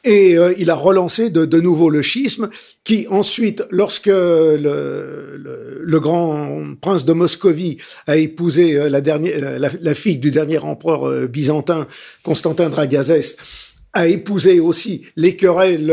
et 0.04 0.38
euh, 0.38 0.54
il 0.58 0.70
a 0.70 0.76
relancé 0.76 1.30
de, 1.30 1.46
de, 1.46 1.60
nouveau 1.60 1.90
le 1.90 2.02
schisme, 2.02 2.50
qui 2.84 3.08
ensuite, 3.10 3.64
lorsque 3.70 4.08
le, 4.08 4.58
le, 4.58 5.82
le 5.84 6.00
grand 6.00 6.76
prince 6.80 7.06
de 7.06 7.14
Moscovie 7.14 7.78
a 8.08 8.18
épousé 8.18 8.78
euh, 8.78 8.90
la, 8.90 9.02
dernière, 9.02 9.34
euh, 9.36 9.60
la, 9.60 9.70
la, 9.80 9.96
fille 9.96 10.18
du 10.18 10.32
dernier 10.32 10.58
empereur 10.58 11.08
euh, 11.08 11.28
byzantin, 11.28 11.88
Constantin 12.24 12.70
Dragazès, 12.70 13.38
a 13.94 14.08
épousé 14.08 14.62
aussi 14.62 15.06
les 15.18 15.36
querelles 15.36 15.92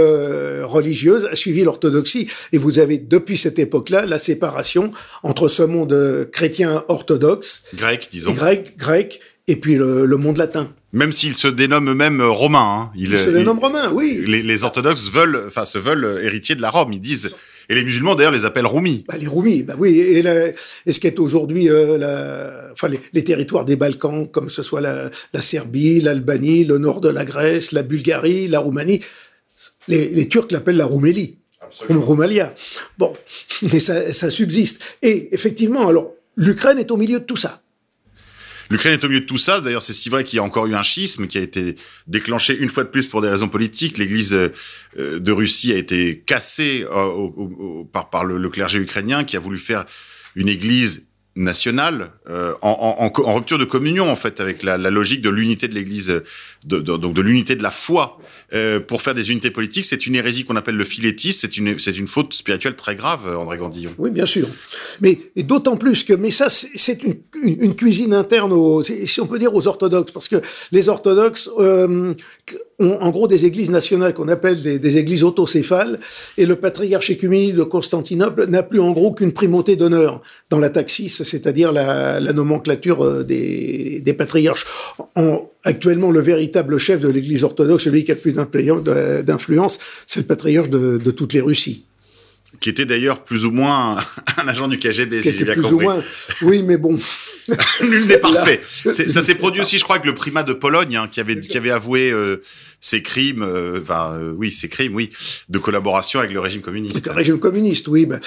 religieuses, 0.63 1.29
a 1.33 1.35
suivi 1.35 1.65
l'orthodoxie, 1.65 2.29
et 2.53 2.59
vous 2.59 2.79
avez 2.79 2.97
depuis 2.97 3.37
cette 3.37 3.59
époque-là 3.59 4.07
la 4.07 4.21
séparation 4.21 4.93
entre 5.25 5.49
ce 5.49 5.65
monde 5.65 6.29
chrétien 6.31 6.85
orthodoxe, 6.87 7.65
grec, 7.75 8.07
disons, 8.13 8.35
grec, 8.35 8.77
grec, 8.79 9.19
et 9.49 9.57
puis 9.57 9.75
le, 9.75 10.07
le 10.07 10.17
monde 10.17 10.37
latin. 10.37 10.73
Même 10.93 11.13
s'ils 11.13 11.37
se 11.37 11.49
dénomment 11.49 11.91
eux-mêmes 11.91 12.23
romains. 12.23 12.89
Hein. 12.89 12.91
Ils, 12.97 13.13
ils, 13.13 13.19
se 13.19 13.31
dénomment 13.31 13.61
romains, 13.61 13.91
oui. 13.93 14.25
Les, 14.27 14.43
les, 14.43 14.65
orthodoxes 14.65 15.11
veulent, 15.11 15.45
enfin, 15.47 15.65
se 15.65 15.79
veulent 15.79 16.21
héritiers 16.23 16.55
de 16.55 16.63
la 16.63 16.71
Rome. 16.71 16.93
Ils 16.93 17.01
disent, 17.01 17.35
et 17.69 17.75
les 17.75 17.85
musulmans 17.85 18.15
d'ailleurs 18.15 18.33
les 18.33 18.47
appellent 18.47 18.67
Roumis. 18.67 19.05
Bah, 19.07 19.17
les 19.19 19.27
Roumis, 19.27 19.63
bah 19.63 19.75
oui. 19.77 19.99
Et, 19.99 20.23
la, 20.23 20.49
et 20.49 20.93
ce 20.93 20.99
qui 21.01 21.07
est 21.07 21.19
aujourd'hui, 21.19 21.69
euh, 21.69 22.73
enfin, 22.73 22.89
les, 22.89 23.01
les, 23.13 23.23
territoires 23.23 23.67
des 23.67 23.77
Balkans, 23.77 24.27
comme 24.27 24.49
ce 24.49 24.63
soit 24.63 24.81
la, 24.81 25.11
la 25.35 25.41
Serbie, 25.43 26.01
l'Albanie, 26.01 26.65
le 26.65 26.79
nord 26.79 27.03
de 27.03 27.11
la 27.11 27.27
Grèce, 27.27 27.73
la 27.73 27.83
Bulgarie, 27.83 28.49
la 28.49 28.61
Roumanie, 28.61 29.03
les, 29.87 30.09
les 30.09 30.29
Turcs 30.29 30.49
l'appellent 30.51 30.79
la 30.79 30.87
Roumélie. 30.87 31.37
Absolument. 31.61 32.07
Roumalia. 32.07 32.55
Bon, 32.97 33.13
mais 33.71 33.81
ça, 33.81 34.15
ça 34.15 34.31
subsiste. 34.31 34.83
Et 35.03 35.35
effectivement, 35.35 35.89
alors, 35.89 36.15
l'Ukraine 36.37 36.79
est 36.79 36.91
au 36.91 36.97
milieu 36.97 37.21
de 37.21 37.25
tout 37.25 37.37
ça. 37.37 37.61
L'Ukraine 38.71 38.93
est 38.93 39.05
au 39.05 39.09
milieu 39.09 39.21
de 39.21 39.27
tout 39.27 39.39
ça. 39.39 39.61
D'ailleurs, 39.61 39.83
c'est 39.83 39.93
si 39.93 40.09
vrai 40.11 40.25
qu'il 40.25 40.37
y 40.37 40.41
a 40.41 40.43
encore 40.43 40.67
eu 40.67 40.75
un 40.75 40.83
schisme 40.83 41.27
qui 41.27 41.39
a 41.39 41.41
été 41.41 41.77
déclenché 42.07 42.57
une 42.57 42.69
fois 42.69 42.85
de 42.85 42.91
plus 42.91 43.07
pour 43.07 43.23
des 43.23 43.29
raisons 43.29 43.49
politiques. 43.49 43.99
L'Église 43.99 44.35
euh, 44.35 44.51
de 44.97 45.33
Russie 45.33 45.73
a 45.73 45.77
été 45.77 46.21
cassée 46.21 46.85
euh, 46.91 47.85
par, 47.93 48.25
le, 48.25 48.39
le, 48.39 48.51
clergé 48.51 48.79
ukrainien 48.79 49.25
qui 49.25 49.37
a 49.37 49.41
voulu 49.41 49.59
faire 49.59 49.85
une 50.37 50.49
Église 50.49 51.09
nationale, 51.39 52.11
euh, 52.29 52.55
en, 52.63 53.11
rupture 53.35 53.59
de 53.59 53.65
communion 53.65 54.11
en 54.11 54.17
fait 54.17 54.41
avec 54.41 54.63
la, 54.63 54.77
logique 54.77 55.23
de 55.23 55.31
l'unité 55.31 55.69
de 55.69 55.75
l'Église, 55.75 56.23
donc 56.67 57.15
de 57.15 57.23
l'unité 57.23 57.55
de 57.55 57.63
la 57.63 57.71
foi, 57.71 58.19
euh, 58.55 58.81
pour 58.81 59.03
faire 59.03 59.15
des 59.15 59.31
unités 59.31 59.51
politiques. 59.51 59.85
C'est 59.85 60.07
une 60.07 60.15
hérésie 60.15 60.45
qu'on 60.45 60.57
appelle 60.57 60.77
le 60.77 60.85
philétisme. 60.85 61.39
C'est 61.41 61.57
une 61.57 61.79
c'est 61.79 61.97
une 61.97 62.09
faute 62.09 62.33
spirituelle 62.35 62.77
très 62.77 62.97
grave, 62.97 63.37
André 63.37 63.59
Gandillon. 63.59 63.93
Oui, 63.99 64.11
bien 64.11 64.27
sûr. 64.27 64.49
Mais 65.01 65.19
d'autant 65.37 65.77
plus 65.77 66.05
que 66.05 66.15
mais 66.15 66.31
ça 66.31 66.49
c'est 66.49 67.03
une, 67.03 67.17
une, 67.43 67.75
cuisine 67.75 68.15
interne 68.15 68.53
aux 68.53 68.83
si 68.83 69.21
on 69.21 69.27
peut 69.27 69.39
dire 69.39 69.55
aux 69.55 69.67
orthodoxes 69.67 70.13
parce 70.13 70.29
que 70.29 70.37
les 70.73 70.89
orthodoxes 70.89 71.51
euh, 71.59 72.15
ont 72.79 72.99
en 73.01 73.11
gros 73.11 73.27
des 73.27 73.45
églises 73.45 73.71
nationales 73.71 74.15
qu'on 74.15 74.29
appelle 74.29 74.61
des, 74.61 74.97
églises 74.97 75.25
autocéphales 75.25 75.99
et 76.37 76.47
le 76.47 76.57
patriarche 76.57 77.11
écuménique 77.11 77.57
de 77.57 77.65
Constantinople 77.65 78.47
n'a 78.47 78.63
plus 78.63 78.81
en 78.81 78.93
gros 78.93 79.13
qu'une 79.13 79.33
primauté 79.33 79.77
d'honneur 79.77 80.23
dans 80.51 80.59
la 80.59 80.71
taxis, 80.71 81.09
c'est-à-dire 81.09 81.73
la, 81.73 82.21
la, 82.21 82.33
nomenclature 82.33 83.05
euh, 83.05 83.25
des, 83.25 84.15
patriarches. 84.17 84.65
En, 85.17 85.51
actuellement, 85.65 86.11
le 86.11 86.21
véritable 86.21 86.79
chef 86.79 87.01
de 87.01 87.09
l'Église 87.09 87.45
orthodoxe, 87.45 87.85
celui 87.85 88.05
qui 88.05 88.13
a 88.13 88.17
plus 88.17 88.33
d'influence, 88.33 89.79
c'est 90.07 90.21
le 90.21 90.27
patriarche 90.27 90.71
de, 90.71 90.99
de 90.99 91.11
toutes 91.11 91.33
les 91.33 91.41
Russies 91.41 91.88
qui 92.61 92.69
était 92.69 92.85
d'ailleurs 92.85 93.25
plus 93.25 93.45
ou 93.45 93.51
moins 93.51 93.97
un 94.37 94.49
agent 94.49 94.69
du 94.69 94.79
KGB, 94.79 95.23
si 95.23 95.33
j'ai 95.33 95.45
bien 95.45 95.55
plus 95.55 95.63
compris. 95.63 95.77
Ou 95.77 95.81
moins, 95.81 96.05
oui, 96.43 96.63
mais 96.63 96.77
bon. 96.77 96.99
Nul 97.81 98.07
n'est 98.07 98.19
parfait. 98.19 98.61
Ça 98.85 99.23
s'est 99.23 99.35
produit 99.35 99.61
aussi, 99.61 99.79
je 99.79 99.85
crois, 99.85 99.97
avec 99.97 100.07
le 100.07 100.15
primat 100.15 100.43
de 100.43 100.53
Pologne, 100.53 100.97
hein, 100.97 101.09
qui 101.11 101.21
avait 101.21 101.41
qui 101.41 101.57
avait 101.57 101.71
avoué 101.71 102.11
euh, 102.11 102.43
ses 102.81 103.03
crimes, 103.03 103.43
euh, 103.43 103.81
enfin 103.83 104.13
euh, 104.15 104.33
oui, 104.37 104.53
ses 104.53 104.69
crimes, 104.69 104.95
oui, 104.95 105.11
de 105.49 105.59
collaboration 105.59 106.21
avec 106.21 106.33
le 106.33 106.41
régime 106.41 106.63
communiste. 106.63 107.07
Le 107.07 107.13
régime 107.13 107.39
communiste, 107.39 107.89
oui. 107.89 108.07
Ben, 108.07 108.21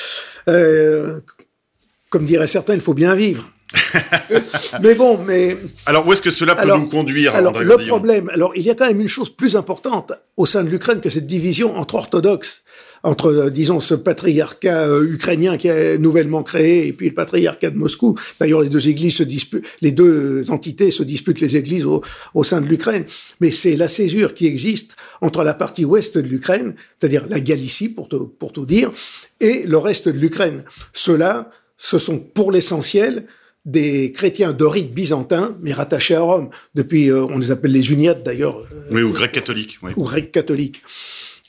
comme 2.09 2.25
diraient 2.25 2.47
certains, 2.47 2.73
il 2.73 2.81
faut 2.81 2.93
bien 2.93 3.15
vivre. 3.15 3.49
mais 4.81 4.95
bon, 4.95 5.17
mais 5.23 5.57
alors 5.85 6.05
où 6.05 6.13
est-ce 6.13 6.21
que 6.21 6.31
cela 6.31 6.55
peut 6.55 6.61
alors, 6.61 6.79
nous 6.79 6.87
conduire 6.87 7.35
Alors 7.35 7.51
André 7.51 7.63
le 7.63 7.77
problème, 7.77 8.29
alors 8.29 8.51
il 8.55 8.63
y 8.63 8.69
a 8.69 8.75
quand 8.75 8.87
même 8.87 8.99
une 8.99 9.07
chose 9.07 9.29
plus 9.29 9.55
importante 9.55 10.11
au 10.35 10.45
sein 10.45 10.63
de 10.63 10.69
l'Ukraine 10.69 10.99
que 10.99 11.09
cette 11.09 11.25
division 11.25 11.77
entre 11.77 11.95
orthodoxes, 11.95 12.60
entre 13.03 13.27
euh, 13.27 13.49
disons 13.49 13.79
ce 13.79 13.93
patriarcat 13.95 14.87
euh, 14.87 15.13
ukrainien 15.13 15.57
qui 15.57 15.67
est 15.67 15.97
nouvellement 15.97 16.43
créé 16.43 16.87
et 16.87 16.93
puis 16.93 17.09
le 17.09 17.15
patriarcat 17.15 17.71
de 17.71 17.77
Moscou. 17.77 18.17
D'ailleurs, 18.39 18.61
les 18.61 18.69
deux 18.69 18.87
églises 18.87 19.15
se 19.15 19.23
disputent, 19.23 19.65
les 19.81 19.91
deux 19.91 20.49
entités 20.49 20.91
se 20.91 21.03
disputent 21.03 21.39
les 21.39 21.57
églises 21.57 21.85
au, 21.85 22.01
au 22.33 22.43
sein 22.43 22.61
de 22.61 22.67
l'Ukraine. 22.67 23.05
Mais 23.39 23.51
c'est 23.51 23.75
la 23.75 23.87
césure 23.87 24.33
qui 24.33 24.47
existe 24.47 24.95
entre 25.21 25.43
la 25.43 25.53
partie 25.53 25.85
ouest 25.85 26.17
de 26.17 26.27
l'Ukraine, 26.27 26.75
c'est-à-dire 26.99 27.25
la 27.29 27.39
Galicie 27.39 27.89
pour 27.89 28.07
tout, 28.07 28.27
pour 28.27 28.53
tout 28.53 28.65
dire, 28.65 28.91
et 29.39 29.63
le 29.63 29.77
reste 29.77 30.07
de 30.07 30.17
l'Ukraine. 30.17 30.63
Ceux-là, 30.93 31.49
ce 31.77 31.97
sont 31.97 32.19
pour 32.19 32.51
l'essentiel 32.51 33.25
des 33.65 34.11
chrétiens 34.11 34.53
de 34.53 34.65
rite 34.65 34.93
byzantin, 34.93 35.55
mais 35.61 35.73
rattachés 35.73 36.15
à 36.15 36.21
Rome. 36.21 36.49
Depuis, 36.73 37.09
euh, 37.09 37.25
on 37.25 37.37
les 37.37 37.51
appelle 37.51 37.71
les 37.71 37.91
uniates 37.91 38.23
d'ailleurs. 38.23 38.57
Euh, 38.57 38.89
oui, 38.91 39.03
ou 39.03 39.11
grecs 39.11 39.31
catholiques. 39.31 39.77
Oui. 39.83 39.91
Ou 39.97 40.03
grecs 40.03 40.31
catholiques. 40.31 40.81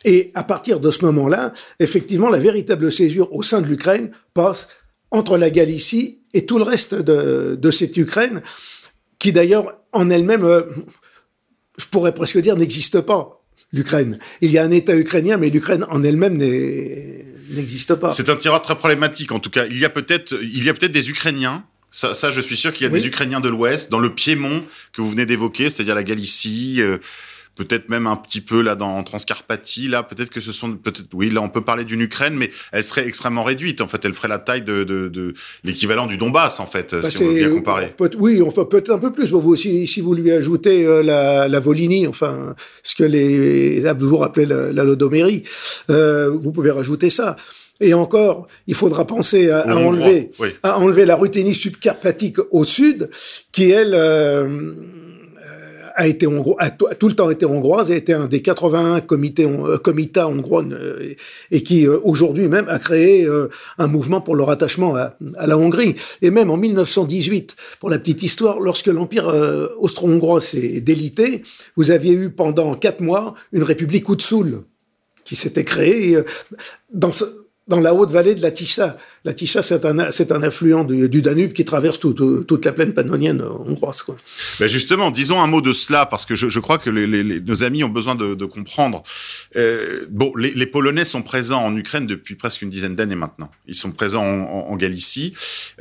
Et 0.05 0.31
à 0.35 0.43
partir 0.43 0.81
de 0.81 0.91
ce 0.91 1.05
moment-là, 1.05 1.53
effectivement, 1.79 2.29
la 2.29 2.39
véritable 2.39 2.91
césure 2.91 3.33
au 3.33 3.43
sein 3.43 3.61
de 3.61 3.67
l'Ukraine 3.67 4.11
passe 4.35 4.69
entre 5.11 5.37
la 5.37 5.51
Galicie 5.51 6.21
et 6.35 6.47
tout 6.47 6.59
le 6.59 6.65
reste 6.65 6.95
de, 6.95 7.57
de 7.61 7.71
cette 7.71 7.97
Ukraine, 7.97 8.43
qui 9.19 9.33
d'ailleurs 9.33 9.79
en 9.93 10.11
elle-même, 10.11 10.45
euh, 10.45 10.63
je 11.79 11.85
pourrais 11.87 12.15
presque 12.15 12.39
dire, 12.39 12.57
n'existe 12.57 13.01
pas. 13.01 13.39
L'Ukraine. 13.75 14.19
Il 14.43 14.51
y 14.51 14.59
a 14.59 14.65
un 14.65 14.71
État 14.71 14.95
ukrainien, 14.95 15.39
mais 15.39 15.49
l'Ukraine 15.49 15.87
en 15.89 16.03
elle-même 16.03 16.37
n'existe 16.37 17.95
pas. 17.95 18.11
C'est 18.11 18.29
un 18.29 18.37
tirage 18.37 18.61
très 18.61 18.77
problématique. 18.77 19.33
En 19.33 19.39
tout 19.39 19.49
cas, 19.49 19.65
il 19.65 19.79
y 19.79 19.87
a 19.87 19.89
peut-être, 19.89 20.37
il 20.43 20.63
y 20.63 20.69
a 20.69 20.75
peut-être 20.75 20.93
des 20.93 21.09
Ukrainiens 21.09 21.65
ça, 21.95 22.15
ça, 22.15 22.31
je 22.31 22.41
suis 22.41 22.57
sûr 22.57 22.73
qu'il 22.73 22.87
y 22.87 22.91
a 22.91 22.93
oui. 22.93 23.01
des 23.01 23.07
Ukrainiens 23.07 23.41
de 23.41 23.51
l'Ouest, 23.51 23.91
dans 23.91 23.99
le 23.99 24.15
Piémont 24.15 24.65
que 24.95 25.03
vous 25.03 25.11
venez 25.11 25.27
d'évoquer, 25.27 25.69
c'est-à-dire 25.69 25.95
la 25.95 26.03
Galicie, 26.03 26.81
euh, 26.81 26.97
peut-être 27.55 27.89
même 27.89 28.07
un 28.07 28.17
petit 28.17 28.41
peu 28.41 28.63
là 28.63 28.75
dans 28.75 29.03
Transcarpathie. 29.03 29.89
Là, 29.89 30.03
peut-être 30.03 30.31
que 30.31 30.41
ce 30.41 30.53
sont, 30.53 30.73
peut-être, 30.73 31.09
oui, 31.15 31.31
là 31.31 31.41
on 31.43 31.49
peut 31.49 31.61
parler 31.61 31.85
d'une 31.85 32.01
Ukraine, 32.01 32.35
mais 32.35 32.51
elle 32.73 32.85
serait 32.85 33.07
extrêmement 33.07 33.45
réduite. 33.45 33.81
En 33.81 33.89
fait, 33.89 34.05
elle 34.05 34.15
ferait 34.15 34.29
la 34.29 34.39
taille 34.39 34.63
de, 34.63 34.85
de, 34.85 35.09
de 35.09 35.35
l'équivalent 35.65 36.07
du 36.07 36.17
Donbass, 36.17 36.61
en 36.61 36.67
fait, 36.67 36.95
bah 36.95 37.11
si 37.11 37.23
on 37.23 37.29
veut 37.29 37.35
bien 37.35 37.51
comparer. 37.51 37.95
Peut, 37.97 38.11
oui, 38.19 38.41
enfin 38.43 38.65
peut-être 38.65 38.91
un 38.91 38.99
peu 38.99 39.13
plus. 39.13 39.31
Bon, 39.31 39.39
vous 39.39 39.53
aussi, 39.53 39.87
si 39.87 40.01
vous 40.01 40.15
lui 40.15 40.31
ajoutez 40.31 40.87
euh, 40.87 41.03
la, 41.03 41.49
la 41.49 41.61
Volhynie, 41.61 42.07
enfin 42.07 42.55
ce 42.83 42.95
que 42.95 43.05
les 43.05 43.85
Habsbourg 43.87 44.25
appelaient 44.25 44.47
la, 44.47 44.73
la 44.73 44.85
Lodomérie, 44.85 45.43
euh, 45.91 46.31
vous 46.31 46.53
pouvez 46.53 46.71
rajouter 46.71 47.11
ça. 47.11 47.37
Et 47.81 47.95
encore, 47.95 48.47
il 48.69 48.77
faudra 48.77 49.07
penser 49.07 49.51
à, 49.51 49.61
à 49.63 49.75
enlever, 49.75 50.31
oui. 50.39 50.51
à 50.63 50.79
enlever 50.79 51.05
la 51.05 51.17
Ruthénie 51.17 51.55
subcarpatique 51.55 52.37
au 52.53 52.65
sud, 52.65 53.11
qui 53.51 53.71
elle 53.71 53.95
euh, 53.95 54.73
a 55.95 56.07
été 56.07 56.27
a 56.59 56.71
tout 56.71 57.09
le 57.09 57.15
temps 57.15 57.31
été 57.31 57.47
hongroise, 57.47 57.91
a 57.91 57.97
été 57.97 58.13
un 58.13 58.27
des 58.27 58.43
81 58.43 59.01
comités, 59.01 59.45
euh, 59.45 59.79
comitats 59.79 60.29
hongrois 60.29 60.65
euh, 60.65 61.15
et 61.51 61.63
qui 61.63 61.87
euh, 61.87 61.99
aujourd'hui 62.05 62.49
même 62.49 62.69
a 62.69 62.79
créé 62.79 63.29
un 63.79 63.87
mouvement 63.87 64.21
pour 64.21 64.37
le 64.37 64.43
rattachement 64.43 64.95
à, 64.97 65.17
la 65.47 65.59
Hongrie. 65.59 65.95
Et 66.21 66.31
même 66.31 66.51
en 66.51 66.57
1918, 66.57 67.57
pour 67.81 67.91
la 67.91 67.99
petite 67.99 68.23
histoire, 68.23 68.61
lorsque 68.61 68.87
l'empire 68.87 69.33
austro-hongrois 69.79 70.41
s'est 70.41 70.81
délité, 70.81 71.43
vous 71.77 71.91
aviez 71.91 72.13
eu 72.13 72.31
pendant 72.31 72.75
quatre 72.75 73.01
mois 73.01 73.35
une 73.53 73.63
république 73.63 74.09
Utsul 74.09 74.63
qui 75.25 75.37
s'était 75.37 75.65
créée 75.65 76.19
dans 76.93 77.13
dans 77.69 77.81
la 77.81 77.95
haute 77.95 78.11
vallée 78.11 78.35
de 78.35 78.43
la 78.43 78.51
Tisza. 78.51 78.97
La 79.25 79.33
Tisza, 79.33 79.63
c'est 79.63 79.85
un, 79.85 80.01
un 80.01 80.43
affluent 80.43 80.83
du, 80.83 81.23
Danube 81.23 81.53
qui 81.53 81.65
traverse 81.65 82.01
tout, 82.01 82.13
tout, 82.13 82.43
toute 82.43 82.65
la 82.65 82.73
plaine 82.73 82.93
pannonienne 82.93 83.41
hongroise. 83.41 84.03
Quoi. 84.03 84.17
Ben 84.59 84.67
justement, 84.67 85.13
disons 85.13 85.41
un 85.41 85.47
mot 85.47 85.61
de 85.61 85.71
cela, 85.71 86.07
parce 86.07 86.27
que 86.27 86.35
je, 86.35 86.49
je 86.49 86.59
crois 86.59 86.79
que 86.79 86.91
les, 86.91 87.41
nos 87.41 87.63
amis 87.63 87.85
ont 87.85 87.89
besoin 87.89 88.17
de, 88.17 88.45
comprendre. 88.45 89.05
Euh, 89.55 90.07
bon, 90.11 90.33
les, 90.35 90.67
Polonais 90.67 91.05
sont 91.05 91.23
présents 91.23 91.63
en 91.63 91.77
Ukraine 91.77 92.07
depuis 92.07 92.35
presque 92.35 92.63
une 92.63 92.71
dizaine 92.71 92.97
d'années 92.97 93.15
maintenant. 93.15 93.51
Ils 93.69 93.77
sont 93.77 93.93
présents 93.93 94.25
en, 94.25 94.77
Galicie. 94.77 95.35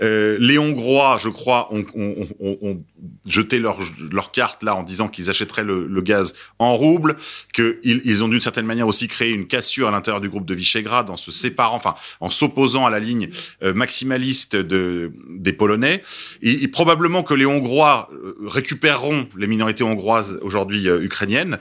Euh, 0.04 0.38
les 0.40 0.60
Hongrois, 0.60 1.18
je 1.20 1.30
crois, 1.30 1.74
ont, 1.74 2.84
jeté 3.26 3.58
leur, 3.58 3.80
leur 4.12 4.32
carte 4.32 4.62
là 4.62 4.76
en 4.76 4.84
disant 4.84 5.08
qu'ils 5.08 5.32
achèteraient 5.32 5.64
le, 5.64 5.88
le, 5.88 6.02
gaz 6.02 6.36
en 6.60 6.76
rouble, 6.76 7.16
qu'ils 7.54 7.80
ils 7.84 8.24
ont 8.24 8.28
d'une 8.28 8.42
certaine 8.42 8.68
manière 8.68 8.88
aussi 8.88 9.08
créé 9.08 9.32
une 9.32 9.48
cassure 9.48 9.88
à 9.88 9.92
l'intérieur 9.92 10.22
du 10.22 10.30
groupe 10.30 10.46
de 10.46 10.54
Visegrad 10.54 11.10
en 11.10 11.18
se 11.18 11.32
séparant, 11.32 11.76
enfin 11.76 11.96
en 12.20 12.30
s'opposant 12.30 12.86
à 12.86 12.92
la 12.92 13.00
ligne 13.00 13.31
euh, 13.64 13.74
maximaliste 13.74 14.56
de, 14.56 15.12
des 15.30 15.54
Polonais. 15.54 16.04
Et, 16.42 16.64
et, 16.64 16.68
probablement 16.68 17.24
que 17.24 17.34
les 17.34 17.46
Hongrois 17.46 18.10
récupéreront 18.46 19.28
les 19.38 19.48
minorités 19.48 19.84
hongroises 19.84 20.40
aujourd'hui 20.42 20.88
euh, 20.88 21.02
ukrainiennes. 21.02 21.60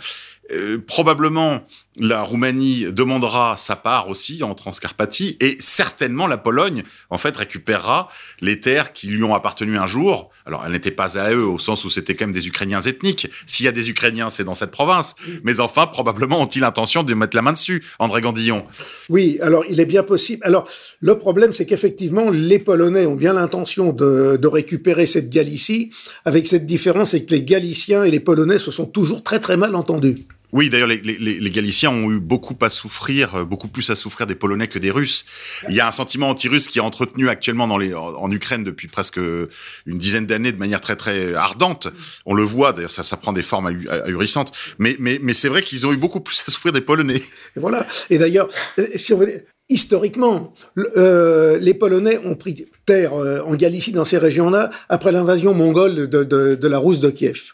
Euh, 0.52 0.78
probablement 0.84 1.64
la 1.96 2.22
Roumanie 2.22 2.86
demandera 2.92 3.56
sa 3.56 3.74
part 3.74 4.08
aussi 4.08 4.42
en 4.44 4.54
Transcarpathie 4.54 5.36
et 5.40 5.56
certainement 5.58 6.28
la 6.28 6.38
Pologne 6.38 6.84
en 7.10 7.18
fait 7.18 7.36
récupérera 7.36 8.08
les 8.40 8.60
terres 8.60 8.92
qui 8.92 9.08
lui 9.08 9.24
ont 9.24 9.34
appartenu 9.34 9.76
un 9.76 9.86
jour. 9.86 10.30
Alors 10.46 10.64
elles 10.64 10.72
n'étaient 10.72 10.92
pas 10.92 11.18
à 11.18 11.32
eux 11.32 11.44
au 11.44 11.58
sens 11.58 11.84
où 11.84 11.90
c'était 11.90 12.14
quand 12.14 12.26
même 12.26 12.34
des 12.34 12.46
Ukrainiens 12.46 12.80
ethniques. 12.80 13.28
S'il 13.44 13.66
y 13.66 13.68
a 13.68 13.72
des 13.72 13.90
Ukrainiens, 13.90 14.30
c'est 14.30 14.44
dans 14.44 14.54
cette 14.54 14.70
province. 14.70 15.16
Mais 15.42 15.58
enfin, 15.58 15.86
probablement 15.86 16.40
ont-ils 16.40 16.60
l'intention 16.60 17.02
de 17.02 17.12
mettre 17.12 17.36
la 17.36 17.42
main 17.42 17.52
dessus, 17.52 17.84
André 17.98 18.20
Gandillon. 18.20 18.64
Oui, 19.08 19.38
alors 19.42 19.64
il 19.68 19.80
est 19.80 19.86
bien 19.86 20.04
possible. 20.04 20.42
Alors 20.44 20.68
le 21.00 21.18
problème, 21.18 21.52
c'est 21.52 21.66
qu'effectivement 21.66 22.30
les 22.30 22.60
Polonais 22.60 23.06
ont 23.06 23.16
bien 23.16 23.32
l'intention 23.32 23.92
de, 23.92 24.38
de 24.40 24.48
récupérer 24.48 25.06
cette 25.06 25.28
Galicie, 25.28 25.90
avec 26.24 26.46
cette 26.46 26.66
différence, 26.66 27.10
c'est 27.10 27.24
que 27.24 27.34
les 27.34 27.42
Galiciens 27.42 28.04
et 28.04 28.10
les 28.10 28.20
Polonais 28.20 28.58
se 28.58 28.70
sont 28.70 28.86
toujours 28.86 29.22
très 29.22 29.40
très 29.40 29.56
mal 29.56 29.74
entendus. 29.74 30.26
Oui, 30.52 30.70
d'ailleurs, 30.70 30.88
les, 30.88 31.50
Galiciens 31.50 31.90
ont 31.90 32.10
eu 32.10 32.20
beaucoup 32.20 32.56
à 32.60 32.70
souffrir, 32.70 33.44
beaucoup 33.46 33.68
plus 33.68 33.90
à 33.90 33.96
souffrir 33.96 34.26
des 34.26 34.34
Polonais 34.34 34.68
que 34.68 34.78
des 34.78 34.90
Russes. 34.90 35.26
Il 35.68 35.74
y 35.74 35.80
a 35.80 35.86
un 35.86 35.92
sentiment 35.92 36.28
anti-russe 36.28 36.68
qui 36.68 36.78
est 36.78 36.82
entretenu 36.82 37.28
actuellement 37.28 37.64
en, 37.64 38.30
Ukraine 38.30 38.64
depuis 38.64 38.88
presque 38.88 39.18
une 39.18 39.98
dizaine 39.98 40.26
d'années 40.26 40.52
de 40.52 40.58
manière 40.58 40.80
très 40.80 40.96
très 40.96 41.34
ardente. 41.34 41.88
On 42.26 42.34
le 42.34 42.42
voit, 42.42 42.72
d'ailleurs, 42.72 42.90
ça, 42.90 43.16
prend 43.16 43.32
des 43.32 43.42
formes 43.42 43.66
ahurissantes. 44.06 44.52
Mais, 44.78 44.96
c'est 45.34 45.48
vrai 45.48 45.62
qu'ils 45.62 45.86
ont 45.86 45.92
eu 45.92 45.96
beaucoup 45.96 46.20
plus 46.20 46.42
à 46.46 46.50
souffrir 46.50 46.72
des 46.72 46.80
Polonais. 46.80 47.22
Et 47.56 47.60
voilà. 47.60 47.86
Et 48.08 48.18
d'ailleurs, 48.18 48.48
veut 48.76 49.44
historiquement, 49.70 50.52
euh, 50.96 51.58
les 51.58 51.74
Polonais 51.74 52.18
ont 52.24 52.34
pris 52.34 52.66
terre 52.84 53.14
euh, 53.14 53.40
en 53.46 53.54
Galicie, 53.54 53.92
dans 53.92 54.04
ces 54.04 54.18
régions-là, 54.18 54.70
après 54.88 55.12
l'invasion 55.12 55.54
mongole 55.54 56.10
de 56.10 56.68
la 56.68 56.78
Rousse 56.78 57.00
de 57.00 57.10
Kiev. 57.10 57.52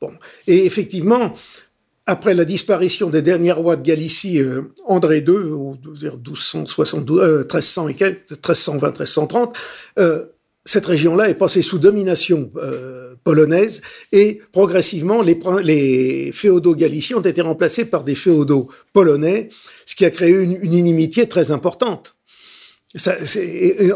Bon. 0.00 0.12
Et 0.46 0.64
effectivement, 0.64 1.34
après 2.10 2.34
la 2.34 2.44
disparition 2.44 3.08
des 3.08 3.22
derniers 3.22 3.52
rois 3.52 3.76
de 3.76 3.82
Galicie, 3.82 4.40
euh, 4.40 4.62
André 4.84 5.18
II, 5.18 5.30
ou 5.30 5.76
1272, 5.84 7.20
euh, 7.22 7.38
1300 7.42 7.88
et 7.88 7.94
quelques, 7.94 8.30
1320, 8.30 8.86
1330, 8.88 9.56
euh, 10.00 10.24
cette 10.64 10.86
région-là 10.86 11.28
est 11.28 11.34
passée 11.34 11.62
sous 11.62 11.78
domination 11.78 12.50
euh, 12.56 13.14
polonaise 13.22 13.80
et 14.10 14.40
progressivement 14.52 15.22
les, 15.22 16.32
féodaux 16.34 16.74
galiciens 16.74 17.18
ont 17.18 17.22
été 17.22 17.40
remplacés 17.42 17.84
par 17.84 18.02
des 18.02 18.16
féodaux 18.16 18.68
polonais, 18.92 19.48
ce 19.86 19.94
qui 19.94 20.04
a 20.04 20.10
créé 20.10 20.32
une, 20.32 20.74
inimitié 20.74 21.28
très 21.28 21.52
importante. 21.52 22.16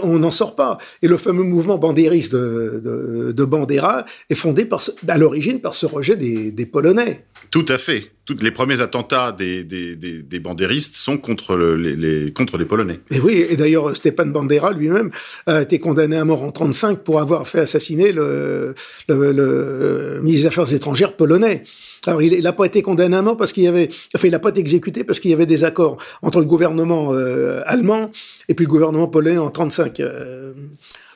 On 0.02 0.18
n'en 0.20 0.30
sort 0.30 0.54
pas. 0.54 0.78
Et 1.02 1.08
le 1.08 1.16
fameux 1.16 1.42
mouvement 1.42 1.78
bandériste 1.78 2.32
de, 2.32 2.80
de, 2.82 3.32
de 3.32 3.44
Bandera 3.44 4.04
est 4.30 4.36
fondé 4.36 4.68
à 5.08 5.18
l'origine 5.18 5.60
par 5.60 5.74
ce 5.74 5.86
rejet 5.86 6.16
des, 6.16 6.66
Polonais. 6.66 7.24
Tout 7.50 7.66
à 7.68 7.78
fait. 7.78 8.10
Toutes 8.24 8.42
les 8.42 8.50
premiers 8.50 8.80
attentats 8.80 9.32
des, 9.32 9.64
des, 9.64 9.96
des, 9.96 10.22
des 10.22 10.38
bandéristes 10.40 10.94
sont 10.94 11.18
contre, 11.18 11.56
le, 11.56 11.76
les, 11.76 11.94
les, 11.94 12.32
contre 12.32 12.56
les 12.56 12.64
Polonais. 12.64 13.00
Et 13.10 13.20
oui, 13.20 13.44
et 13.48 13.56
d'ailleurs, 13.56 13.94
Stepan 13.94 14.26
Bandera 14.26 14.72
lui-même 14.72 15.10
a 15.46 15.62
été 15.62 15.78
condamné 15.78 16.16
à 16.16 16.24
mort 16.24 16.42
en 16.42 16.50
35 16.50 17.00
pour 17.00 17.20
avoir 17.20 17.46
fait 17.46 17.60
assassiner 17.60 18.12
le, 18.12 18.74
le, 19.08 19.32
le 19.32 20.20
ministre 20.22 20.42
des 20.42 20.46
Affaires 20.46 20.72
étrangères 20.72 21.16
polonais. 21.16 21.64
Alors, 22.06 22.22
il 22.22 22.42
n'a 22.42 22.52
pas 22.52 22.64
été 22.64 22.82
condamné 22.82 23.16
à 23.16 23.22
mort 23.22 23.36
parce 23.36 23.52
qu'il 23.52 23.62
y 23.62 23.68
avait, 23.68 23.88
enfin, 24.14 24.28
il 24.28 24.30
n'a 24.30 24.38
pas 24.38 24.50
été 24.50 24.60
exécuté 24.60 25.04
parce 25.04 25.20
qu'il 25.20 25.30
y 25.30 25.34
avait 25.34 25.46
des 25.46 25.64
accords 25.64 25.98
entre 26.22 26.38
le 26.38 26.44
gouvernement 26.46 27.12
euh, 27.12 27.62
allemand 27.66 28.10
et 28.48 28.54
puis 28.54 28.66
le 28.66 28.70
gouvernement 28.70 29.08
polonais 29.08 29.38
en 29.38 29.50
35. 29.50 30.00
Euh, 30.00 30.52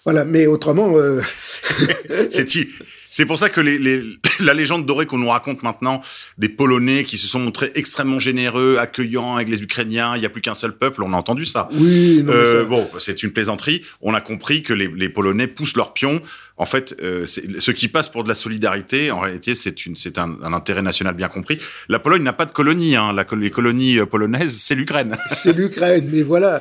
voilà, 0.05 0.25
mais 0.25 0.47
autrement. 0.47 0.97
Euh... 0.97 1.21
C'est 2.31 2.47
pour 3.27 3.39
ça 3.39 3.49
que 3.49 3.61
les, 3.61 3.79
les, 3.79 4.03
la 4.41 4.55
légende 4.55 4.87
dorée 4.87 5.07
qu'on 5.07 5.19
nous 5.19 5.29
raconte 5.29 5.63
maintenant 5.63 6.01
des 6.37 6.49
Polonais 6.49 7.05
qui 7.05 7.19
se 7.19 7.27
sont 7.27 7.39
montrés 7.39 7.71
extrêmement 7.75 8.19
généreux, 8.19 8.77
accueillants 8.79 9.37
avec 9.37 9.49
les 9.49 9.63
Ukrainiens, 9.63 10.17
il 10.17 10.21
n'y 10.21 10.27
a 10.27 10.31
plus 10.31 10.43
qu'un 10.43 10.55
seul 10.55 10.77
peuple, 10.77 11.03
on 11.03 11.13
a 11.13 11.17
entendu 11.17 11.45
ça. 11.45 11.69
Oui, 11.73 12.23
non, 12.23 12.33
euh, 12.33 12.63
ça... 12.63 12.69
Bon, 12.69 12.89
c'est 12.99 13.23
une 13.23 13.31
plaisanterie. 13.31 13.83
On 14.01 14.15
a 14.15 14.21
compris 14.21 14.63
que 14.63 14.73
les, 14.73 14.89
les 14.89 15.09
Polonais 15.09 15.47
poussent 15.47 15.77
leurs 15.77 15.93
pions. 15.93 16.21
En 16.57 16.65
fait, 16.65 16.97
euh, 17.03 17.25
ce 17.25 17.71
qui 17.71 17.87
passe 17.87 18.09
pour 18.09 18.25
de 18.25 18.29
la 18.29 18.35
solidarité, 18.35 19.13
en 19.13 19.21
réalité, 19.21 19.55
c'est 19.55 19.77
c'est 19.95 20.19
un, 20.19 20.37
un, 20.43 20.53
intérêt 20.53 20.83
national 20.83 21.15
bien 21.15 21.29
compris. 21.29 21.61
La 21.89 22.01
Pologne 22.01 22.25
n'a 22.25 22.33
pas 22.33 22.47
de 22.47 22.53
colonie. 22.53 22.97
Hein. 22.97 23.13
La, 23.13 23.25
les 23.37 23.51
colonies 23.51 23.99
polonaises, 24.11 24.57
c'est 24.57 24.75
l'Ukraine. 24.75 25.17
C'est 25.31 25.57
l'Ukraine, 25.57 26.09
mais 26.13 26.25
voilà. 26.25 26.61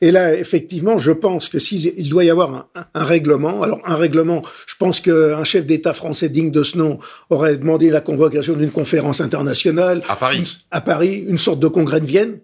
Et 0.00 0.10
là, 0.10 0.34
effectivement, 0.34 0.98
je 0.98 1.12
pense 1.12 1.48
que 1.48 1.58
s'il 1.58 2.08
doit 2.08 2.24
y 2.24 2.30
avoir 2.30 2.54
un, 2.54 2.86
un, 2.94 3.04
règlement, 3.04 3.62
alors 3.62 3.80
un 3.84 3.96
règlement, 3.96 4.42
je 4.66 4.74
pense 4.78 5.00
qu'un 5.00 5.44
chef 5.44 5.66
d'État 5.66 5.92
français 5.92 6.28
digne 6.28 6.50
de 6.50 6.62
ce 6.62 6.78
nom 6.78 6.98
aurait 7.28 7.56
demandé 7.56 7.90
la 7.90 8.00
convocation 8.00 8.54
d'une 8.54 8.70
conférence 8.70 9.20
internationale. 9.20 10.02
À 10.08 10.16
Paris. 10.16 10.58
À 10.70 10.80
Paris, 10.80 11.24
une 11.28 11.38
sorte 11.38 11.60
de 11.60 11.68
congrès 11.68 12.00
de 12.00 12.06
Vienne 12.06 12.38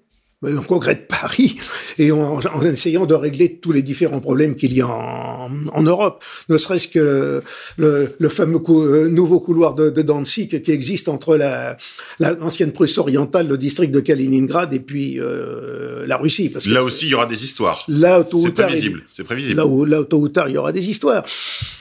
un 0.45 0.62
congrès 0.62 0.95
de 0.95 1.01
Paris 1.01 1.57
et 1.99 2.12
en, 2.12 2.39
en, 2.39 2.62
essayant 2.62 3.07
de 3.07 3.14
régler 3.14 3.57
tous 3.57 3.72
les 3.72 3.82
différents 3.82 4.20
problèmes 4.20 4.55
qu'il 4.55 4.74
y 4.74 4.82
a 4.82 4.87
en, 4.87 5.51
en, 5.72 5.82
Europe, 5.82 6.22
ne 6.51 6.59
serait-ce 6.59 6.89
que 6.89 7.43
le, 7.78 8.14
le, 8.18 8.28
fameux 8.28 8.59
cou, 8.59 8.82
euh, 8.82 9.09
nouveau 9.09 9.41
couloir 9.41 9.74
de, 9.74 9.89
de, 9.89 10.03
Danzig 10.03 10.62
qui 10.62 10.70
existe 10.70 11.09
entre 11.09 11.37
la, 11.37 11.78
l'ancienne 12.20 12.72
Prusse 12.72 12.99
orientale, 12.99 13.49
le 13.49 13.57
district 13.57 13.93
de 13.93 14.01
Kaliningrad 14.01 14.74
et 14.74 14.80
puis 14.80 15.18
euh, 15.18 16.07
la 16.07 16.18
Russie. 16.18 16.51
Parce 16.51 16.66
que 16.66 16.70
là 16.70 16.84
aussi, 16.84 17.07
il 17.07 17.12
y 17.12 17.14
aura 17.14 17.26
des 17.26 17.43
histoires. 17.43 17.84
Là, 17.89 18.22
c'est 18.22 18.53
prévisible. 18.53 19.05
C'est 19.12 19.24
prévisible. 19.24 19.57
Là, 19.57 19.66
où, 19.66 19.87
là, 19.87 20.05
tôt 20.05 20.18
ou 20.18 20.28
tard, 20.28 20.51
il 20.51 20.55
y 20.55 20.59
aura 20.59 20.72
des 20.72 20.91
histoires. 20.91 21.24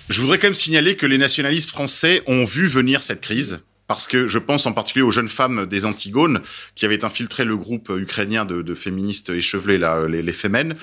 Je 0.09 0.21
voudrais 0.21 0.37
quand 0.37 0.47
même 0.47 0.55
signaler 0.55 0.95
que 0.95 1.05
les 1.05 1.17
nationalistes 1.17 1.71
français 1.71 2.23
ont 2.27 2.45
vu 2.45 2.67
venir 2.67 3.03
cette 3.03 3.21
crise 3.21 3.59
parce 3.87 4.07
que 4.07 4.27
je 4.27 4.39
pense 4.39 4.65
en 4.65 4.73
particulier 4.73 5.03
aux 5.03 5.11
jeunes 5.11 5.29
femmes 5.29 5.65
des 5.65 5.85
Antigones 5.85 6.41
qui 6.75 6.85
avaient 6.85 7.05
infiltré 7.05 7.45
le 7.45 7.57
groupe 7.57 7.91
ukrainien 7.95 8.45
de, 8.45 8.61
de 8.61 8.73
féministes 8.73 9.29
échevelées, 9.29 9.77
là, 9.77 10.07
les, 10.07 10.21
les 10.21 10.33
Femen, 10.33 10.75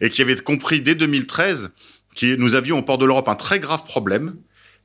et 0.00 0.10
qui 0.10 0.22
avaient 0.22 0.36
compris 0.36 0.80
dès 0.80 0.94
2013 0.94 1.72
que 2.16 2.36
nous 2.36 2.54
avions 2.54 2.78
au 2.78 2.82
port 2.82 2.98
de 2.98 3.06
l'Europe 3.06 3.28
un 3.28 3.36
très 3.36 3.60
grave 3.60 3.84
problème, 3.84 4.34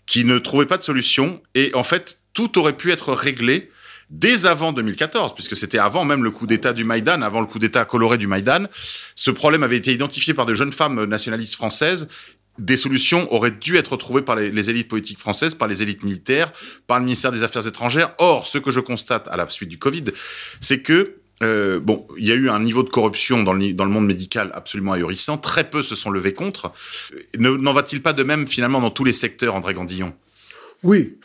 qui 0.05 0.25
ne 0.25 0.37
trouvait 0.37 0.65
pas 0.65 0.77
de 0.77 0.83
solution, 0.83 1.41
et 1.55 1.71
en 1.73 1.83
fait, 1.83 2.19
tout 2.33 2.59
aurait 2.59 2.77
pu 2.77 2.91
être 2.91 3.13
réglé 3.13 3.71
dès 4.09 4.45
avant 4.45 4.73
2014, 4.73 5.33
puisque 5.33 5.55
c'était 5.55 5.79
avant 5.79 6.05
même 6.05 6.23
le 6.23 6.29
coup 6.29 6.45
d'État 6.45 6.73
du 6.73 6.83
Maïdan, 6.83 7.21
avant 7.21 7.39
le 7.39 7.47
coup 7.47 7.57
d'État 7.57 7.85
coloré 7.85 8.17
du 8.17 8.27
Maïdan. 8.27 8.65
Ce 9.15 9.31
problème 9.31 9.63
avait 9.63 9.77
été 9.77 9.91
identifié 9.91 10.33
par 10.33 10.45
de 10.45 10.53
jeunes 10.53 10.71
femmes 10.71 11.05
nationalistes 11.05 11.55
françaises 11.55 12.07
des 12.59 12.77
solutions 12.77 13.31
auraient 13.33 13.51
dû 13.51 13.77
être 13.77 13.97
trouvées 13.97 14.21
par 14.21 14.35
les, 14.35 14.69
élites 14.69 14.87
politiques 14.87 15.19
françaises, 15.19 15.55
par 15.55 15.67
les 15.67 15.81
élites 15.81 16.03
militaires, 16.03 16.51
par 16.87 16.99
le 16.99 17.05
ministère 17.05 17.31
des 17.31 17.43
Affaires 17.43 17.65
étrangères. 17.65 18.13
Or, 18.19 18.47
ce 18.47 18.57
que 18.57 18.71
je 18.71 18.79
constate 18.79 19.27
à 19.27 19.37
la 19.37 19.49
suite 19.49 19.69
du 19.69 19.79
Covid, 19.79 20.05
c'est 20.59 20.81
que 20.81 21.15
euh, 21.41 21.79
bon, 21.79 22.07
il 22.17 22.25
y 22.25 22.31
a 22.31 22.35
eu 22.35 22.49
un 22.49 22.59
niveau 22.59 22.83
de 22.83 22.89
corruption 22.89 23.43
dans 23.43 23.53
le, 23.53 23.73
dans 23.73 23.85
le 23.85 23.91
monde 23.91 24.05
médical 24.05 24.51
absolument 24.53 24.93
ahurissant. 24.93 25.37
Très 25.37 25.69
peu 25.69 25.83
se 25.83 25.95
sont 25.95 26.11
levés 26.11 26.33
contre. 26.33 26.71
N'en 27.37 27.73
va-t-il 27.73 28.01
pas 28.01 28.13
de 28.13 28.23
même 28.23 28.47
finalement 28.47 28.79
dans 28.79 28.91
tous 28.91 29.03
les 29.03 29.13
secteurs, 29.13 29.55
André 29.55 29.73
Gandillon? 29.73 30.13
Oui. 30.83 31.17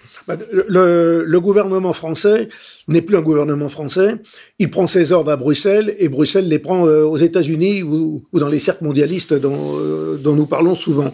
Le, 0.52 1.24
le, 1.24 1.40
gouvernement 1.40 1.92
français 1.92 2.48
n'est 2.86 3.02
plus 3.02 3.16
un 3.16 3.22
gouvernement 3.22 3.68
français. 3.68 4.16
Il 4.58 4.70
prend 4.70 4.86
ses 4.86 5.12
ordres 5.12 5.30
à 5.30 5.36
Bruxelles 5.36 5.96
et 5.98 6.08
Bruxelles 6.08 6.48
les 6.48 6.58
prend 6.58 6.82
aux 6.82 7.16
États-Unis 7.16 7.82
ou, 7.82 8.22
dans 8.32 8.48
les 8.48 8.58
cercles 8.58 8.84
mondialistes 8.84 9.34
dont, 9.34 9.76
dont 10.22 10.34
nous 10.34 10.46
parlons 10.46 10.74
souvent. 10.74 11.12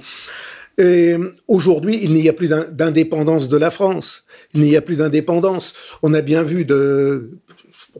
Et 0.76 1.14
aujourd'hui, 1.46 2.00
il 2.02 2.12
n'y 2.14 2.28
a 2.28 2.32
plus 2.32 2.48
d'indépendance 2.48 3.48
de 3.48 3.56
la 3.56 3.70
France. 3.70 4.24
Il 4.54 4.60
n'y 4.62 4.76
a 4.76 4.80
plus 4.80 4.96
d'indépendance. 4.96 5.72
On 6.02 6.14
a 6.14 6.20
bien 6.20 6.42
vu 6.42 6.64
de 6.64 7.30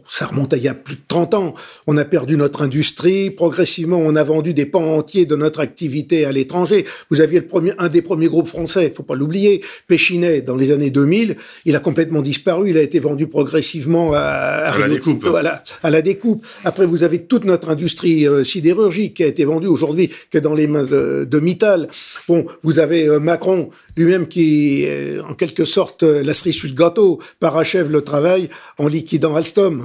ça 0.08 0.26
remonte 0.26 0.52
à 0.52 0.56
il 0.56 0.62
y 0.62 0.68
a 0.68 0.74
plus 0.74 0.96
de 0.96 1.00
30 1.06 1.34
ans. 1.34 1.54
On 1.86 1.96
a 1.96 2.04
perdu 2.04 2.36
notre 2.36 2.62
industrie. 2.62 3.30
Progressivement, 3.30 3.98
on 3.98 4.16
a 4.16 4.24
vendu 4.24 4.54
des 4.54 4.66
pans 4.66 4.96
entiers 4.96 5.26
de 5.26 5.36
notre 5.36 5.60
activité 5.60 6.24
à 6.24 6.32
l'étranger. 6.32 6.84
Vous 7.10 7.20
aviez 7.20 7.40
le 7.40 7.46
premier, 7.46 7.72
un 7.78 7.88
des 7.88 8.02
premiers 8.02 8.28
groupes 8.28 8.48
français, 8.48 8.92
faut 8.94 9.02
pas 9.02 9.14
l'oublier, 9.14 9.62
Péchinet, 9.86 10.40
dans 10.40 10.56
les 10.56 10.72
années 10.72 10.90
2000. 10.90 11.36
Il 11.64 11.76
a 11.76 11.80
complètement 11.80 12.22
disparu. 12.22 12.70
Il 12.70 12.78
a 12.78 12.82
été 12.82 12.98
vendu 12.98 13.26
progressivement 13.26 14.12
à, 14.12 14.18
à, 14.18 14.72
à 14.72 14.78
la 14.78 14.88
découpe. 14.88 15.24
À 15.24 15.42
la, 15.42 15.64
à 15.82 15.90
la, 15.90 16.02
découpe. 16.02 16.46
Après, 16.64 16.86
vous 16.86 17.02
avez 17.02 17.24
toute 17.24 17.44
notre 17.44 17.68
industrie 17.68 18.26
euh, 18.26 18.44
sidérurgique 18.44 19.14
qui 19.14 19.24
a 19.24 19.26
été 19.26 19.44
vendue 19.44 19.66
aujourd'hui, 19.66 20.10
qui 20.30 20.36
est 20.36 20.40
dans 20.40 20.54
les 20.54 20.66
mains 20.66 20.84
de, 20.84 21.26
de 21.28 21.38
Mittal. 21.40 21.88
Bon, 22.28 22.46
vous 22.62 22.78
avez 22.78 23.08
euh, 23.08 23.18
Macron 23.18 23.70
lui-même 23.96 24.26
qui, 24.26 24.84
euh, 24.86 25.22
en 25.28 25.34
quelque 25.34 25.64
sorte, 25.64 26.02
la 26.02 26.34
cerise 26.34 26.56
sur 26.56 26.68
le 26.68 26.74
gâteau, 26.74 27.20
parachève 27.40 27.90
le 27.90 28.02
travail 28.02 28.48
en 28.78 28.88
liquidant 28.88 29.36
Alstom. 29.36 29.83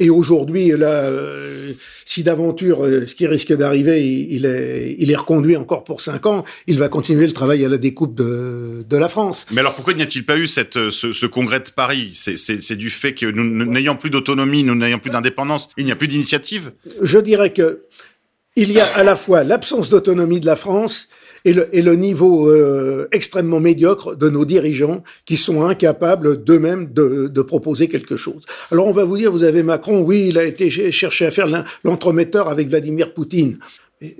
Et 0.00 0.08
aujourd'hui, 0.08 0.68
là, 0.70 1.04
euh, 1.04 1.72
si 2.06 2.22
d'aventure, 2.22 2.86
euh, 2.86 3.04
ce 3.06 3.14
qui 3.14 3.26
risque 3.26 3.52
d'arriver, 3.52 4.02
il 4.30 4.46
est, 4.46 4.96
il 4.98 5.10
est 5.10 5.16
reconduit 5.16 5.56
encore 5.56 5.84
pour 5.84 6.00
cinq 6.00 6.24
ans, 6.24 6.42
il 6.66 6.78
va 6.78 6.88
continuer 6.88 7.26
le 7.26 7.32
travail 7.32 7.66
à 7.66 7.68
la 7.68 7.76
découpe 7.76 8.14
de, 8.14 8.82
de 8.88 8.96
la 8.96 9.10
France. 9.10 9.46
Mais 9.52 9.60
alors 9.60 9.74
pourquoi 9.74 9.92
n'y 9.92 10.02
a-t-il 10.02 10.24
pas 10.24 10.38
eu 10.38 10.48
cette, 10.48 10.90
ce, 10.90 11.12
ce 11.12 11.26
congrès 11.26 11.60
de 11.60 11.70
Paris? 11.70 12.12
C'est 12.14 12.76
du 12.76 12.88
fait 12.88 13.12
que 13.12 13.26
nous 13.26 13.44
n'ayant 13.66 13.94
plus 13.94 14.08
d'autonomie, 14.08 14.64
nous 14.64 14.74
n'ayant 14.74 14.98
plus 14.98 15.10
d'indépendance, 15.10 15.68
il 15.76 15.84
n'y 15.84 15.92
a 15.92 15.96
plus 15.96 16.08
d'initiative? 16.08 16.72
Je 17.02 17.18
dirais 17.18 17.52
que 17.52 17.82
il 18.56 18.72
y 18.72 18.80
a 18.80 18.86
à 18.96 19.04
la 19.04 19.16
fois 19.16 19.44
l'absence 19.44 19.90
d'autonomie 19.90 20.40
de 20.40 20.46
la 20.46 20.56
France 20.56 21.08
et 21.44 21.52
le, 21.52 21.68
et 21.74 21.82
le 21.82 21.94
niveau 21.94 22.48
euh, 22.48 23.08
extrêmement 23.12 23.60
médiocre 23.60 24.16
de 24.16 24.28
nos 24.28 24.44
dirigeants 24.44 25.02
qui 25.24 25.36
sont 25.36 25.64
incapables 25.64 26.42
d'eux-mêmes 26.44 26.92
de, 26.92 27.28
de, 27.28 27.42
proposer 27.42 27.88
quelque 27.88 28.16
chose. 28.16 28.44
Alors 28.70 28.86
on 28.86 28.92
va 28.92 29.04
vous 29.04 29.16
dire, 29.16 29.32
vous 29.32 29.44
avez 29.44 29.62
Macron, 29.62 30.00
oui, 30.00 30.26
il 30.28 30.38
a 30.38 30.44
été 30.44 30.70
cherché 30.70 31.26
à 31.26 31.30
faire 31.30 31.48
l'entremetteur 31.84 32.48
avec 32.48 32.68
Vladimir 32.68 33.14
Poutine. 33.14 33.58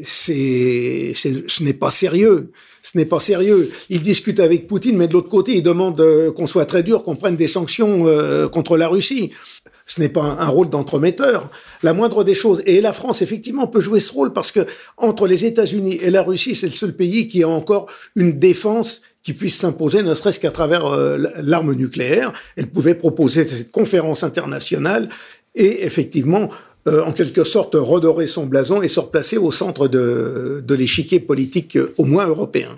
C'est, 0.02 1.12
ce 1.14 1.62
n'est 1.62 1.72
pas 1.72 1.90
sérieux. 1.90 2.50
Ce 2.82 2.96
n'est 2.96 3.04
pas 3.04 3.20
sérieux. 3.20 3.70
Il 3.90 4.00
discute 4.00 4.40
avec 4.40 4.66
Poutine, 4.66 4.96
mais 4.96 5.06
de 5.06 5.12
l'autre 5.12 5.28
côté, 5.28 5.56
il 5.56 5.62
demande 5.62 6.00
euh, 6.00 6.32
qu'on 6.32 6.46
soit 6.46 6.64
très 6.64 6.82
dur, 6.82 7.02
qu'on 7.02 7.16
prenne 7.16 7.36
des 7.36 7.48
sanctions 7.48 8.06
euh, 8.06 8.48
contre 8.48 8.76
la 8.76 8.88
Russie. 8.88 9.30
Ce 9.90 9.98
n'est 9.98 10.08
pas 10.08 10.36
un, 10.38 10.46
rôle 10.46 10.70
d'entremetteur. 10.70 11.50
La 11.82 11.92
moindre 11.94 12.22
des 12.22 12.34
choses. 12.34 12.62
Et 12.64 12.80
la 12.80 12.92
France, 12.92 13.22
effectivement, 13.22 13.66
peut 13.66 13.80
jouer 13.80 13.98
ce 13.98 14.12
rôle 14.12 14.32
parce 14.32 14.52
que 14.52 14.60
entre 14.96 15.26
les 15.26 15.44
États-Unis 15.44 15.98
et 16.00 16.10
la 16.10 16.22
Russie, 16.22 16.54
c'est 16.54 16.68
le 16.68 16.74
seul 16.74 16.92
pays 16.92 17.26
qui 17.26 17.42
a 17.42 17.48
encore 17.48 17.90
une 18.14 18.38
défense 18.38 19.02
qui 19.24 19.32
puisse 19.32 19.56
s'imposer, 19.56 20.04
ne 20.04 20.14
serait-ce 20.14 20.38
qu'à 20.38 20.52
travers 20.52 20.86
euh, 20.86 21.18
l'arme 21.38 21.74
nucléaire. 21.74 22.32
Elle 22.54 22.68
pouvait 22.68 22.94
proposer 22.94 23.44
cette 23.44 23.72
conférence 23.72 24.22
internationale 24.22 25.08
et 25.56 25.84
effectivement 25.84 26.50
euh, 26.86 27.02
en 27.02 27.10
quelque 27.10 27.42
sorte 27.42 27.74
redorer 27.74 28.28
son 28.28 28.46
blason 28.46 28.82
et 28.82 28.88
se 28.88 29.00
replacer 29.00 29.38
au 29.38 29.50
centre 29.50 29.88
de, 29.88 30.62
de 30.64 30.74
l'échiquier 30.76 31.18
politique 31.18 31.76
euh, 31.76 31.92
au 31.98 32.04
moins 32.04 32.28
européen. 32.28 32.76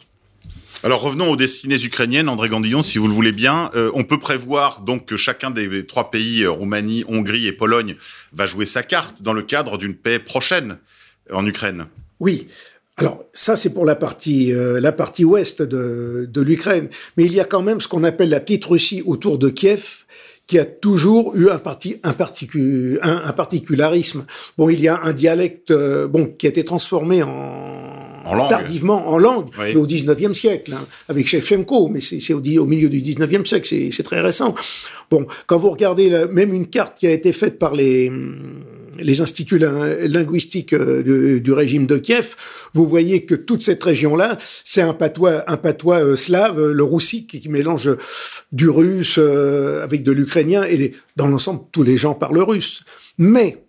Alors 0.84 1.00
revenons 1.00 1.30
aux 1.30 1.36
destinées 1.36 1.80
ukrainiennes, 1.84 2.28
André 2.28 2.48
Gandillon, 2.48 2.82
si 2.82 2.98
vous 2.98 3.06
le 3.06 3.12
voulez 3.12 3.30
bien. 3.30 3.70
Euh, 3.76 3.92
on 3.94 4.02
peut 4.02 4.18
prévoir 4.18 4.80
donc 4.80 5.06
que 5.06 5.16
chacun 5.16 5.52
des 5.52 5.86
trois 5.86 6.10
pays, 6.10 6.44
Roumanie, 6.44 7.04
Hongrie 7.06 7.46
et 7.46 7.52
Pologne, 7.52 7.94
va 8.32 8.46
jouer 8.46 8.66
sa 8.66 8.82
carte 8.82 9.22
dans 9.22 9.32
le 9.32 9.42
cadre 9.42 9.78
d'une 9.78 9.94
paix 9.94 10.18
prochaine 10.18 10.78
en 11.32 11.46
Ukraine. 11.46 11.86
Oui. 12.18 12.48
Alors 12.96 13.24
ça 13.32 13.54
c'est 13.54 13.70
pour 13.70 13.86
la 13.86 13.94
partie 13.94 14.52
euh, 14.52 14.80
la 14.80 14.90
partie 14.90 15.24
ouest 15.24 15.62
de, 15.62 16.28
de 16.30 16.40
l'Ukraine, 16.40 16.88
mais 17.16 17.24
il 17.26 17.32
y 17.32 17.40
a 17.40 17.44
quand 17.44 17.62
même 17.62 17.80
ce 17.80 17.86
qu'on 17.86 18.02
appelle 18.02 18.28
la 18.28 18.40
petite 18.40 18.64
Russie 18.64 19.02
autour 19.06 19.38
de 19.38 19.50
Kiev 19.50 20.04
qui 20.52 20.58
a 20.58 20.66
toujours 20.66 21.34
eu 21.34 21.48
un, 21.48 21.56
parti, 21.56 21.96
un, 22.02 22.12
particu, 22.12 22.98
un, 23.00 23.22
un 23.24 23.32
particularisme. 23.32 24.26
Bon, 24.58 24.68
il 24.68 24.82
y 24.82 24.88
a 24.88 25.00
un 25.02 25.14
dialecte 25.14 25.70
euh, 25.70 26.06
bon 26.06 26.26
qui 26.26 26.44
a 26.44 26.50
été 26.50 26.62
transformé 26.62 27.22
en, 27.22 28.48
tardivement 28.50 29.08
en 29.08 29.16
langue, 29.16 29.48
oui. 29.58 29.72
mais 29.72 29.76
au 29.76 29.86
19e 29.86 30.34
siècle, 30.34 30.74
hein, 30.74 30.84
avec 31.08 31.26
Shevchenko, 31.26 31.88
mais 31.88 32.02
c'est 32.02 32.34
au, 32.34 32.40
au, 32.40 32.66
milieu 32.66 32.90
du 32.90 33.00
19e 33.00 33.46
siècle, 33.46 33.66
c'est 33.66 34.02
très 34.02 34.20
récent. 34.20 34.54
Bon, 35.10 35.26
quand 35.46 35.56
vous 35.56 35.70
regardez 35.70 36.10
la, 36.10 36.26
même 36.26 36.52
une 36.52 36.66
carte 36.66 36.98
qui 36.98 37.06
a 37.06 37.12
été 37.12 37.32
faite 37.32 37.58
par 37.58 37.74
les 37.74 38.12
les 38.98 39.20
instituts 39.20 39.58
linguistiques 39.58 40.74
du, 40.74 41.40
du, 41.40 41.52
régime 41.52 41.86
de 41.86 41.98
Kiev, 41.98 42.34
vous 42.74 42.86
voyez 42.86 43.24
que 43.24 43.34
toute 43.34 43.62
cette 43.62 43.82
région-là, 43.82 44.38
c'est 44.64 44.82
un 44.82 44.94
patois, 44.94 45.44
un 45.50 45.56
patois 45.56 46.16
slave, 46.16 46.70
le 46.70 46.82
roussi, 46.82 47.26
qui, 47.26 47.48
mélange 47.48 47.90
du 48.52 48.68
russe 48.68 49.18
avec 49.18 50.02
de 50.02 50.12
l'ukrainien, 50.12 50.64
et 50.64 50.92
dans 51.16 51.28
l'ensemble, 51.28 51.62
tous 51.72 51.82
les 51.82 51.96
gens 51.96 52.14
parlent 52.14 52.38
russe. 52.38 52.82
Mais 53.18 53.62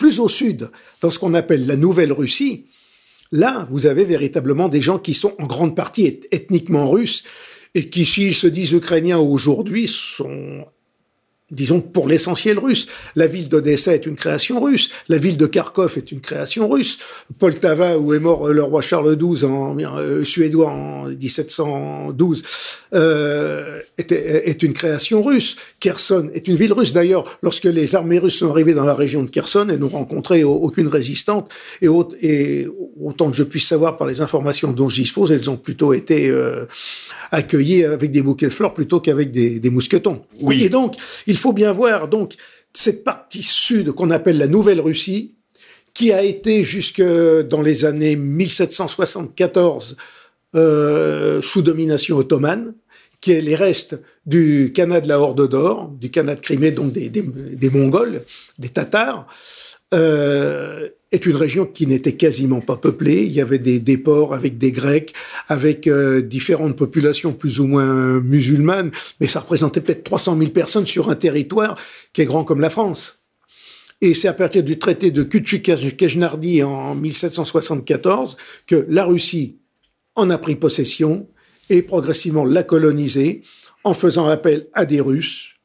plus 0.00 0.18
au 0.18 0.28
sud, 0.28 0.70
dans 1.02 1.10
ce 1.10 1.18
qu'on 1.18 1.34
appelle 1.34 1.66
la 1.66 1.76
Nouvelle-Russie, 1.76 2.64
là, 3.32 3.68
vous 3.70 3.86
avez 3.86 4.04
véritablement 4.04 4.68
des 4.68 4.80
gens 4.80 4.98
qui 4.98 5.14
sont 5.14 5.34
en 5.38 5.46
grande 5.46 5.76
partie 5.76 6.20
ethniquement 6.32 6.90
russes 6.90 7.22
et 7.74 7.88
qui, 7.88 8.04
s'ils 8.04 8.34
se 8.34 8.46
disent 8.46 8.72
ukrainiens 8.72 9.18
aujourd'hui, 9.18 9.86
sont 9.86 10.64
disons 11.50 11.80
pour 11.80 12.08
l'essentiel 12.08 12.58
russe. 12.58 12.86
La 13.16 13.26
ville 13.26 13.48
d'Odessa 13.48 13.94
est 13.94 14.06
une 14.06 14.16
création 14.16 14.60
russe, 14.60 14.90
la 15.08 15.18
ville 15.18 15.36
de 15.36 15.46
Kharkov 15.46 15.94
est 15.96 16.12
une 16.12 16.20
création 16.20 16.68
russe, 16.68 16.98
Poltava, 17.38 17.98
où 17.98 18.14
est 18.14 18.18
mort 18.18 18.48
le 18.48 18.62
roi 18.62 18.80
Charles 18.80 19.16
XII 19.16 19.44
en 19.46 19.76
euh, 19.78 20.24
suédois 20.24 20.68
en 20.68 21.04
1712, 21.06 22.42
euh, 22.94 23.80
est, 23.98 24.12
est, 24.12 24.62
une 24.62 24.72
création 24.72 25.22
russe. 25.22 25.56
Kherson 25.80 26.30
est 26.34 26.48
une 26.48 26.56
ville 26.56 26.72
russe. 26.72 26.92
D'ailleurs, 26.92 27.38
lorsque 27.42 27.64
les 27.64 27.94
armées 27.94 28.18
russes 28.18 28.38
sont 28.38 28.50
arrivées 28.50 28.74
dans 28.74 28.84
la 28.84 28.94
région 28.94 29.22
de 29.22 29.30
Kherson, 29.30 29.66
elles 29.70 29.78
n'ont 29.78 29.88
rencontré 29.88 30.44
aucune 30.44 30.88
résistante, 30.88 31.50
et, 31.82 31.88
et, 32.20 32.66
autant 33.00 33.30
que 33.30 33.36
je 33.36 33.42
puisse 33.42 33.66
savoir 33.66 33.96
par 33.96 34.06
les 34.06 34.20
informations 34.20 34.72
dont 34.72 34.88
je 34.88 34.96
dispose, 34.96 35.32
elles 35.32 35.48
ont 35.50 35.56
plutôt 35.56 35.92
été 35.92 36.28
euh, 36.28 36.66
accueillies 37.30 37.84
avec 37.84 38.10
des 38.10 38.22
bouquets 38.22 38.46
de 38.46 38.52
fleurs 38.52 38.74
plutôt 38.74 39.00
qu'avec 39.00 39.30
des, 39.30 39.58
des 39.58 39.70
mousquetons. 39.70 40.22
Oui. 40.42 40.64
Et 40.64 40.68
donc, 40.68 40.94
il 41.26 41.36
faut 41.40 41.52
bien 41.52 41.72
voir 41.72 42.08
donc 42.08 42.34
cette 42.72 43.02
partie 43.04 43.42
sud 43.42 43.92
qu'on 43.92 44.10
appelle 44.10 44.38
la 44.38 44.46
Nouvelle-Russie, 44.46 45.34
qui 45.94 46.12
a 46.12 46.22
été 46.22 46.62
jusque 46.62 47.02
dans 47.02 47.62
les 47.62 47.84
années 47.84 48.16
1774 48.16 49.96
euh, 50.54 51.42
sous 51.42 51.62
domination 51.62 52.16
ottomane, 52.16 52.74
qui 53.20 53.32
est 53.32 53.40
les 53.40 53.54
restes 53.54 54.00
du 54.24 54.72
Canada 54.74 55.00
de 55.00 55.08
la 55.08 55.20
Horde 55.20 55.48
d'Or, 55.48 55.88
du 55.88 56.10
Canada 56.10 56.36
de 56.36 56.40
Crimée, 56.40 56.70
donc 56.70 56.92
des 56.92 57.70
Mongols, 57.70 58.22
des 58.58 58.68
Tatars, 58.68 59.26
euh, 59.92 60.88
est 61.12 61.26
une 61.26 61.36
région 61.36 61.66
qui 61.66 61.86
n'était 61.86 62.14
quasiment 62.14 62.60
pas 62.60 62.76
peuplée. 62.76 63.22
Il 63.24 63.32
y 63.32 63.40
avait 63.40 63.58
des 63.58 63.80
déports 63.80 64.34
avec 64.34 64.58
des 64.58 64.72
Grecs, 64.72 65.12
avec 65.48 65.86
euh, 65.86 66.20
différentes 66.20 66.76
populations 66.76 67.32
plus 67.32 67.60
ou 67.60 67.66
moins 67.66 68.20
musulmanes, 68.20 68.90
mais 69.20 69.26
ça 69.26 69.40
représentait 69.40 69.80
peut-être 69.80 70.04
300 70.04 70.38
000 70.38 70.50
personnes 70.50 70.86
sur 70.86 71.10
un 71.10 71.16
territoire 71.16 71.76
qui 72.12 72.22
est 72.22 72.26
grand 72.26 72.44
comme 72.44 72.60
la 72.60 72.70
France. 72.70 73.16
Et 74.00 74.14
c'est 74.14 74.28
à 74.28 74.32
partir 74.32 74.62
du 74.62 74.78
traité 74.78 75.10
de 75.10 75.22
Kutchuk-Kejnardi 75.24 76.64
en 76.64 76.94
1774 76.94 78.36
que 78.66 78.86
la 78.88 79.04
Russie 79.04 79.58
en 80.14 80.30
a 80.30 80.38
pris 80.38 80.56
possession 80.56 81.28
et 81.68 81.82
progressivement 81.82 82.44
l'a 82.44 82.62
colonisée 82.62 83.42
en 83.84 83.94
faisant 83.94 84.26
appel 84.26 84.68
à 84.72 84.86
des 84.86 85.00
Russes, 85.00 85.56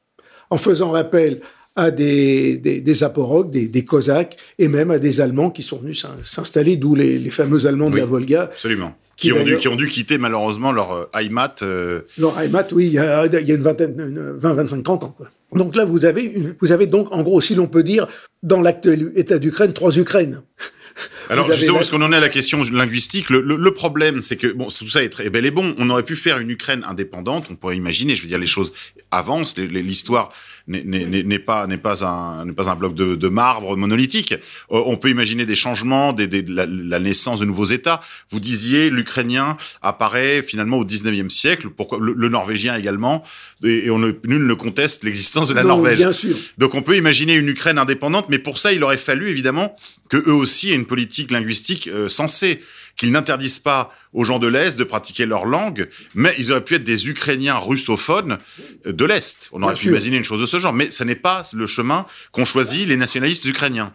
en 0.50 0.58
faisant 0.58 0.94
appel 0.94 1.42
à 1.76 1.92
des, 1.92 2.58
des, 2.58 2.82
des 2.82 3.04
aporogues, 3.04 3.52
des, 3.52 3.68
des, 3.68 3.84
Cosaques, 3.84 4.38
et 4.58 4.68
même 4.68 4.92
à 4.92 5.00
des 5.00 5.20
Allemands 5.22 5.50
qui 5.50 5.62
sont 5.62 5.78
venus 5.78 6.06
s'installer, 6.24 6.78
d'où 6.78 6.96
les, 6.96 7.20
les, 7.20 7.30
fameux 7.30 7.68
Allemands 7.68 7.90
de 7.90 7.98
la 7.98 8.06
Volga. 8.06 8.44
Absolument. 8.44 8.96
Qui, 9.18 9.28
qui, 9.28 9.34
ont 9.34 9.44
dû, 9.44 9.58
qui 9.58 9.68
ont 9.68 9.76
dû 9.76 9.88
quitter 9.88 10.18
malheureusement 10.18 10.72
leur 10.72 10.92
euh, 10.92 11.06
Heimat. 11.14 11.56
Euh... 11.62 12.02
Leur 12.18 12.40
Heimat, 12.40 12.68
oui, 12.72 12.88
il 12.88 12.94
y 12.94 13.00
a, 13.00 13.26
il 13.26 13.48
y 13.48 13.52
a 13.52 13.56
une 13.56 13.62
vingtaine, 13.62 14.36
20, 14.38 14.54
25, 14.54 14.84
30 14.84 15.04
ans. 15.04 15.16
Quoi. 15.18 15.30
Donc 15.54 15.76
là, 15.76 15.86
vous 15.86 16.06
avez, 16.06 16.34
vous 16.60 16.72
avez 16.72 16.86
donc, 16.86 17.12
en 17.12 17.22
gros, 17.22 17.40
si 17.40 17.56
l'on 17.56 17.68
peut 17.68 17.84
dire, 17.84 18.08
dans 18.44 18.62
l'actuel 18.62 19.12
état 19.16 19.40
d'Ukraine, 19.40 19.74
trois 19.74 19.98
Ukraines. 19.98 20.42
Alors 21.30 21.52
justement, 21.52 21.78
parce 21.78 21.90
qu'on 21.90 22.02
en 22.02 22.12
est 22.14 22.18
à 22.18 22.22
la 22.22 22.30
question 22.30 22.62
linguistique, 22.72 23.30
le, 23.30 23.42
le, 23.42 23.58
le 23.58 23.72
problème, 23.72 24.22
c'est 24.22 24.38
que 24.38 24.48
bon, 24.48 24.68
tout 24.68 24.88
ça 24.88 25.04
est 25.04 25.10
très 25.10 25.30
bel 25.30 25.46
et 25.46 25.52
bon. 25.52 25.76
On 25.78 25.90
aurait 25.90 26.04
pu 26.04 26.16
faire 26.16 26.40
une 26.40 26.50
Ukraine 26.50 26.86
indépendante. 26.88 27.48
On 27.50 27.56
pourrait 27.56 27.76
imaginer, 27.76 28.16
je 28.16 28.22
veux 28.22 28.28
dire, 28.28 28.38
les 28.38 28.46
choses 28.46 28.72
avancent, 29.12 29.58
l'histoire 29.58 30.32
n'est 30.68 31.40
pas 31.40 31.68
n'est 31.68 31.78
pas 31.78 32.04
un 32.04 32.46
n'est 32.46 32.54
pas 32.54 32.70
un 32.70 32.76
bloc 32.76 32.96
de, 32.96 33.16
de 33.16 33.28
marbre 33.28 33.78
monolithique. 33.78 34.34
Euh, 34.34 34.82
on 34.86 34.98
peut 34.98 35.10
imaginer 35.10 35.46
des 35.46 35.56
changements, 35.56 36.14
des, 36.14 36.28
des 36.28 36.42
la, 36.42 36.66
la, 36.66 37.00
naissance 37.00 37.40
de 37.40 37.46
nouveaux 37.46 37.66
États. 37.66 38.02
Vous 38.30 38.40
disiez 38.40 38.90
l'ukrainien 38.90 39.58
apparaît 39.82 40.42
finalement 40.42 40.78
au 40.78 40.86
19e 40.86 41.30
siècle. 41.30 41.70
Pourquoi 41.70 42.00
le, 42.02 42.14
le 42.14 42.30
norvégien 42.30 42.76
également 42.76 43.24
et, 43.64 43.86
et 43.86 43.90
on 43.92 44.00
ne, 44.00 44.12
nul 44.26 44.46
ne 44.46 44.54
conteste 44.54 45.04
l'existence 45.04 45.48
de 45.48 45.54
la 45.54 45.62
non, 45.62 45.70
Norvège. 45.70 46.00
Bien 46.00 46.12
sûr. 46.12 46.36
Donc 46.58 46.76
on 46.76 46.82
peut 46.82 46.98
imaginer 46.98 47.36
une 47.36 47.48
Ukraine 47.48 47.78
indépendante, 47.78 48.28
mais 48.30 48.40
pour 48.40 48.60
ça 48.60 48.74
il 48.74 48.84
aurait 48.84 48.98
fallu 48.98 49.30
évidemment 49.30 49.76
que 50.10 50.18
eux 50.18 50.34
aussi 50.34 50.72
aient 50.72 50.76
une 50.76 50.86
politique 50.86 51.32
linguistique 51.32 51.88
euh, 51.88 52.10
sensée 52.10 52.62
qu'ils 52.96 53.12
n'interdisent 53.12 53.60
pas 53.60 53.94
aux 54.14 54.24
gens 54.24 54.40
de 54.40 54.48
l'Est 54.48 54.78
de 54.78 54.84
pratiquer 54.84 55.26
leur 55.26 55.46
langue, 55.46 55.90
mais 56.14 56.34
ils 56.38 56.52
auraient 56.52 56.64
pu 56.64 56.76
être 56.76 56.84
des 56.84 57.10
Ukrainiens 57.10 57.58
russophones 57.58 58.38
de 58.86 59.06
l'Est. 59.06 59.50
On 59.52 59.62
aurait 59.64 59.74
Bien 59.74 59.78
pu 59.78 59.82
sûr. 59.84 59.92
imaginer 59.92 60.18
une 60.18 60.24
chose 60.24 60.42
de 60.42 60.46
ce 60.46 60.60
genre, 60.60 60.74
mais 60.74 60.90
ce 60.92 61.04
n'est 61.04 61.16
pas 61.16 61.42
le 61.54 61.66
chemin 61.68 62.06
qu'ont 62.32 62.46
choisi 62.46 62.86
les 62.86 62.98
nationalistes 62.98 63.46
ukrainiens. 63.46 63.92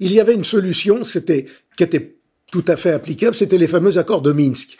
Il 0.00 0.12
y 0.12 0.20
avait 0.20 0.34
une 0.34 0.44
solution, 0.44 1.04
c'était 1.04 1.46
qui 1.76 1.82
était 1.82 2.16
tout 2.52 2.64
à 2.68 2.76
fait 2.76 2.92
applicable, 2.92 3.34
c'était 3.34 3.58
les 3.58 3.66
fameux 3.68 3.98
accords 3.98 4.22
de 4.22 4.32
Minsk, 4.32 4.78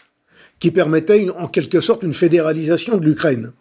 qui 0.60 0.70
permettaient 0.70 1.18
une, 1.18 1.30
en 1.32 1.48
quelque 1.48 1.80
sorte 1.80 2.02
une 2.04 2.14
fédéralisation 2.14 2.96
de 2.98 3.04
l'Ukraine. 3.04 3.52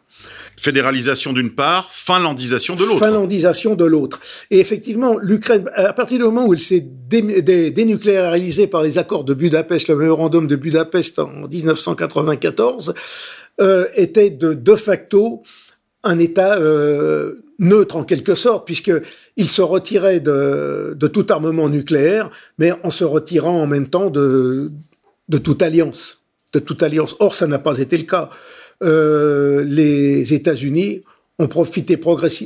Fédéralisation 0.58 1.34
d'une 1.34 1.50
part, 1.50 1.92
finlandisation 1.92 2.76
de 2.76 2.84
l'autre. 2.84 3.06
Finlandisation 3.06 3.76
de 3.76 3.86
l'autre. 3.86 4.20
Et 4.52 4.60
effectivement, 4.60 5.18
l'Ukraine, 5.18 5.70
à 5.76 5.94
partir 5.94 6.20
du 6.20 6.24
moment 6.24 6.46
où 6.46 6.54
elle 6.54 6.60
s'est 6.60 6.86
dé, 6.86 7.42
dé, 7.42 7.72
dénucléarisée 7.72 8.68
par 8.68 8.84
les 8.84 8.98
accords 8.98 9.24
de 9.24 9.34
Budapest, 9.34 9.90
le 9.90 9.96
mémorandum 9.96 10.48
de 10.48 10.56
Budapest 10.56 11.20
en 11.20 11.48
1994, 11.48 12.94
euh, 13.62 13.88
était 13.96 14.30
de, 14.30 14.76
facto 14.76 15.44
un 16.04 16.20
État 16.20 16.56
euh, 16.56 17.44
neutre 17.60 17.96
en 17.96 18.04
quelque 18.04 18.36
sorte, 18.36 18.66
puisqu'il 18.66 19.50
se 19.50 19.62
retirait 19.62 20.20
de, 20.20 20.96
de, 20.98 21.08
tout 21.08 21.26
armement 21.30 21.70
nucléaire, 21.70 22.30
mais 22.58 22.74
en 22.84 22.92
se 22.92 23.04
retirant 23.04 23.62
en 23.62 23.68
même 23.68 23.88
temps 23.88 24.10
de, 24.10 24.72
de 25.30 25.38
toute 25.38 25.62
alliance. 25.62 26.20
De 26.54 26.60
toute 26.60 26.84
alliance. 26.84 27.16
Or, 27.20 27.36
ça 27.36 27.48
n'a 27.48 27.60
pas 27.60 27.80
été 27.80 27.98
le 27.98 28.04
cas 28.04 28.30
euh, 28.84 29.64
les 29.64 30.34
États-Unis 30.34 31.02
ont 31.40 31.48
profité 31.48 32.00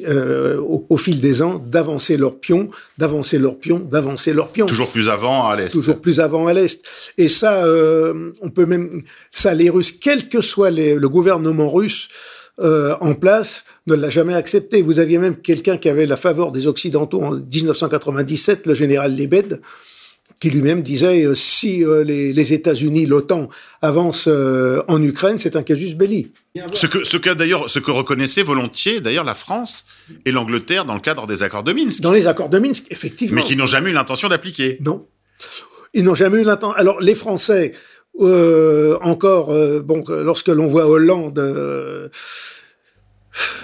euh, 0.08 0.58
au, 0.60 0.86
au, 0.88 0.98
fil 0.98 1.20
des 1.20 1.42
ans 1.42 1.60
d'avancer 1.60 2.16
leur 2.16 2.40
pion, 2.40 2.70
d'avancer 2.98 3.38
leur 3.38 3.58
pion, 3.60 3.80
d'avancer 3.80 4.34
leur 4.34 4.48
pion. 4.50 4.66
Toujours 4.66 4.90
plus 4.90 5.10
avant 5.10 5.48
à 5.48 5.56
l'est. 5.58 5.70
Toujours 5.72 6.00
plus 6.00 6.20
avant 6.22 6.48
à 6.48 6.54
l'est. 6.54 6.84
Et 7.18 7.28
ça, 7.28 7.66
euh, 7.66 8.32
on 8.42 8.50
peut 8.50 8.66
même 8.66 9.04
ça, 9.32 9.54
les 9.54 9.70
Russes, 9.70 9.92
quel 9.92 10.30
que 10.30 10.40
soit 10.40 10.72
les, 10.72 10.96
le 10.96 11.10
gouvernement 11.10 11.70
russe 11.70 12.08
euh, 12.60 12.96
en 13.02 13.14
place, 13.14 13.66
ne 13.86 13.94
l'a 13.94 14.10
jamais 14.10 14.34
accepté. 14.34 14.82
Vous 14.82 15.00
aviez 15.00 15.18
même 15.18 15.36
quelqu'un 15.36 15.78
qui 15.78 15.90
avait 15.90 16.06
la 16.06 16.18
faveur 16.18 16.52
des 16.52 16.66
Occidentaux 16.66 17.22
en 17.22 17.34
1997, 17.34 18.66
le 18.66 18.74
général 18.74 19.16
Lebed, 19.16 19.62
qui 20.40 20.50
lui-même 20.50 20.82
disait 20.82 21.24
euh, 21.24 21.36
si 21.36 21.84
euh, 21.84 22.04
les, 22.04 22.34
les 22.34 22.54
États-Unis, 22.54 23.06
l'OTAN 23.06 23.50
avancent 23.82 24.28
euh, 24.28 24.84
en 24.88 25.02
Ukraine, 25.02 25.40
c'est 25.40 25.56
un 25.56 25.64
casus 25.64 25.96
belli. 25.96 26.32
Ce 26.74 26.88
que, 26.88 27.04
ce 27.04 27.18
que 27.18 27.30
d'ailleurs, 27.32 27.70
ce 27.70 27.80
que 27.80 27.92
reconnaissait 27.92 28.44
volontiers 28.44 29.00
d'ailleurs 29.00 29.24
la 29.24 29.36
France 29.36 29.86
et 30.26 30.32
l'Angleterre 30.32 30.86
dans 30.86 30.96
le 30.96 31.00
cadre 31.00 31.28
des 31.28 31.44
accords 31.44 31.64
de 31.64 31.74
Minsk. 31.74 32.02
Dans 32.02 32.12
les 32.12 32.28
accords 32.28 32.50
de 32.50 32.60
Minsk, 32.60 32.86
effectivement. 32.90 33.42
Mais 33.42 33.48
qui 33.48 33.56
n'ont 33.56 33.68
jamais 33.68 33.92
eu 33.92 33.94
l'intention 33.94 34.28
d'appliquer. 34.28 34.78
Non, 34.82 35.06
ils 35.94 36.04
n'ont 36.04 36.16
jamais 36.16 36.40
eu 36.40 36.44
l'intention. 36.44 36.76
Alors 36.76 37.00
les 37.00 37.14
Français, 37.16 37.74
encore, 38.20 39.54
bon, 39.84 40.04
lorsque 40.08 40.48
l'on 40.48 40.68
voit 40.68 40.88
Hollande. 40.88 41.40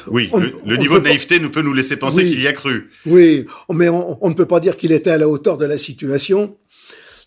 Euh, 0.07 0.11
oui, 0.11 0.29
on, 0.31 0.39
le, 0.39 0.53
le 0.65 0.77
niveau 0.77 0.99
de 0.99 1.03
naïveté 1.03 1.37
pas... 1.37 1.43
nous 1.43 1.49
peut 1.49 1.61
nous 1.61 1.73
laisser 1.73 1.95
penser 1.95 2.23
oui, 2.23 2.29
qu'il 2.29 2.41
y 2.41 2.47
a 2.47 2.53
cru. 2.53 2.89
Oui, 3.05 3.45
mais 3.71 3.89
on, 3.89 4.17
on, 4.23 4.29
ne 4.29 4.33
peut 4.33 4.45
pas 4.45 4.59
dire 4.59 4.77
qu'il 4.77 4.91
était 4.91 5.11
à 5.11 5.17
la 5.17 5.27
hauteur 5.27 5.57
de 5.57 5.65
la 5.65 5.77
situation. 5.77 6.55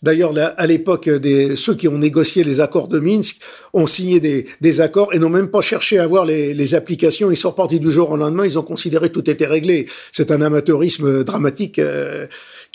D'ailleurs, 0.03 0.35
à 0.57 0.67
l'époque, 0.67 1.09
ceux 1.57 1.75
qui 1.75 1.89
ont 1.89 1.99
négocié 1.99 2.45
les 2.45 2.61
accords 2.61 2.89
de 2.89 2.99
Minsk 2.99 3.39
ont 3.73 3.87
signé 3.87 4.21
des, 4.21 4.47
des 4.61 4.81
accords 4.81 5.15
et 5.15 5.19
n'ont 5.19 5.31
même 5.31 5.49
pas 5.49 5.63
cherché 5.63 5.99
à 5.99 6.07
voir 6.07 6.27
les, 6.27 6.53
les, 6.53 6.75
applications. 6.75 7.31
Ils 7.31 7.37
sont 7.37 7.53
partis 7.53 7.81
du 7.81 7.91
jour 7.91 8.11
au 8.11 8.17
lendemain. 8.17 8.45
Ils 8.45 8.59
ont 8.59 8.63
considéré 8.63 9.09
que 9.09 9.15
tout 9.15 9.31
était 9.31 9.47
réglé. 9.47 9.89
C'est 10.13 10.31
un 10.31 10.43
amateurisme 10.43 11.25
dramatique 11.25 11.79
euh, 11.79 12.27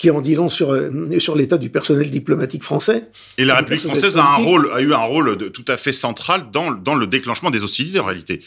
qui 0.02 0.10
en 0.10 0.20
dit 0.20 0.34
long 0.34 0.48
sur, 0.48 0.72
euh, 0.72 0.90
sur 1.20 1.36
l'état 1.36 1.58
du 1.58 1.70
personnel 1.70 2.10
diplomatique 2.10 2.64
français. 2.64 3.04
Et 3.38 3.44
la 3.44 3.54
République 3.54 3.82
française 3.82 4.18
a, 4.18 4.24
un 4.24 4.34
rôle, 4.34 4.68
a 4.72 4.80
eu 4.80 4.92
un 4.92 5.04
rôle 5.04 5.36
de, 5.36 5.46
tout 5.46 5.64
à 5.68 5.76
fait 5.76 5.92
central 5.92 6.46
dans, 6.52 6.72
dans 6.72 6.96
le 6.96 7.06
déclenchement 7.06 7.52
des 7.52 7.62
hostilités 7.62 8.00
en 8.00 8.06
réalité. 8.06 8.40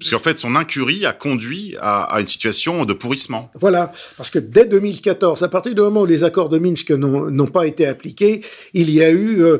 Parce 0.00 0.10
qu'en 0.10 0.18
fait, 0.18 0.38
son 0.38 0.56
incurie 0.56 1.04
a 1.04 1.12
conduit 1.12 1.76
à, 1.78 2.04
à, 2.04 2.22
une 2.22 2.26
situation 2.26 2.86
de 2.86 2.94
pourrissement. 2.94 3.48
Voilà. 3.60 3.92
Parce 4.16 4.30
que 4.30 4.38
dès 4.38 4.64
2014, 4.64 5.42
à 5.42 5.48
partir 5.48 5.74
du 5.74 5.80
moment 5.82 6.00
où 6.00 6.06
les 6.06 6.24
accords 6.24 6.48
de 6.48 6.58
Minsk 6.58 6.90
n'ont 6.92 7.48
pas 7.48 7.66
été 7.66 7.84
appliqués, 7.84 8.40
il 8.72 8.90
y 8.90 9.02
a 9.02 9.10
eu 9.10 9.42
euh, 9.42 9.58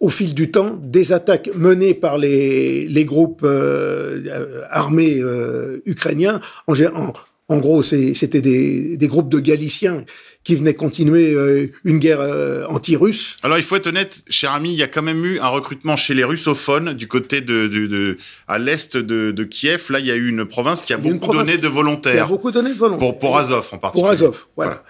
au 0.00 0.08
fil 0.08 0.34
du 0.34 0.50
temps 0.50 0.76
des 0.82 1.12
attaques 1.12 1.50
menées 1.54 1.94
par 1.94 2.18
les, 2.18 2.88
les 2.88 3.04
groupes 3.04 3.42
euh, 3.44 4.64
armés 4.70 5.20
euh, 5.20 5.80
ukrainiens 5.84 6.40
en, 6.66 6.74
en, 6.96 7.12
En 7.50 7.58
gros, 7.58 7.82
c'était 7.82 8.40
des, 8.40 8.96
des, 8.96 9.06
groupes 9.08 9.28
de 9.28 9.40
Galiciens 9.40 10.04
qui 10.44 10.54
venaient 10.54 10.72
continuer 10.72 11.34
euh, 11.34 11.66
une 11.82 11.98
guerre 11.98 12.20
euh, 12.20 12.64
anti-russe. 12.68 13.38
Alors, 13.42 13.58
il 13.58 13.64
faut 13.64 13.74
être 13.74 13.88
honnête, 13.88 14.22
cher 14.28 14.52
ami, 14.52 14.72
il 14.72 14.78
y 14.78 14.84
a 14.84 14.86
quand 14.86 15.02
même 15.02 15.24
eu 15.24 15.40
un 15.40 15.48
recrutement 15.48 15.96
chez 15.96 16.14
les 16.14 16.22
russophones 16.22 16.94
du 16.94 17.08
côté 17.08 17.40
de, 17.40 17.66
de, 17.66 17.88
de 17.88 18.18
à 18.46 18.58
l'est 18.58 18.96
de, 18.96 19.32
de, 19.32 19.42
Kiev. 19.42 19.86
Là, 19.90 19.98
il 19.98 20.06
y 20.06 20.12
a 20.12 20.14
eu 20.14 20.28
une 20.28 20.44
province 20.44 20.82
qui 20.82 20.92
a 20.92 20.96
beaucoup 20.96 21.32
donné 21.32 21.58
de 21.58 21.66
volontaires. 21.66 22.14
Qui 22.14 22.20
a 22.20 22.26
beaucoup 22.26 22.52
donné 22.52 22.72
de 22.72 22.78
volontaires. 22.78 23.08
Pour, 23.10 23.18
pour 23.18 23.36
Azov 23.36 23.68
en 23.72 23.78
particulier. 23.78 24.02
Pour 24.04 24.10
Azov, 24.12 24.46
voilà. 24.54 24.84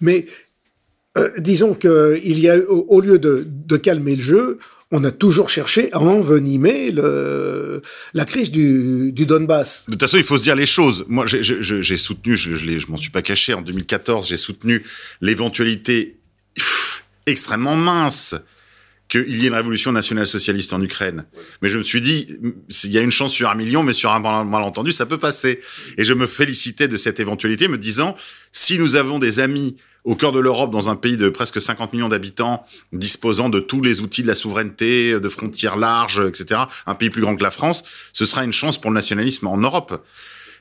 Mais 0.00 0.24
euh, 1.18 1.28
disons 1.36 1.74
qu'il 1.74 2.38
y 2.38 2.48
a, 2.48 2.56
au, 2.56 3.02
lieu 3.02 3.18
de, 3.18 3.46
de 3.46 3.76
calmer 3.76 4.16
le 4.16 4.22
jeu, 4.22 4.58
on 4.92 5.02
a 5.04 5.10
toujours 5.10 5.50
cherché 5.50 5.92
à 5.92 6.00
envenimer 6.00 6.92
la 6.92 8.24
crise 8.24 8.50
du, 8.50 9.12
Donbass. 9.12 9.86
De 9.86 9.92
toute 9.92 10.00
façon, 10.00 10.16
il 10.16 10.24
faut 10.24 10.38
se 10.38 10.44
dire 10.44 10.54
les 10.54 10.66
choses. 10.66 11.04
Moi, 11.08 11.26
j'ai 11.26 11.96
soutenu, 11.96 12.36
je, 12.36 12.54
je, 12.54 12.86
m'en 12.88 12.96
suis 12.96 13.10
pas 13.10 13.22
caché, 13.22 13.54
en 13.54 13.62
2014, 13.62 14.28
j'ai 14.28 14.36
soutenu 14.36 14.84
l'éventualité 15.20 16.16
extrêmement 17.26 17.76
mince 17.76 18.36
qu'il 19.08 19.36
y 19.36 19.44
ait 19.44 19.48
une 19.48 19.54
révolution 19.54 19.92
nationale 19.92 20.26
socialiste 20.26 20.72
en 20.72 20.82
Ukraine. 20.82 21.26
Mais 21.62 21.68
je 21.68 21.78
me 21.78 21.82
suis 21.82 22.00
dit, 22.00 22.38
il 22.84 22.90
y 22.90 22.98
a 22.98 23.02
une 23.02 23.12
chance 23.12 23.32
sur 23.32 23.48
un 23.48 23.54
million, 23.54 23.82
mais 23.82 23.92
sur 23.92 24.12
un 24.12 24.18
malentendu, 24.44 24.92
ça 24.92 25.06
peut 25.06 25.18
passer. 25.18 25.60
Et 25.96 26.04
je 26.04 26.12
me 26.12 26.26
félicitais 26.26 26.88
de 26.88 26.96
cette 26.96 27.20
éventualité, 27.20 27.68
me 27.68 27.78
disant, 27.78 28.16
si 28.52 28.78
nous 28.78 28.96
avons 28.96 29.18
des 29.18 29.38
amis 29.38 29.76
au 30.06 30.14
cœur 30.14 30.30
de 30.30 30.38
l'Europe, 30.38 30.70
dans 30.70 30.88
un 30.88 30.94
pays 30.94 31.16
de 31.16 31.28
presque 31.28 31.60
50 31.60 31.92
millions 31.92 32.08
d'habitants, 32.08 32.64
disposant 32.92 33.48
de 33.48 33.58
tous 33.58 33.82
les 33.82 34.00
outils 34.00 34.22
de 34.22 34.28
la 34.28 34.36
souveraineté, 34.36 35.18
de 35.18 35.28
frontières 35.28 35.76
larges, 35.76 36.22
etc., 36.26 36.62
un 36.86 36.94
pays 36.94 37.10
plus 37.10 37.22
grand 37.22 37.34
que 37.36 37.42
la 37.42 37.50
France, 37.50 37.84
ce 38.12 38.24
sera 38.24 38.44
une 38.44 38.52
chance 38.52 38.80
pour 38.80 38.92
le 38.92 38.94
nationalisme 38.94 39.48
en 39.48 39.56
Europe. 39.56 40.02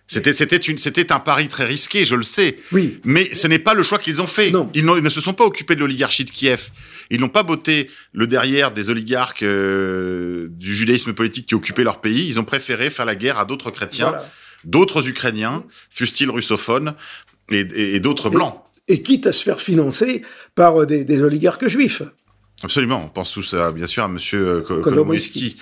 C'était 0.07 0.33
c'était 0.33 0.57
une 0.57 0.77
c'était 0.77 1.11
un 1.11 1.19
pari 1.19 1.47
très 1.47 1.65
risqué, 1.65 2.05
je 2.05 2.15
le 2.15 2.23
sais. 2.23 2.59
Oui. 2.71 2.99
Mais 3.05 3.33
ce 3.33 3.47
n'est 3.47 3.59
pas 3.59 3.73
le 3.73 3.81
choix 3.81 3.97
qu'ils 3.97 4.21
ont 4.21 4.27
fait. 4.27 4.51
Non. 4.51 4.69
Ils, 4.73 4.85
ne 4.85 5.09
se 5.09 5.21
sont 5.21 5.33
pas 5.33 5.45
occupés 5.45 5.75
de 5.75 5.79
l'oligarchie 5.79 6.25
de 6.25 6.31
Kiev. 6.31 6.69
Ils 7.11 7.19
n'ont 7.19 7.29
pas 7.29 7.43
botté 7.43 7.89
le 8.13 8.27
derrière 8.27 8.71
des 8.71 8.89
oligarques 8.89 9.43
euh, 9.43 10.47
du 10.51 10.75
judaïsme 10.75 11.13
politique 11.13 11.47
qui 11.47 11.55
occupaient 11.55 11.83
leur 11.83 12.01
pays. 12.01 12.27
Ils 12.27 12.39
ont 12.39 12.43
préféré 12.45 12.89
faire 12.89 13.05
la 13.05 13.15
guerre 13.15 13.39
à 13.39 13.45
d'autres 13.45 13.71
chrétiens, 13.71 14.13
d'autres 14.63 15.07
Ukrainiens, 15.07 15.63
fussent-ils 15.89 16.29
russophones, 16.29 16.95
et, 17.51 17.95
et 17.95 17.99
d'autres 17.99 18.29
blancs 18.29 18.64
et 18.87 19.01
quitte 19.01 19.27
à 19.27 19.33
se 19.33 19.43
faire 19.43 19.59
financer 19.59 20.21
par 20.53 20.81
euh, 20.81 20.85
des, 20.85 21.03
des 21.05 21.21
oligarques 21.21 21.67
juifs. 21.67 22.01
Absolument, 22.63 23.03
on 23.05 23.09
pense 23.09 23.33
tous 23.33 23.53
à, 23.53 23.71
bien 23.71 23.87
sûr 23.87 24.03
à 24.03 24.07
Monsieur 24.07 24.63
euh, 24.69 24.81
Kolomoïski. 24.81 25.57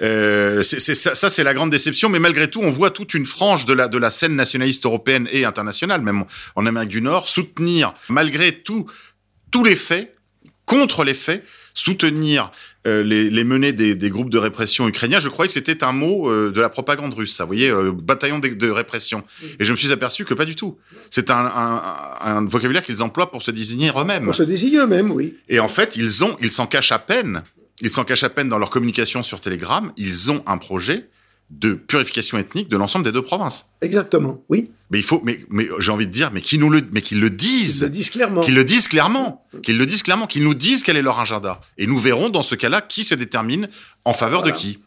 Euh, 0.00 0.64
ça 0.64 1.30
c'est 1.30 1.44
la 1.44 1.54
grande 1.54 1.70
déception, 1.70 2.08
mais 2.08 2.18
malgré 2.18 2.50
tout, 2.50 2.60
on 2.60 2.70
voit 2.70 2.90
toute 2.90 3.14
une 3.14 3.26
frange 3.26 3.64
de 3.64 3.72
la 3.72 3.86
de 3.86 3.96
la 3.96 4.10
scène 4.10 4.34
nationaliste 4.34 4.86
européenne 4.86 5.28
et 5.30 5.44
internationale, 5.44 6.02
même 6.02 6.24
en 6.56 6.66
Amérique 6.66 6.90
du 6.90 7.00
Nord, 7.00 7.28
soutenir 7.28 7.94
malgré 8.08 8.52
tout 8.52 8.90
tous 9.52 9.62
les 9.62 9.76
faits, 9.76 10.16
contre 10.66 11.04
les 11.04 11.14
faits, 11.14 11.44
soutenir 11.74 12.50
euh, 12.86 13.02
les, 13.02 13.30
les, 13.30 13.44
menées 13.44 13.72
des, 13.72 13.94
des, 13.94 14.10
groupes 14.10 14.28
de 14.28 14.36
répression 14.36 14.86
ukrainiens, 14.86 15.18
je 15.18 15.30
croyais 15.30 15.46
que 15.46 15.54
c'était 15.54 15.82
un 15.84 15.92
mot 15.92 16.28
euh, 16.28 16.52
de 16.52 16.60
la 16.60 16.68
propagande 16.68 17.14
russe, 17.14 17.34
ça, 17.34 17.44
vous 17.44 17.48
voyez, 17.48 17.70
euh, 17.70 17.92
bataillon 17.92 18.40
de, 18.40 18.48
de, 18.48 18.70
répression. 18.70 19.24
Et 19.58 19.64
je 19.64 19.72
me 19.72 19.76
suis 19.76 19.90
aperçu 19.90 20.26
que 20.26 20.34
pas 20.34 20.44
du 20.44 20.54
tout. 20.54 20.76
C'est 21.08 21.30
un, 21.30 21.46
un, 21.46 21.82
un, 22.20 22.46
vocabulaire 22.46 22.82
qu'ils 22.82 23.02
emploient 23.02 23.30
pour 23.30 23.42
se 23.42 23.50
désigner 23.50 23.90
eux-mêmes. 23.96 24.24
Pour 24.24 24.34
se 24.34 24.42
désigner 24.42 24.78
eux-mêmes, 24.78 25.10
oui. 25.10 25.34
Et 25.48 25.60
en 25.60 25.68
fait, 25.68 25.96
ils 25.96 26.24
ont, 26.24 26.36
ils 26.42 26.50
s'en 26.50 26.66
cachent 26.66 26.92
à 26.92 26.98
peine. 26.98 27.42
Ils 27.80 27.90
s'en 27.90 28.04
cachent 28.04 28.24
à 28.24 28.30
peine 28.30 28.50
dans 28.50 28.58
leur 28.58 28.68
communication 28.68 29.22
sur 29.22 29.40
Telegram. 29.40 29.90
Ils 29.96 30.30
ont 30.30 30.42
un 30.46 30.58
projet 30.58 31.08
de 31.50 31.74
purification 31.74 32.38
ethnique 32.38 32.68
de 32.68 32.76
l'ensemble 32.76 33.04
des 33.04 33.12
deux 33.12 33.22
provinces. 33.22 33.66
Exactement, 33.80 34.42
oui. 34.48 34.70
Mais 34.90 34.98
il 34.98 35.04
faut, 35.04 35.20
mais, 35.24 35.40
mais 35.50 35.66
j'ai 35.78 35.92
envie 35.92 36.06
de 36.06 36.12
dire, 36.12 36.30
mais 36.32 36.40
qui 36.40 36.58
nous 36.58 36.70
le, 36.70 36.82
mais 36.92 37.02
qu'ils 37.02 37.20
le 37.20 37.30
disent. 37.30 37.78
Qu'ils 37.78 37.84
le 37.84 37.90
disent 37.90 38.10
clairement. 38.10 38.40
Qu'ils 38.40 38.54
le 38.54 38.64
disent 38.64 38.88
clairement. 38.88 39.46
Qu'ils 39.62 39.78
le 39.78 39.86
disent 39.86 40.02
clairement. 40.02 40.26
Qu'ils 40.26 40.44
nous 40.44 40.54
disent 40.54 40.82
quel 40.82 40.96
est 40.96 41.02
leur 41.02 41.20
agenda. 41.20 41.60
Et 41.78 41.86
nous 41.86 41.98
verrons 41.98 42.28
dans 42.28 42.42
ce 42.42 42.54
cas-là 42.54 42.80
qui 42.80 43.04
se 43.04 43.14
détermine 43.14 43.68
en 44.04 44.12
faveur 44.12 44.40
voilà. 44.40 44.54
de 44.54 44.60
qui. 44.60 44.78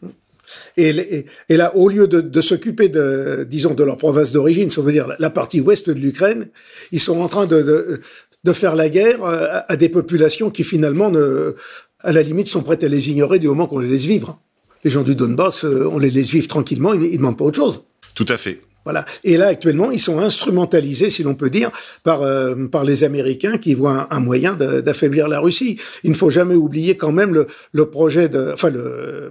Et, 0.76 1.26
et, 1.50 1.56
là, 1.56 1.76
au 1.76 1.88
lieu 1.88 2.08
de, 2.08 2.22
de 2.22 2.40
s'occuper 2.40 2.88
de, 2.88 3.46
disons, 3.48 3.74
de 3.74 3.84
leur 3.84 3.98
province 3.98 4.32
d'origine, 4.32 4.70
ça 4.70 4.80
veut 4.80 4.92
dire 4.92 5.14
la 5.18 5.30
partie 5.30 5.60
ouest 5.60 5.90
de 5.90 6.00
l'Ukraine, 6.00 6.48
ils 6.90 7.00
sont 7.00 7.20
en 7.20 7.28
train 7.28 7.44
de, 7.44 7.60
de, 7.62 8.00
de, 8.44 8.52
faire 8.52 8.74
la 8.74 8.88
guerre 8.88 9.22
à, 9.24 9.70
à 9.70 9.76
des 9.76 9.90
populations 9.90 10.50
qui 10.50 10.64
finalement, 10.64 11.10
ne, 11.10 11.54
à 12.00 12.12
la 12.12 12.22
limite, 12.22 12.48
sont 12.48 12.62
prêtes 12.62 12.82
à 12.82 12.88
les 12.88 13.10
ignorer 13.10 13.38
du 13.38 13.48
moment 13.48 13.66
qu'on 13.66 13.78
les 13.78 13.90
laisse 13.90 14.06
vivre 14.06 14.40
les 14.84 14.90
gens 14.90 15.02
du 15.02 15.14
Donbass, 15.14 15.64
euh, 15.64 15.88
on 15.90 15.98
les 15.98 16.10
laisse 16.10 16.30
vivre 16.30 16.48
tranquillement, 16.48 16.94
ils 16.94 17.00
ne 17.12 17.16
demandent 17.16 17.38
pas 17.38 17.44
autre 17.44 17.56
chose. 17.56 17.84
Tout 18.14 18.26
à 18.28 18.38
fait. 18.38 18.60
Voilà. 18.88 19.04
Et 19.22 19.36
là, 19.36 19.48
actuellement, 19.48 19.90
ils 19.90 19.98
sont 19.98 20.18
instrumentalisés, 20.18 21.10
si 21.10 21.22
l'on 21.22 21.34
peut 21.34 21.50
dire, 21.50 21.70
par 22.04 22.22
euh, 22.22 22.54
par 22.72 22.84
les 22.84 23.04
Américains 23.04 23.58
qui 23.58 23.74
voient 23.74 24.08
un, 24.10 24.16
un 24.16 24.20
moyen 24.20 24.54
d'affaiblir 24.54 25.28
la 25.28 25.40
Russie. 25.40 25.78
Il 26.04 26.10
ne 26.12 26.16
faut 26.16 26.30
jamais 26.30 26.54
oublier 26.54 26.96
quand 26.96 27.12
même 27.12 27.34
le, 27.34 27.48
le 27.72 27.90
projet 27.90 28.30
de, 28.30 28.50
enfin 28.54 28.70
le 28.70 29.30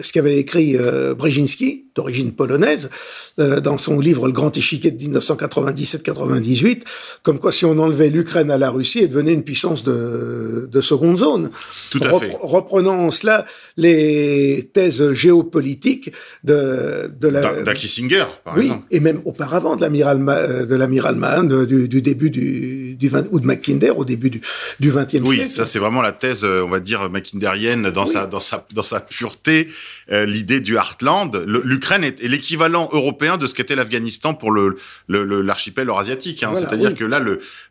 ce 0.00 0.10
qu'avait 0.10 0.38
écrit 0.38 0.78
euh, 0.78 1.14
Brzezinski, 1.14 1.84
d'origine 1.94 2.32
polonaise, 2.32 2.90
euh, 3.38 3.60
dans 3.60 3.78
son 3.78 4.00
livre 4.00 4.26
Le 4.26 4.32
Grand 4.32 4.56
Échiquier 4.56 4.90
de 4.90 5.02
1997-98, 5.18 6.82
comme 7.22 7.38
quoi 7.38 7.52
si 7.52 7.64
on 7.64 7.78
enlevait 7.78 8.08
l'Ukraine 8.08 8.50
à 8.50 8.58
la 8.58 8.70
Russie, 8.70 9.00
elle 9.02 9.08
devenait 9.08 9.32
une 9.32 9.44
puissance 9.44 9.82
de, 9.84 10.68
de 10.70 10.80
seconde 10.80 11.18
zone. 11.18 11.50
Tout 11.90 12.00
à 12.02 12.08
Rep 12.08 12.22
fait. 12.22 12.38
Reprenant 12.40 12.98
en 13.06 13.10
cela 13.10 13.46
les 13.76 14.70
thèses 14.72 15.12
géopolitiques 15.12 16.12
de, 16.42 17.12
de 17.20 17.28
la... 17.28 17.62
D'un 17.62 17.74
Kissinger, 17.74 18.24
par 18.44 18.56
oui, 18.56 18.64
exemple. 18.64 18.86
Et 18.94 19.00
même 19.00 19.20
auparavant 19.24 19.74
de 19.74 19.80
l'amiral 19.80 20.18
de 20.18 20.74
l'amiral 20.74 21.16
Mann, 21.16 21.66
du, 21.66 21.88
du, 21.88 22.00
début 22.00 22.30
du, 22.30 22.94
du 22.94 23.08
20, 23.08 23.26
ou 23.32 23.40
de 23.40 23.46
Mackinder 23.46 23.90
au 23.90 24.04
début 24.04 24.30
du, 24.30 24.40
du 24.78 24.92
20e 24.92 24.94
oui, 24.94 25.08
siècle. 25.08 25.24
Oui, 25.26 25.50
ça 25.50 25.64
c'est 25.64 25.80
vraiment 25.80 26.00
la 26.00 26.12
thèse, 26.12 26.44
on 26.44 26.68
va 26.68 26.78
dire, 26.78 27.10
mackinderienne 27.10 27.90
dans, 27.90 28.04
oui. 28.04 28.12
sa, 28.12 28.26
dans, 28.26 28.38
sa, 28.38 28.64
dans 28.72 28.84
sa 28.84 29.00
pureté, 29.00 29.68
euh, 30.12 30.26
l'idée 30.26 30.60
du 30.60 30.76
Heartland. 30.76 31.44
L'Ukraine 31.44 32.04
est, 32.04 32.22
est 32.22 32.28
l'équivalent 32.28 32.88
européen 32.92 33.36
de 33.36 33.46
ce 33.48 33.54
qu'était 33.54 33.74
l'Afghanistan 33.74 34.34
pour 34.34 34.52
le, 34.52 34.76
l'archipel 35.08 35.88
eurasiatique. 35.88 36.44
Hein. 36.44 36.50
Voilà, 36.52 36.68
C'est-à-dire 36.68 36.90
oui. 36.90 36.96
que 36.96 37.04
là, 37.04 37.20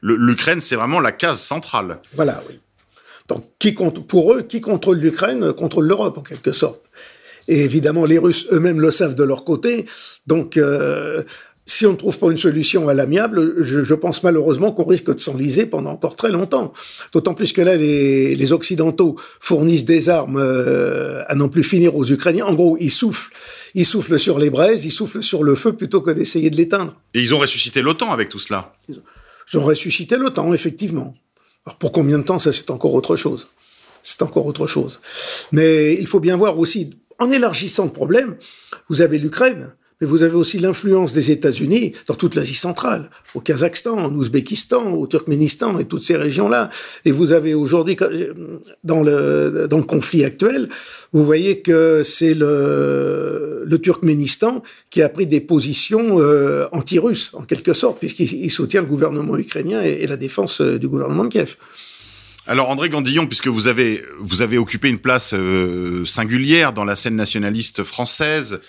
l'Ukraine, 0.02 0.60
c'est 0.60 0.76
vraiment 0.76 1.00
la 1.00 1.14
case 1.14 1.42
centrale. 1.42 2.00
Voilà, 2.16 2.44
oui. 2.50 2.60
Donc, 3.30 3.46
qui 3.60 3.74
compte, 3.74 4.06
pour 4.06 4.34
eux, 4.34 4.42
qui 4.42 4.60
contrôle 4.60 4.98
l'Ukraine 4.98 5.54
contrôle 5.54 5.88
l'Europe, 5.88 6.18
en 6.18 6.22
quelque 6.22 6.52
sorte. 6.52 6.82
Et 7.48 7.64
évidemment, 7.64 8.06
les 8.06 8.18
Russes 8.18 8.46
eux-mêmes 8.52 8.80
le 8.80 8.92
savent 8.92 9.16
de 9.16 9.24
leur 9.24 9.44
côté. 9.44 9.86
Donc, 10.28 10.58
euh, 10.58 11.24
si 11.66 11.86
on 11.86 11.94
ne 11.94 11.98
trouve 11.98 12.20
pas 12.20 12.30
une 12.30 12.38
solution 12.38 12.90
à 12.90 12.94
l'amiable, 12.94 13.64
je, 13.64 13.84
je, 13.84 13.94
pense 13.94 14.22
malheureusement 14.24 14.72
qu'on 14.72 14.84
risque 14.84 15.14
de 15.14 15.20
s'enliser 15.20 15.66
pendant 15.66 15.92
encore 15.92 16.16
très 16.16 16.32
longtemps. 16.32 16.74
D'autant 17.14 17.34
plus 17.34 17.54
que 17.54 17.62
là, 17.62 17.76
les, 17.76 18.36
les 18.36 18.54
Occidentaux 18.54 19.16
fournissent 19.40 19.86
des 19.86 20.10
armes 20.10 20.38
euh, 20.38 21.24
à 21.28 21.36
non 21.36 21.48
plus 21.48 21.64
finir 21.64 21.96
aux 21.96 22.06
Ukrainiens. 22.06 22.46
En 22.46 22.54
gros, 22.54 22.78
ils 22.80 22.92
soufflent, 22.92 23.32
ils 23.76 23.86
soufflent 23.86 24.20
sur 24.20 24.40
les 24.40 24.50
braises, 24.50 24.84
ils 24.84 24.92
soufflent 24.92 25.24
sur 25.24 25.44
le 25.44 25.56
feu 25.56 25.74
plutôt 25.74 26.02
que 26.02 26.12
d'essayer 26.12 26.50
de 26.50 26.58
l'éteindre. 26.58 26.96
Et 27.14 27.22
ils 27.22 27.34
ont 27.34 27.40
ressuscité 27.40 27.82
l'OTAN 27.82 28.12
avec 28.12 28.28
tout 28.28 28.40
cela. 28.40 28.74
Ils 28.90 29.58
ont 29.58 29.64
ressuscité 29.64 30.18
l'OTAN, 30.18 30.54
effectivement. 30.54 31.16
Alors 31.66 31.78
pour 31.78 31.94
combien 31.94 32.20
de 32.20 32.24
temps, 32.24 32.40
ça 32.40 32.52
c'est 32.52 32.72
encore 32.72 32.94
autre 32.94 33.16
chose. 33.16 33.48
C'est 34.06 34.22
encore 34.22 34.46
autre 34.46 34.68
chose. 34.68 35.00
Mais 35.54 35.94
il 35.94 36.08
faut 36.08 36.20
bien 36.20 36.36
voir 36.36 36.60
aussi, 36.60 37.00
en 37.24 37.32
élargissant 37.32 37.86
le 37.86 37.92
problème, 37.92 38.36
vous 38.90 39.02
avez 39.02 39.18
l'Ukraine, 39.18 39.70
mais 40.02 40.08
vous 40.08 40.24
avez 40.24 40.36
aussi 40.36 40.60
l'influence 40.60 41.14
des 41.14 41.32
États-Unis 41.32 41.94
dans 42.08 42.16
toute 42.16 42.36
l'Asie 42.36 42.54
centrale, 42.56 43.10
au 43.36 43.40
Kazakhstan, 43.40 43.98
en 43.98 44.14
Ouzbékistan, 44.14 44.92
au 44.92 45.08
Turkménistan 45.08 45.80
et 45.80 45.86
toutes 45.86 46.04
ces 46.04 46.18
régions-là. 46.18 46.70
Et 47.06 47.12
vous 47.14 47.32
avez 47.32 47.54
aujourd'hui, 47.54 47.96
dans 48.84 49.02
le, 49.02 49.68
dans 49.70 49.78
le 49.78 49.84
conflit 49.84 50.26
actuel, 50.26 50.68
vous 51.14 51.24
voyez 51.24 51.62
que 51.62 52.04
c'est 52.04 52.34
le, 52.34 53.64
le 53.66 53.78
Turkménistan 53.80 54.62
qui 54.90 55.02
a 55.02 55.08
pris 55.08 55.28
des 55.28 55.40
positions 55.40 56.20
euh, 56.20 56.68
anti-russes, 56.74 57.32
en 57.34 57.44
quelque 57.44 57.72
sorte, 57.72 58.00
puisqu'il 58.00 58.52
soutient 58.52 58.82
le 58.82 58.88
gouvernement 58.88 59.38
ukrainien 59.38 59.82
et, 59.82 60.00
et 60.02 60.08
la 60.08 60.18
défense 60.18 60.60
euh, 60.60 60.78
du 60.78 60.90
gouvernement 60.90 61.24
de 61.24 61.30
Kiev. 61.30 61.56
Alors 62.46 62.70
André 62.70 62.90
Gandillon, 62.90 63.26
puisque 63.26 63.48
vous 63.48 63.68
avez 63.68 64.04
vous 64.20 64.42
avez 64.42 64.58
occupé 64.58 64.90
une 64.90 65.00
place 65.00 65.34
euh, 65.34 66.04
singulière 66.06 66.74
dans 66.74 66.84
la 66.84 66.96
scène 66.96 67.16
nationaliste 67.16 67.84
française, 67.84 68.60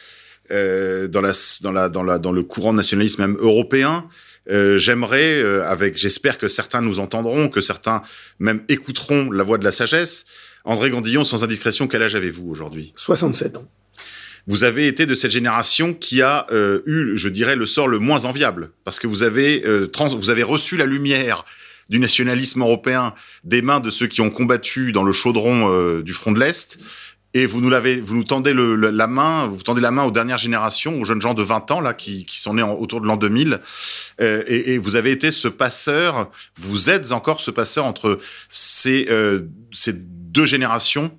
euh, 0.52 1.08
dans 1.08 1.20
la 1.20 1.32
dans 1.62 1.72
la 1.72 1.88
dans 1.88 2.04
la 2.04 2.18
dans 2.18 2.30
le 2.30 2.44
courant 2.44 2.72
nationalisme 2.72 3.22
même 3.22 3.36
européen, 3.40 4.08
euh, 4.50 4.78
j'aimerais 4.78 5.42
euh, 5.42 5.68
avec 5.68 5.96
j'espère 5.96 6.38
que 6.38 6.46
certains 6.46 6.82
nous 6.82 7.00
entendront, 7.00 7.48
que 7.48 7.60
certains 7.60 8.02
même 8.38 8.62
écouteront 8.68 9.30
la 9.30 9.42
voix 9.42 9.58
de 9.58 9.64
la 9.64 9.72
sagesse. 9.72 10.26
André 10.64 10.90
Gandillon, 10.90 11.24
sans 11.24 11.42
indiscrétion, 11.44 11.88
quel 11.88 12.02
âge 12.02 12.14
avez-vous 12.14 12.48
aujourd'hui? 12.48 12.92
67 12.96 13.56
ans. 13.56 13.68
Vous 14.46 14.64
avez 14.64 14.86
été 14.86 15.04
de 15.04 15.14
cette 15.14 15.30
génération 15.30 15.94
qui 15.94 16.22
a 16.22 16.46
euh, 16.52 16.82
eu, 16.86 17.16
je 17.16 17.28
dirais, 17.28 17.56
le 17.56 17.66
sort 17.66 17.88
le 17.88 17.98
moins 17.98 18.24
enviable, 18.24 18.70
parce 18.84 18.98
que 18.98 19.06
vous 19.06 19.22
avez 19.22 19.64
trans, 19.92 20.08
vous 20.08 20.30
avez 20.30 20.42
reçu 20.42 20.76
la 20.76 20.86
lumière 20.86 21.44
du 21.88 21.98
nationalisme 21.98 22.60
européen 22.60 23.14
des 23.44 23.62
mains 23.62 23.80
de 23.80 23.90
ceux 23.90 24.06
qui 24.06 24.20
ont 24.20 24.30
combattu 24.30 24.92
dans 24.92 25.02
le 25.02 25.12
chaudron 25.12 25.70
euh, 25.72 26.02
du 26.02 26.12
front 26.12 26.32
de 26.32 26.40
l'Est. 26.40 26.78
et 27.34 27.46
vous 27.46 27.60
nous 27.60 28.24
tendez 28.24 28.54
la 28.54 29.06
main, 29.06 29.46
vous 29.46 29.62
tendez 29.62 29.80
la 29.80 29.90
main 29.90 30.04
aux 30.04 30.10
dernières 30.10 30.38
générations, 30.38 31.00
aux 31.00 31.04
jeunes 31.04 31.20
gens 31.20 31.34
de 31.34 31.42
20 31.42 31.70
ans 31.72 31.80
là 31.80 31.92
qui, 31.94 32.26
sont 32.30 32.54
nés 32.54 32.62
autour 32.62 33.00
de 33.00 33.06
l'an 33.06 33.16
2000, 33.16 33.60
euh, 34.20 34.42
et, 34.46 34.78
vous 34.78 34.96
avez 34.96 35.10
été 35.10 35.32
ce 35.32 35.48
passeur, 35.48 36.30
vous 36.56 36.90
êtes 36.90 37.12
encore 37.12 37.40
ce 37.40 37.50
passeur 37.50 37.84
entre 37.84 38.18
ces 38.50 39.06
euh, 39.10 39.40
deux 39.90 40.46
générations 40.46 41.10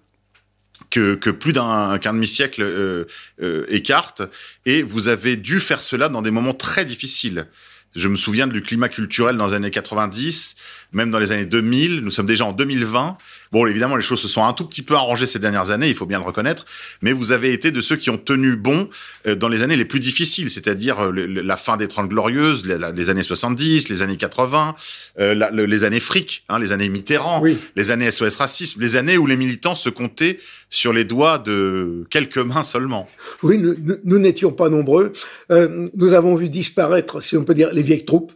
que, 0.89 1.31
plus 1.31 1.53
d'un 1.53 1.97
qu'un 1.99 2.13
demi-siècle 2.13 2.61
euh, 2.61 3.05
euh, 3.41 3.65
écarte, 3.69 4.21
et 4.65 4.81
vous 4.81 5.07
avez 5.07 5.35
dû 5.35 5.59
faire 5.59 5.81
cela 5.81 6.09
dans 6.09 6.21
des 6.21 6.31
moments 6.31 6.53
très 6.53 6.85
difficiles. 6.85 7.47
Je 7.95 8.09
me 8.09 8.17
souviens 8.17 8.45
du 8.45 8.61
climat 8.61 8.89
culturel 8.89 9.37
dans 9.37 9.47
les 9.47 9.53
années 9.53 9.71
90, 9.71 10.57
même 10.95 11.11
dans 11.11 11.19
les 11.19 11.31
années 11.31 11.45
2000. 11.45 12.01
Nous 12.01 12.09
sommes 12.09 12.25
déjà 12.25 12.45
en 12.45 12.53
2020. 12.53 13.17
Bon, 13.51 13.67
évidemment, 13.67 13.95
les 13.95 14.01
choses 14.01 14.21
se 14.21 14.27
sont 14.27 14.43
un 14.43 14.53
tout 14.53 14.65
petit 14.65 14.81
peu 14.81 14.95
arrangées 14.95 15.27
ces 15.27 15.39
dernières 15.39 15.69
années, 15.69 15.89
il 15.89 15.95
faut 15.95 16.05
bien 16.05 16.19
le 16.19 16.25
reconnaître. 16.25 16.65
Mais 17.01 17.11
vous 17.11 17.31
avez 17.31 17.53
été 17.53 17.69
de 17.71 17.81
ceux 17.81 17.97
qui 17.97 18.09
ont 18.09 18.17
tenu 18.17 18.55
bon 18.55 18.89
euh, 19.27 19.35
dans 19.35 19.49
les 19.49 19.61
années 19.61 19.75
les 19.75 19.85
plus 19.85 19.99
difficiles, 19.99 20.49
c'est-à-dire 20.49 20.99
euh, 20.99 21.11
la 21.11 21.57
fin 21.57 21.77
des 21.77 21.87
Trente 21.87 22.09
Glorieuses, 22.09 22.65
les, 22.65 23.09
années 23.09 23.21
70, 23.21 23.89
les 23.89 24.01
années 24.01 24.17
80, 24.17 24.75
euh, 25.19 25.49
les 25.51 25.83
années 25.83 25.99
fric, 25.99 26.43
hein, 26.49 26.59
les 26.59 26.71
années 26.71 26.89
Mitterrand, 26.89 27.43
les 27.75 27.91
années 27.91 28.09
SOS 28.09 28.37
Racisme, 28.37 28.81
les 28.81 28.95
années 28.95 29.17
où 29.17 29.27
les 29.27 29.37
militants 29.37 29.75
se 29.75 29.89
comptaient 29.89 30.39
sur 30.69 30.93
les 30.93 31.05
doigts 31.05 31.37
de 31.37 32.05
quelques 32.09 32.37
mains 32.37 32.63
seulement. 32.63 33.07
Oui, 33.43 33.61
nous 34.03 34.19
n'étions 34.19 34.51
pas 34.51 34.69
nombreux. 34.69 35.13
Euh, 35.51 35.87
nous 35.95 36.13
avons 36.13 36.35
vu 36.35 36.49
disparaître, 36.49 37.21
si 37.21 37.37
on 37.37 37.43
peut 37.43 37.53
dire, 37.53 37.69
les 37.71 37.83
vieilles 37.83 38.05
troupes 38.05 38.33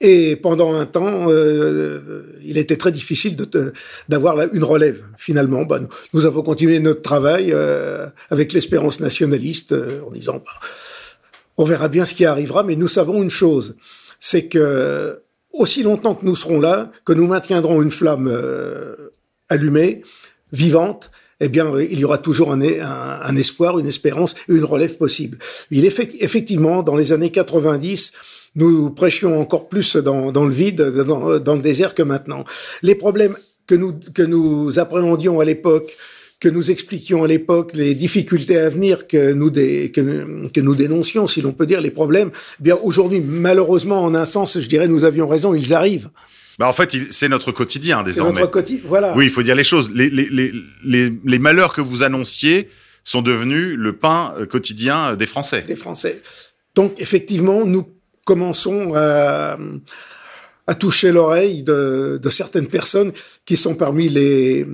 et 0.00 0.36
pendant 0.36 0.74
un 0.74 0.86
temps, 0.86 1.26
euh, 1.28 2.22
il 2.44 2.56
était 2.56 2.76
très 2.76 2.92
difficile 2.92 3.36
d'avoir 4.08 4.36
une 4.52 4.62
relève. 4.62 5.02
Finalement, 5.16 5.64
bah, 5.64 5.80
nous, 6.12 6.24
avons 6.24 6.42
continué 6.42 6.78
notre 6.78 7.02
travail 7.02 7.50
euh, 7.52 8.06
avec 8.30 8.52
l'espérance 8.52 9.00
nationaliste 9.00 9.72
euh, 9.72 10.00
en 10.06 10.12
disant 10.12 10.34
bah, 10.44 10.52
on 11.56 11.64
verra 11.64 11.88
bien 11.88 12.04
ce 12.04 12.14
qui 12.14 12.24
arrivera, 12.24 12.62
mais 12.62 12.76
nous 12.76 12.86
savons 12.86 13.22
une 13.22 13.30
chose, 13.30 13.74
c'est 14.20 14.46
que 14.46 15.20
aussi 15.52 15.82
longtemps 15.82 16.14
que 16.14 16.24
nous 16.24 16.36
serons 16.36 16.60
là, 16.60 16.92
que 17.04 17.12
nous 17.12 17.26
maintiendrons 17.26 17.82
une 17.82 17.90
flamme 17.90 18.28
euh, 18.30 19.10
allumée, 19.48 20.04
vivante, 20.52 21.10
eh 21.40 21.48
bien, 21.48 21.72
il 21.78 21.98
y 21.98 22.04
aura 22.04 22.18
toujours 22.18 22.52
un, 22.52 22.60
un, 22.62 23.20
un, 23.22 23.36
espoir, 23.36 23.80
une 23.80 23.86
espérance 23.86 24.36
et 24.48 24.54
une 24.54 24.64
relève 24.64 24.96
possible. 24.96 25.38
Il 25.72 25.84
est 25.84 25.98
effectivement, 26.20 26.84
dans 26.84 26.96
les 26.96 27.12
années 27.12 27.30
90, 27.30 28.12
nous 28.54 28.90
prêchions 28.90 29.40
encore 29.40 29.68
plus 29.68 29.96
dans, 29.96 30.32
dans 30.32 30.44
le 30.44 30.52
vide, 30.52 30.82
dans, 30.82 31.38
dans, 31.38 31.54
le 31.54 31.62
désert 31.62 31.94
que 31.94 32.02
maintenant. 32.02 32.44
Les 32.82 32.94
problèmes 32.94 33.36
que 33.66 33.74
nous, 33.74 33.94
que 34.14 34.22
nous 34.22 34.78
appréhendions 34.78 35.40
à 35.40 35.44
l'époque, 35.44 35.96
que 36.40 36.48
nous 36.48 36.70
expliquions 36.70 37.24
à 37.24 37.26
l'époque, 37.26 37.72
les 37.74 37.94
difficultés 37.94 38.58
à 38.58 38.68
venir 38.68 39.06
que 39.06 39.32
nous, 39.32 39.50
dé, 39.50 39.90
que, 39.92 40.48
que, 40.48 40.60
nous 40.60 40.74
dénoncions, 40.74 41.26
si 41.26 41.42
l'on 41.42 41.52
peut 41.52 41.66
dire, 41.66 41.80
les 41.80 41.90
problèmes, 41.90 42.30
eh 42.60 42.62
bien 42.62 42.76
aujourd'hui, 42.82 43.20
malheureusement, 43.20 44.02
en 44.02 44.14
un 44.14 44.24
sens, 44.24 44.58
je 44.58 44.66
dirais, 44.68 44.88
nous 44.88 45.04
avions 45.04 45.26
raison, 45.26 45.54
ils 45.54 45.74
arrivent. 45.74 46.10
Bah 46.58 46.68
en 46.68 46.72
fait, 46.72 46.96
c'est 47.12 47.28
notre 47.28 47.52
quotidien 47.52 48.02
désormais. 48.02 48.40
Notre 48.40 48.50
quotidien, 48.50 48.82
voilà. 48.86 49.14
Oui, 49.16 49.26
il 49.26 49.30
faut 49.30 49.42
dire 49.42 49.54
les 49.54 49.64
choses. 49.64 49.90
Les, 49.94 50.10
les, 50.10 50.28
les, 50.28 50.52
les, 50.84 51.12
les 51.24 51.38
malheurs 51.38 51.72
que 51.72 51.80
vous 51.80 52.02
annonciez 52.02 52.68
sont 53.04 53.22
devenus 53.22 53.74
le 53.76 53.96
pain 53.96 54.34
euh, 54.38 54.46
quotidien 54.46 55.14
des 55.14 55.26
Français. 55.26 55.62
Des 55.62 55.76
Français. 55.76 56.20
Donc, 56.74 57.00
effectivement, 57.00 57.64
nous 57.64 57.86
commençons 58.28 58.92
à, 58.94 59.56
à 60.66 60.74
toucher 60.74 61.12
l'oreille 61.12 61.62
de, 61.62 62.20
certaines 62.30 62.66
personnes 62.66 63.12
qui 63.46 63.56
sont 63.56 63.74
parmi 63.74 64.10
les, 64.10 64.66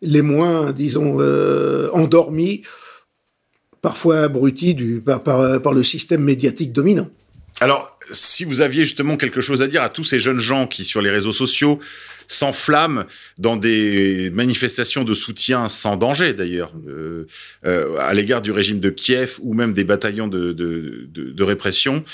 les 0.00 0.22
moins, 0.22 0.70
disons, 0.70 1.16
euh, 1.18 1.90
endormis, 1.92 2.62
parfois 3.82 4.28
par, 5.24 5.60
par 5.60 5.72
le 5.72 5.82
système 5.82 6.22
médiatique 6.22 6.72
dominant. 6.72 7.08
Alors, 7.60 7.98
si 8.12 8.44
vous 8.44 8.60
aviez 8.60 8.84
justement 8.84 9.16
quelque 9.16 9.40
chose 9.40 9.60
à 9.60 9.66
dire 9.66 9.82
à 9.82 9.88
tous 9.88 10.04
ces 10.04 10.20
jeunes 10.20 10.38
gens 10.38 10.68
qui, 10.68 10.84
sur 10.84 11.02
les 11.02 11.10
réseaux 11.10 11.32
sociaux, 11.32 11.80
s'enflamment 12.26 13.04
dans 13.38 13.56
des 13.56 14.30
manifestations 14.30 15.04
de 15.04 15.14
soutien 15.14 15.68
sans 15.68 15.96
danger 15.96 16.34
d'ailleurs 16.34 16.72
euh, 16.88 17.26
euh, 17.64 17.96
à 17.98 18.14
l'égard 18.14 18.42
du 18.42 18.50
régime 18.50 18.80
de 18.80 18.90
Kiev 18.90 19.38
ou 19.40 19.54
même 19.54 19.72
des 19.72 19.84
bataillons 19.84 20.28
de, 20.28 20.52
de 20.52 21.42
répression 21.42 22.04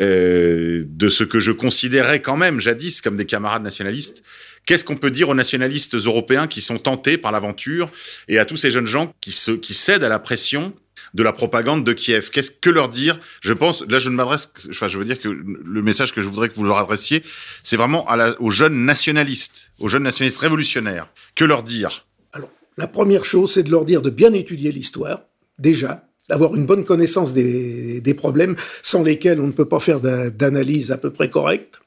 euh, 0.00 0.84
de 0.86 1.08
ce 1.08 1.24
que 1.24 1.40
je 1.40 1.52
considérais 1.52 2.20
quand 2.22 2.36
même 2.36 2.60
jadis 2.60 3.00
comme 3.00 3.16
des 3.16 3.26
camarades 3.26 3.62
nationalistes. 3.62 4.22
Qu'est-ce 4.64 4.84
qu'on 4.84 4.96
peut 4.96 5.10
dire 5.10 5.28
aux 5.28 5.34
nationalistes 5.34 5.94
européens 5.94 6.46
qui 6.46 6.60
sont 6.60 6.78
tentés 6.78 7.18
par 7.18 7.32
l'aventure 7.32 7.90
et 8.28 8.38
à 8.38 8.44
tous 8.44 8.56
ces 8.56 8.70
jeunes 8.70 8.86
gens 8.86 9.12
qui, 9.20 9.32
se, 9.32 9.50
qui 9.50 9.74
cèdent 9.74 10.04
à 10.04 10.08
la 10.08 10.18
pression 10.18 10.72
de 11.14 11.22
la 11.22 11.32
propagande 11.32 11.84
de 11.84 11.92
Kiev. 11.92 12.30
Qu'est-ce 12.30 12.50
que 12.50 12.70
leur 12.70 12.88
dire? 12.88 13.18
Je 13.40 13.52
pense, 13.52 13.84
là, 13.88 13.98
je 13.98 14.08
ne 14.08 14.14
m'adresse, 14.14 14.52
enfin, 14.70 14.88
je 14.88 14.98
veux 14.98 15.04
dire 15.04 15.18
que 15.18 15.28
le 15.28 15.82
message 15.82 16.12
que 16.12 16.20
je 16.20 16.28
voudrais 16.28 16.48
que 16.48 16.54
vous 16.54 16.64
leur 16.64 16.78
adressiez, 16.78 17.22
c'est 17.62 17.76
vraiment 17.76 18.06
aux 18.38 18.50
jeunes 18.50 18.84
nationalistes, 18.84 19.70
aux 19.78 19.88
jeunes 19.88 20.04
nationalistes 20.04 20.38
révolutionnaires. 20.38 21.08
Que 21.34 21.44
leur 21.44 21.62
dire? 21.62 22.06
Alors, 22.32 22.50
la 22.76 22.86
première 22.86 23.24
chose, 23.24 23.52
c'est 23.52 23.62
de 23.62 23.70
leur 23.70 23.84
dire 23.84 24.02
de 24.02 24.10
bien 24.10 24.32
étudier 24.32 24.72
l'histoire, 24.72 25.22
déjà, 25.58 26.06
d'avoir 26.28 26.54
une 26.54 26.66
bonne 26.66 26.84
connaissance 26.84 27.32
des, 27.32 28.00
des 28.00 28.14
problèmes 28.14 28.56
sans 28.82 29.02
lesquels 29.02 29.40
on 29.40 29.46
ne 29.46 29.52
peut 29.52 29.64
pas 29.68 29.80
faire 29.80 30.00
d'analyse 30.00 30.92
à 30.92 30.96
peu 30.96 31.10
près 31.10 31.28
correcte. 31.28 31.80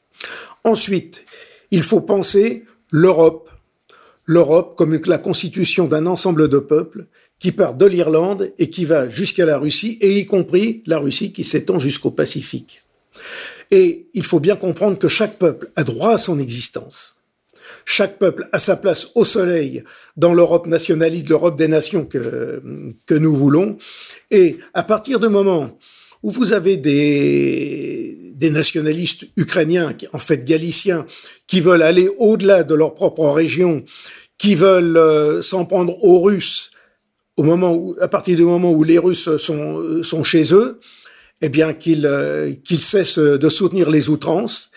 Ensuite, 0.64 1.24
il 1.72 1.82
faut 1.82 2.02
penser 2.02 2.66
l'Europe, 2.92 3.50
l'Europe 4.26 4.76
comme 4.78 5.00
la 5.06 5.18
constitution 5.18 5.88
d'un 5.88 6.06
ensemble 6.06 6.48
de 6.48 6.60
peuples 6.60 7.08
qui 7.44 7.52
part 7.52 7.74
de 7.74 7.86
l'Irlande 7.86 8.54
et 8.58 8.70
qui 8.70 8.86
va 8.86 9.10
jusqu'à 9.10 9.46
la 9.46 9.58
Russie, 9.58 9.98
et 10.00 10.18
y 10.18 10.26
compris 10.26 10.82
la 10.86 10.98
Russie 10.98 11.34
qui 11.34 11.44
s'étend 11.44 11.78
jusqu'au 11.78 12.10
Pacifique. 12.10 12.82
Et 13.70 14.08
il 14.14 14.24
faut 14.24 14.40
bien 14.40 14.56
comprendre 14.56 14.98
que 14.98 15.10
chaque 15.10 15.38
peuple 15.38 15.70
a 15.76 15.84
droit 15.84 16.14
à 16.14 16.18
son 16.18 16.40
existence. 16.40 17.18
Chaque 17.84 18.18
peuple 18.18 18.48
a 18.54 18.60
sa 18.60 18.78
place 18.78 19.10
au 19.16 19.26
soleil 19.26 19.84
dans 20.16 20.34
l'Europe 20.34 20.68
nationaliste, 20.68 21.28
l'Europe 21.28 21.58
des 21.58 21.68
nations 21.68 22.06
que, 22.06 22.64
que 23.06 23.14
nous 23.14 23.36
voulons. 23.36 23.78
Et 24.32 24.58
à 24.74 24.84
partir 24.84 25.20
du 25.20 25.28
moment 25.28 25.78
où 26.22 26.32
vous 26.32 26.54
avez 26.54 26.78
des, 26.78 28.32
des 28.36 28.52
nationalistes 28.52 29.26
ukrainiens, 29.36 29.94
en 30.14 30.20
fait 30.20 30.46
galiciens, 30.46 31.06
qui 31.48 31.60
veulent 31.60 31.84
aller 31.84 32.10
au-delà 32.20 32.64
de 32.64 32.74
leur 32.74 32.96
propre 32.96 33.28
région, 33.32 33.84
qui 34.38 34.56
veulent 34.56 34.96
euh, 34.96 35.42
s'en 35.42 35.66
prendre 35.66 36.02
aux 36.06 36.22
Russes 36.22 36.72
au 37.38 37.44
moment 37.44 37.74
où, 37.74 37.96
à 38.00 38.08
partir 38.08 38.36
du 38.36 38.44
moment 38.44 38.72
où 38.72 38.84
les 38.84 39.00
Russes 39.00 39.38
sont, 39.38 40.04
sont 40.04 40.24
chez 40.24 40.54
eux, 40.54 40.80
eh 41.42 41.50
bien 41.50 41.74
qu'ils 41.74 42.06
euh, 42.06 42.54
qu'ils 42.64 42.80
cessent 42.80 43.20
de 43.20 43.50
soutenir 43.50 43.90
les 43.90 44.10
outrances 44.10 44.72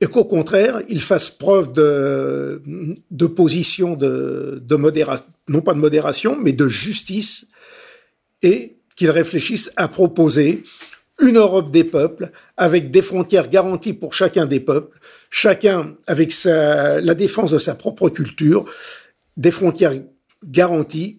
et 0.00 0.06
qu'au 0.06 0.24
contraire, 0.24 0.80
ils 0.88 1.02
fassent 1.02 1.28
preuve 1.28 1.72
de, 1.72 2.62
de 3.10 3.26
position 3.26 3.94
de, 3.94 4.62
de 4.64 4.76
modération, 4.76 5.24
non 5.48 5.60
pas 5.60 5.74
de 5.74 5.80
modération, 5.80 6.36
mais 6.40 6.52
de 6.52 6.68
justice, 6.68 7.48
et 8.42 8.76
qu'ils 8.96 9.10
réfléchissent 9.10 9.72
à 9.76 9.88
proposer 9.88 10.62
une 11.20 11.36
Europe 11.36 11.72
des 11.72 11.82
peuples 11.82 12.30
avec 12.56 12.92
des 12.92 13.02
frontières 13.02 13.48
garanties 13.48 13.92
pour 13.92 14.14
chacun 14.14 14.46
des 14.46 14.60
peuples, 14.60 14.96
chacun 15.30 15.96
avec 16.06 16.30
sa, 16.30 17.00
la 17.00 17.14
défense 17.14 17.50
de 17.50 17.58
sa 17.58 17.74
propre 17.74 18.08
culture, 18.08 18.64
des 19.36 19.50
frontières 19.50 19.94
garanties 20.44 21.17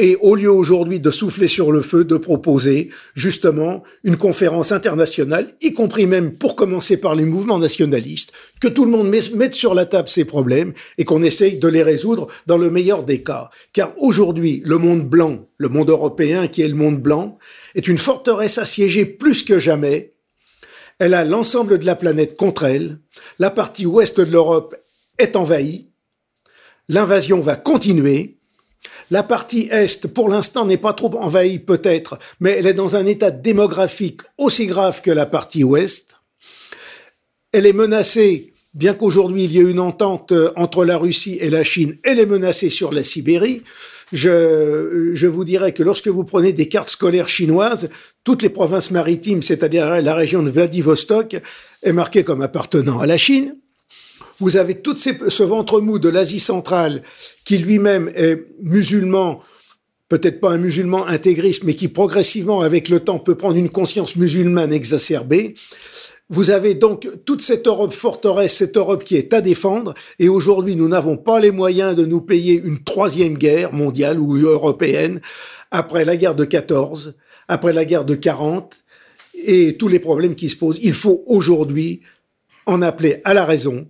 et 0.00 0.16
au 0.22 0.34
lieu 0.34 0.50
aujourd'hui 0.50 0.98
de 0.98 1.10
souffler 1.10 1.46
sur 1.46 1.70
le 1.70 1.82
feu, 1.82 2.04
de 2.04 2.16
proposer 2.16 2.88
justement 3.14 3.82
une 4.02 4.16
conférence 4.16 4.72
internationale, 4.72 5.48
y 5.60 5.74
compris 5.74 6.06
même 6.06 6.32
pour 6.38 6.56
commencer 6.56 6.96
par 6.96 7.14
les 7.14 7.26
mouvements 7.26 7.58
nationalistes, 7.58 8.32
que 8.62 8.68
tout 8.68 8.86
le 8.86 8.90
monde 8.90 9.14
mette 9.34 9.54
sur 9.54 9.74
la 9.74 9.84
table 9.84 10.08
ces 10.08 10.24
problèmes 10.24 10.72
et 10.96 11.04
qu'on 11.04 11.22
essaye 11.22 11.58
de 11.58 11.68
les 11.68 11.82
résoudre 11.82 12.28
dans 12.46 12.56
le 12.56 12.70
meilleur 12.70 13.04
des 13.04 13.22
cas. 13.22 13.50
Car 13.74 13.92
aujourd'hui, 13.98 14.62
le 14.64 14.78
monde 14.78 15.06
blanc, 15.06 15.46
le 15.58 15.68
monde 15.68 15.90
européen 15.90 16.48
qui 16.48 16.62
est 16.62 16.68
le 16.68 16.74
monde 16.74 16.98
blanc, 16.98 17.36
est 17.74 17.86
une 17.86 17.98
forteresse 17.98 18.56
assiégée 18.56 19.04
plus 19.04 19.42
que 19.42 19.58
jamais. 19.58 20.14
Elle 20.98 21.12
a 21.12 21.26
l'ensemble 21.26 21.78
de 21.78 21.84
la 21.84 21.94
planète 21.94 22.38
contre 22.38 22.64
elle. 22.64 22.98
La 23.38 23.50
partie 23.50 23.84
ouest 23.84 24.18
de 24.18 24.32
l'Europe 24.32 24.74
est 25.18 25.36
envahie. 25.36 25.88
L'invasion 26.88 27.40
va 27.40 27.56
continuer 27.56 28.39
la 29.10 29.22
partie 29.22 29.68
Est, 29.70 30.06
pour 30.06 30.28
l'instant, 30.28 30.64
n'est 30.64 30.76
pas 30.76 30.92
trop 30.92 31.12
envahie 31.18 31.58
peut-être, 31.58 32.18
mais 32.38 32.50
elle 32.50 32.66
est 32.66 32.74
dans 32.74 32.96
un 32.96 33.06
état 33.06 33.30
démographique 33.30 34.20
aussi 34.38 34.66
grave 34.66 35.02
que 35.02 35.10
la 35.10 35.26
partie 35.26 35.64
Ouest. 35.64 36.16
Elle 37.52 37.66
est 37.66 37.72
menacée, 37.72 38.52
bien 38.74 38.94
qu'aujourd'hui 38.94 39.44
il 39.44 39.52
y 39.52 39.58
ait 39.58 39.70
une 39.70 39.80
entente 39.80 40.32
entre 40.54 40.84
la 40.84 40.96
Russie 40.96 41.38
et 41.40 41.50
la 41.50 41.64
Chine, 41.64 41.96
elle 42.04 42.20
est 42.20 42.26
menacée 42.26 42.70
sur 42.70 42.92
la 42.92 43.02
Sibérie. 43.02 43.62
Je, 44.12 45.10
je 45.14 45.26
vous 45.28 45.44
dirais 45.44 45.72
que 45.72 45.84
lorsque 45.84 46.08
vous 46.08 46.24
prenez 46.24 46.52
des 46.52 46.68
cartes 46.68 46.90
scolaires 46.90 47.28
chinoises, 47.28 47.90
toutes 48.24 48.42
les 48.42 48.48
provinces 48.48 48.90
maritimes, 48.90 49.42
c'est-à-dire 49.42 50.02
la 50.02 50.14
région 50.14 50.42
de 50.42 50.50
Vladivostok, 50.50 51.36
est 51.82 51.92
marquée 51.92 52.24
comme 52.24 52.42
appartenant 52.42 52.98
à 52.98 53.06
la 53.06 53.16
Chine. 53.16 53.56
Vous 54.40 54.56
avez 54.56 54.76
tout 54.76 54.96
ce 54.96 55.42
ventre 55.42 55.80
mou 55.80 55.98
de 55.98 56.08
l'Asie 56.08 56.40
centrale 56.40 57.02
qui 57.50 57.58
lui-même 57.58 58.12
est 58.14 58.46
musulman, 58.62 59.40
peut-être 60.08 60.38
pas 60.40 60.52
un 60.52 60.58
musulman 60.58 61.08
intégriste, 61.08 61.64
mais 61.64 61.74
qui 61.74 61.88
progressivement, 61.88 62.60
avec 62.60 62.88
le 62.88 63.00
temps, 63.00 63.18
peut 63.18 63.34
prendre 63.34 63.56
une 63.56 63.70
conscience 63.70 64.14
musulmane 64.14 64.72
exacerbée. 64.72 65.56
Vous 66.28 66.52
avez 66.52 66.74
donc 66.74 67.08
toute 67.24 67.42
cette 67.42 67.66
Europe 67.66 67.92
forteresse, 67.92 68.54
cette 68.54 68.76
Europe 68.76 69.02
qui 69.02 69.16
est 69.16 69.32
à 69.32 69.40
défendre, 69.40 69.94
et 70.20 70.28
aujourd'hui 70.28 70.76
nous 70.76 70.86
n'avons 70.86 71.16
pas 71.16 71.40
les 71.40 71.50
moyens 71.50 71.96
de 71.96 72.04
nous 72.04 72.20
payer 72.20 72.54
une 72.54 72.84
troisième 72.84 73.36
guerre 73.36 73.72
mondiale 73.72 74.20
ou 74.20 74.36
européenne 74.36 75.20
après 75.72 76.04
la 76.04 76.16
guerre 76.16 76.36
de 76.36 76.44
14, 76.44 77.16
après 77.48 77.72
la 77.72 77.84
guerre 77.84 78.04
de 78.04 78.14
40 78.14 78.84
et 79.44 79.76
tous 79.76 79.88
les 79.88 79.98
problèmes 79.98 80.36
qui 80.36 80.50
se 80.50 80.56
posent. 80.56 80.78
Il 80.84 80.92
faut 80.92 81.24
aujourd'hui 81.26 82.02
en 82.66 82.80
appeler 82.80 83.20
à 83.24 83.34
la 83.34 83.44
raison, 83.44 83.88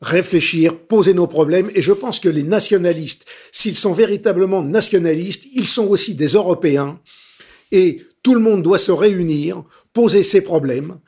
réfléchir, 0.00 0.78
poser 0.78 1.14
nos 1.14 1.26
problèmes, 1.26 1.70
et 1.74 1.82
je 1.82 1.92
pense 1.92 2.20
que 2.20 2.28
les 2.28 2.44
nationalistes, 2.44 3.26
s'ils 3.50 3.76
sont 3.76 3.92
véritablement 3.92 4.62
nationalistes, 4.62 5.44
ils 5.54 5.66
sont 5.66 5.86
aussi 5.86 6.14
des 6.14 6.28
Européens, 6.28 7.00
et 7.72 8.02
tout 8.22 8.34
le 8.34 8.40
monde 8.40 8.62
doit 8.62 8.78
se 8.78 8.92
réunir, 8.92 9.64
poser 9.92 10.22
ses 10.22 10.40
problèmes, 10.40 10.98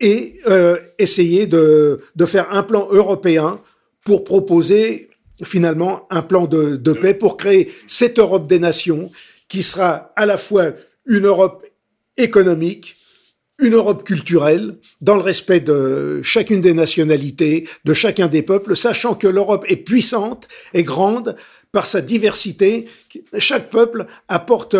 et 0.00 0.40
euh, 0.48 0.78
essayer 0.98 1.46
de, 1.46 2.00
de, 2.14 2.26
faire 2.26 2.52
un 2.52 2.62
plan 2.62 2.88
européen 2.90 3.58
pour 4.04 4.24
proposer 4.24 5.08
finalement 5.42 6.06
un 6.10 6.22
plan 6.22 6.46
de, 6.46 6.76
de, 6.76 6.92
paix 6.92 7.14
pour 7.14 7.36
créer 7.36 7.72
cette 7.86 8.18
Europe 8.18 8.46
des 8.46 8.58
nations 8.58 9.10
qui 9.48 9.62
sera 9.62 10.12
à 10.16 10.26
la 10.26 10.36
fois 10.36 10.72
une 11.06 11.26
Europe 11.26 11.64
économique, 12.16 12.96
une 13.64 13.74
Europe 13.74 14.04
culturelle, 14.04 14.76
dans 15.00 15.16
le 15.16 15.22
respect 15.22 15.60
de 15.60 16.20
chacune 16.22 16.60
des 16.60 16.74
nationalités, 16.74 17.66
de 17.84 17.94
chacun 17.94 18.28
des 18.28 18.42
peuples, 18.42 18.76
sachant 18.76 19.14
que 19.14 19.26
l'Europe 19.26 19.64
est 19.68 19.76
puissante 19.76 20.46
et 20.74 20.82
grande 20.82 21.36
par 21.72 21.86
sa 21.86 22.00
diversité. 22.00 22.86
Chaque 23.38 23.70
peuple 23.70 24.06
apporte 24.28 24.76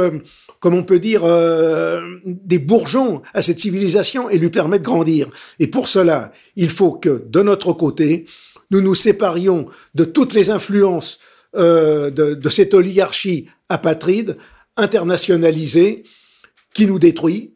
comme 0.64 0.74
on 0.74 0.82
peut 0.82 0.98
dire, 0.98 1.24
euh, 1.24 2.00
des 2.24 2.58
bourgeons 2.58 3.20
à 3.34 3.42
cette 3.42 3.58
civilisation 3.58 4.30
et 4.30 4.38
lui 4.38 4.48
permet 4.48 4.78
de 4.78 4.84
grandir. 4.84 5.28
Et 5.58 5.66
pour 5.66 5.88
cela, 5.88 6.32
il 6.56 6.70
faut 6.70 6.92
que, 6.92 7.22
de 7.28 7.42
notre 7.42 7.74
côté, 7.74 8.24
nous 8.70 8.80
nous 8.80 8.94
séparions 8.94 9.66
de 9.94 10.04
toutes 10.04 10.32
les 10.32 10.48
influences 10.48 11.18
euh, 11.54 12.08
de 12.08 12.48
cette 12.48 12.72
oligarchie 12.72 13.46
apatride, 13.68 14.38
internationalisée, 14.78 16.04
qui 16.72 16.86
nous 16.86 16.98
détruit, 16.98 17.53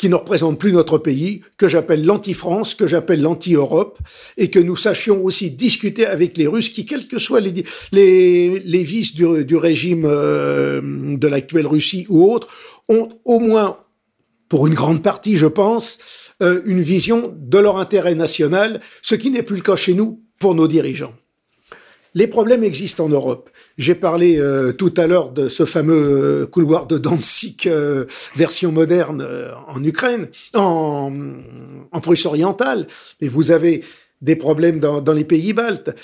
qui 0.00 0.08
ne 0.08 0.14
représente 0.14 0.58
plus 0.58 0.72
notre 0.72 0.96
pays, 0.96 1.42
que 1.58 1.68
j'appelle 1.68 2.06
l'anti-France, 2.06 2.74
que 2.74 2.86
j'appelle 2.86 3.20
l'anti-Europe, 3.20 3.98
et 4.38 4.48
que 4.48 4.58
nous 4.58 4.74
sachions 4.74 5.22
aussi 5.22 5.50
discuter 5.50 6.06
avec 6.06 6.38
les 6.38 6.46
Russes 6.46 6.70
qui, 6.70 6.86
quels 6.86 7.06
que 7.06 7.18
soient 7.18 7.42
les, 7.42 7.64
vices 7.92 9.14
du, 9.14 9.56
régime 9.56 10.06
euh, 10.06 10.80
de 11.18 11.28
l'actuelle 11.28 11.66
Russie 11.66 12.06
ou 12.08 12.32
autres, 12.32 12.48
ont 12.88 13.10
au 13.26 13.40
moins, 13.40 13.76
pour 14.48 14.66
une 14.66 14.72
grande 14.72 15.02
partie, 15.02 15.36
je 15.36 15.46
pense, 15.46 15.98
euh, 16.42 16.62
une 16.64 16.80
vision 16.80 17.34
de 17.36 17.58
leur 17.58 17.76
intérêt 17.76 18.14
national, 18.14 18.80
ce 19.02 19.14
qui 19.14 19.28
n'est 19.28 19.42
plus 19.42 19.56
le 19.56 19.62
cas 19.62 19.76
chez 19.76 19.92
nous 19.92 20.22
pour 20.38 20.54
nos 20.54 20.66
dirigeants. 20.66 21.12
Les 22.14 22.26
problèmes 22.26 22.64
existent 22.64 23.04
en 23.04 23.10
Europe. 23.10 23.50
J'ai 23.80 23.94
parlé 23.94 24.38
euh, 24.38 24.72
tout 24.72 24.92
à 24.98 25.06
l'heure 25.06 25.30
de 25.30 25.48
ce 25.48 25.64
fameux 25.64 26.42
euh, 26.42 26.46
couloir 26.46 26.86
de 26.86 26.98
Danzig 26.98 27.62
euh, 27.64 28.04
version 28.36 28.72
moderne 28.72 29.26
en 29.68 29.82
Ukraine, 29.82 30.28
en, 30.52 31.10
en 31.90 32.00
Prusse 32.02 32.26
orientale. 32.26 32.86
Et 33.22 33.28
vous 33.30 33.52
avez 33.52 33.82
des 34.20 34.36
problèmes 34.36 34.80
dans, 34.80 35.00
dans 35.00 35.14
les 35.14 35.24
pays 35.24 35.54
baltes. 35.54 35.96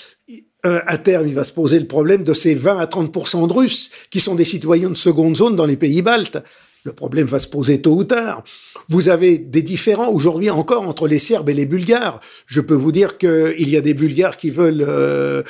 à 0.63 0.97
terme, 0.97 1.27
il 1.27 1.35
va 1.35 1.43
se 1.43 1.53
poser 1.53 1.77
le 1.77 1.85
problème 1.85 2.23
de 2.23 2.33
ces 2.33 2.55
20 2.55 2.79
à 2.79 2.87
30 2.87 3.47
de 3.47 3.53
Russes 3.53 3.91
qui 4.09 4.21
sont 4.21 4.33
des 4.33 4.43
citoyens 4.43 4.89
de 4.89 4.95
seconde 4.95 5.37
zone 5.37 5.55
dans 5.55 5.67
les 5.67 5.77
pays 5.77 6.01
baltes. 6.01 6.39
Le 6.87 6.93
problème 6.93 7.27
va 7.27 7.39
se 7.39 7.49
poser 7.49 7.81
tôt 7.81 7.97
ou 7.97 8.05
tard. 8.05 8.45
Vous 8.87 9.09
avez 9.09 9.37
des 9.37 9.61
différends 9.61 10.07
aujourd'hui 10.07 10.49
encore 10.49 10.83
entre 10.83 11.05
les 11.05 11.19
Serbes 11.19 11.49
et 11.49 11.53
les 11.53 11.65
Bulgares. 11.65 12.21
Je 12.45 12.61
peux 12.61 12.75
vous 12.75 12.93
dire 12.93 13.17
qu'il 13.17 13.67
y 13.67 13.75
a 13.75 13.81
des 13.81 13.93
Bulgares 13.93 14.37
qui 14.37 14.51
veulent 14.51 14.85
euh, 14.87 15.43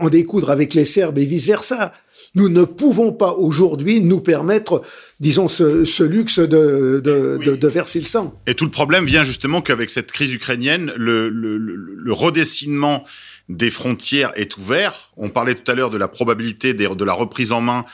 en 0.00 0.10
découdre 0.10 0.50
avec 0.50 0.74
les 0.74 0.84
Serbes 0.84 1.16
et 1.16 1.24
vice-versa. 1.24 1.94
Nous 2.34 2.50
ne 2.50 2.62
pouvons 2.64 3.10
pas 3.10 3.32
aujourd'hui 3.32 4.02
nous 4.02 4.20
permettre, 4.20 4.82
disons, 5.18 5.48
ce, 5.48 5.86
ce 5.86 6.02
luxe 6.02 6.40
de, 6.40 7.00
de, 7.02 7.38
de, 7.42 7.56
de, 7.56 7.68
verser 7.68 8.00
le 8.00 8.04
sang. 8.04 8.38
Et 8.46 8.52
tout 8.52 8.66
le 8.66 8.70
problème 8.70 9.06
vient 9.06 9.22
justement 9.22 9.62
qu'avec 9.62 9.88
cette 9.88 10.12
crise 10.12 10.34
ukrainienne, 10.34 10.92
le, 10.94 11.30
le, 11.30 11.56
le 11.56 12.12
redessinement 12.12 13.04
des 13.48 13.70
frontières 13.70 14.32
est 14.34 14.58
ouvert. 14.58 15.12
On 15.16 15.30
parlait 15.30 15.54
tout 15.54 15.72
à 15.72 15.74
l'heure 15.74 15.88
de 15.88 15.96
la 15.96 16.08
probabilité 16.08 16.74
de 16.74 17.04
la 17.04 17.14
reprise 17.14 17.52
en 17.52 17.62
main 17.62 17.86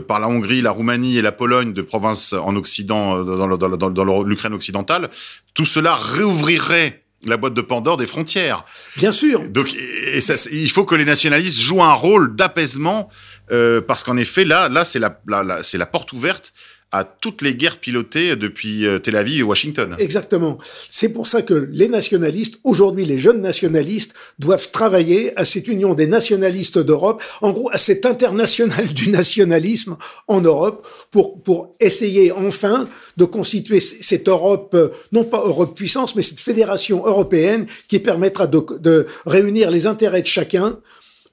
par 0.00 0.20
la 0.20 0.28
Hongrie, 0.28 0.60
la 0.60 0.70
Roumanie 0.70 1.18
et 1.18 1.22
la 1.22 1.32
Pologne 1.32 1.72
de 1.72 1.82
provinces 1.82 2.32
en 2.32 2.54
Occident, 2.56 3.18
euh, 3.18 3.36
dans, 3.36 3.56
dans, 3.56 3.76
dans, 3.76 3.90
dans 3.90 4.22
l'Ukraine 4.22 4.54
occidentale, 4.54 5.10
tout 5.54 5.66
cela 5.66 5.96
réouvrirait 5.96 7.02
la 7.24 7.36
boîte 7.36 7.54
de 7.54 7.60
Pandore 7.60 7.96
des 7.96 8.06
frontières. 8.06 8.64
Bien 8.96 9.12
sûr. 9.12 9.48
Donc, 9.48 9.72
et 9.74 10.20
ça, 10.20 10.34
il 10.50 10.70
faut 10.70 10.84
que 10.84 10.94
les 10.94 11.04
nationalistes 11.04 11.60
jouent 11.60 11.82
un 11.82 11.94
rôle 11.94 12.34
d'apaisement, 12.34 13.08
euh, 13.50 13.80
parce 13.80 14.02
qu'en 14.02 14.16
effet, 14.16 14.44
là, 14.44 14.68
là, 14.68 14.84
c'est 14.84 14.98
la, 14.98 15.20
la, 15.28 15.42
la 15.42 15.62
c'est 15.62 15.78
la 15.78 15.86
porte 15.86 16.12
ouverte 16.12 16.52
à 16.92 17.04
toutes 17.04 17.40
les 17.40 17.54
guerres 17.54 17.78
pilotées 17.78 18.36
depuis 18.36 18.86
euh, 18.86 18.98
Tel 18.98 19.16
Aviv 19.16 19.40
et 19.40 19.42
Washington. 19.42 19.96
Exactement. 19.98 20.58
C'est 20.90 21.08
pour 21.08 21.26
ça 21.26 21.40
que 21.40 21.54
les 21.72 21.88
nationalistes, 21.88 22.58
aujourd'hui 22.64 23.06
les 23.06 23.18
jeunes 23.18 23.40
nationalistes, 23.40 24.12
doivent 24.38 24.70
travailler 24.70 25.32
à 25.38 25.46
cette 25.46 25.68
union 25.68 25.94
des 25.94 26.06
nationalistes 26.06 26.78
d'Europe, 26.78 27.22
en 27.40 27.52
gros 27.52 27.70
à 27.72 27.78
cette 27.78 28.04
internationale 28.04 28.86
du 28.92 29.10
nationalisme 29.10 29.96
en 30.28 30.42
Europe, 30.42 30.86
pour, 31.10 31.42
pour 31.42 31.74
essayer 31.80 32.30
enfin 32.30 32.86
de 33.16 33.24
constituer 33.24 33.80
cette 33.80 34.28
Europe, 34.28 34.72
euh, 34.74 34.88
non 35.12 35.24
pas 35.24 35.38
Europe 35.38 35.74
puissance, 35.74 36.14
mais 36.14 36.22
cette 36.22 36.40
fédération 36.40 37.06
européenne 37.06 37.66
qui 37.88 38.00
permettra 38.00 38.46
de, 38.46 38.62
de 38.80 39.06
réunir 39.24 39.70
les 39.70 39.86
intérêts 39.86 40.22
de 40.22 40.26
chacun 40.26 40.78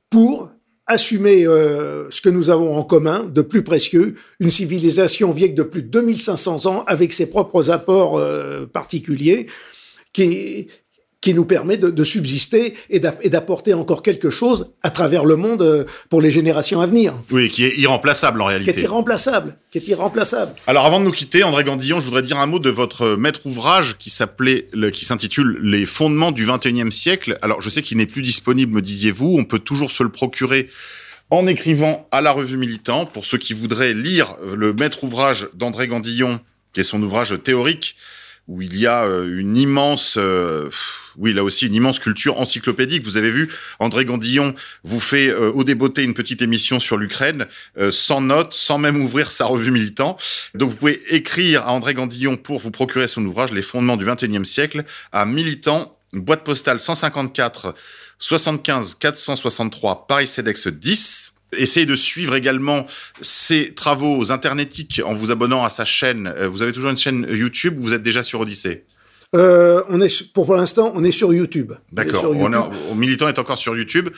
pour 0.09 0.49
assumer 0.89 1.45
euh, 1.45 2.09
ce 2.09 2.19
que 2.19 2.29
nous 2.29 2.49
avons 2.49 2.75
en 2.75 2.83
commun 2.83 3.23
de 3.23 3.41
plus 3.41 3.63
précieux, 3.63 4.15
une 4.39 4.51
civilisation 4.51 5.31
vieille 5.31 5.53
de 5.53 5.63
plus 5.63 5.83
de 5.83 5.87
2500 5.87 6.65
ans 6.65 6.83
avec 6.87 7.13
ses 7.13 7.29
propres 7.29 7.69
apports 7.69 8.17
euh, 8.17 8.65
particuliers 8.65 9.45
qui, 10.11 10.67
qui 11.21 11.33
nous 11.33 11.45
permet 11.45 11.77
de, 11.77 11.89
de 11.89 12.03
subsister 12.03 12.73
et 12.89 12.99
d'apporter 12.99 13.73
encore 13.73 14.03
quelque 14.03 14.29
chose 14.29 14.71
à 14.83 14.89
travers 14.89 15.25
le 15.25 15.35
monde 15.35 15.61
euh, 15.61 15.83
pour 16.09 16.21
les 16.21 16.31
générations 16.31 16.79
à 16.79 16.87
venir. 16.87 17.13
Oui, 17.31 17.49
qui 17.49 17.65
est 17.65 17.77
irremplaçable 17.77 18.41
en 18.41 18.45
réalité. 18.45 18.71
Qui 18.71 18.79
est 18.79 18.83
irremplaçable, 18.83 19.57
qui 19.69 19.79
est 19.79 19.87
irremplaçable. 19.87 20.53
Alors 20.65 20.85
avant 20.85 20.99
de 20.99 21.05
nous 21.05 21.11
quitter, 21.11 21.43
André 21.43 21.65
Gandillon, 21.65 21.99
je 21.99 22.05
voudrais 22.05 22.21
dire 22.21 22.39
un 22.39 22.45
mot 22.45 22.59
de 22.59 22.69
votre 22.69 23.17
maître 23.17 23.41
ouvrage 23.45 23.97
qui 23.97 24.09
s'appelait, 24.09 24.69
qui 24.93 25.03
s'intitule 25.03 25.59
Les 25.61 25.85
fondements 25.85 26.31
du 26.31 26.45
21e 26.45 26.91
siècle. 26.91 27.37
Alors 27.41 27.61
je 27.61 27.69
sais 27.69 27.81
qu'il 27.81 27.97
n'est 27.97 28.05
plus 28.05 28.21
disponible, 28.21 28.73
me 28.73 28.81
disiez-vous, 28.81 29.35
on 29.37 29.43
peut 29.43 29.59
toujours 29.59 29.91
se 29.91 30.03
le 30.03 30.09
procurer 30.09 30.69
en 31.31 31.45
écrivant 31.47 32.07
à 32.11 32.21
la 32.21 32.31
revue 32.31 32.57
militante 32.57 33.11
pour 33.11 33.25
ceux 33.25 33.37
qui 33.37 33.53
voudraient 33.53 33.93
lire 33.93 34.37
le 34.55 34.73
maître 34.73 35.03
ouvrage 35.03 35.49
d'André 35.53 35.87
Gandillon, 35.87 36.39
qui 36.73 36.79
est 36.79 36.83
son 36.83 37.03
ouvrage 37.03 37.35
théorique 37.43 37.95
où 38.49 38.63
il 38.63 38.77
y 38.77 38.87
a 38.87 39.03
euh, 39.03 39.39
une 39.39 39.55
immense, 39.55 40.17
euh, 40.17 40.71
oui, 41.17 41.33
là 41.33 41.43
aussi 41.43 41.67
une 41.67 41.75
immense 41.75 41.99
culture 41.99 42.39
encyclopédique. 42.39 43.03
Vous 43.03 43.15
avez 43.15 43.29
vu, 43.29 43.47
André 43.77 44.05
Gandillon 44.05 44.55
vous 44.83 44.99
fait 44.99 45.27
euh, 45.27 45.51
au 45.51 45.63
débeauté 45.63 46.01
une 46.01 46.15
petite 46.15 46.41
émission 46.41 46.79
sur 46.79 46.97
l'Ukraine, 46.97 47.45
euh, 47.77 47.91
sans 47.91 48.21
notes, 48.21 48.55
sans 48.55 48.79
même 48.79 48.99
ouvrir 49.01 49.31
sa 49.31 49.45
revue 49.45 49.69
militant. 49.69 50.17
Donc 50.55 50.71
vous 50.71 50.77
pouvez 50.77 50.99
écrire 51.15 51.67
à 51.67 51.73
André 51.73 51.93
Gandillon 51.93 52.37
pour 52.37 52.57
vous 52.57 52.71
procurer 52.71 53.07
son 53.07 53.23
ouvrage 53.23 53.51
Les 53.53 53.61
fondements 53.61 53.97
du 53.97 54.05
21e 54.05 54.45
siècle 54.45 54.83
à 55.11 55.25
Militant, 55.25 55.95
boîte 56.13 56.43
postale 56.43 56.79
154 56.79 57.75
75 58.17 58.95
463 58.95 60.07
Paris 60.07 60.27
CEDEX 60.27 60.69
10. 60.69 61.33
Essayez 61.57 61.85
de 61.85 61.95
suivre 61.95 62.35
également 62.35 62.85
ses 63.21 63.73
travaux 63.73 64.31
internetiques 64.31 65.01
en 65.03 65.13
vous 65.13 65.31
abonnant 65.31 65.63
à 65.63 65.69
sa 65.69 65.85
chaîne. 65.85 66.33
Euh, 66.37 66.47
vous 66.47 66.61
avez 66.61 66.71
toujours 66.71 66.91
une 66.91 66.97
chaîne 66.97 67.27
YouTube 67.29 67.75
vous 67.79 67.93
êtes 67.93 68.03
déjà 68.03 68.23
sur 68.23 68.39
Odyssée? 68.39 68.83
Euh, 69.35 69.83
on 69.89 70.01
est 70.01 70.31
pour, 70.33 70.55
l'instant, 70.55 70.91
on 70.95 71.03
est 71.03 71.11
sur 71.11 71.33
YouTube. 71.33 71.73
D'accord. 71.91 72.33
Militant 72.95 73.27
est 73.27 73.37
encore 73.37 73.59
sur 73.59 73.77
YouTube, 73.77 74.09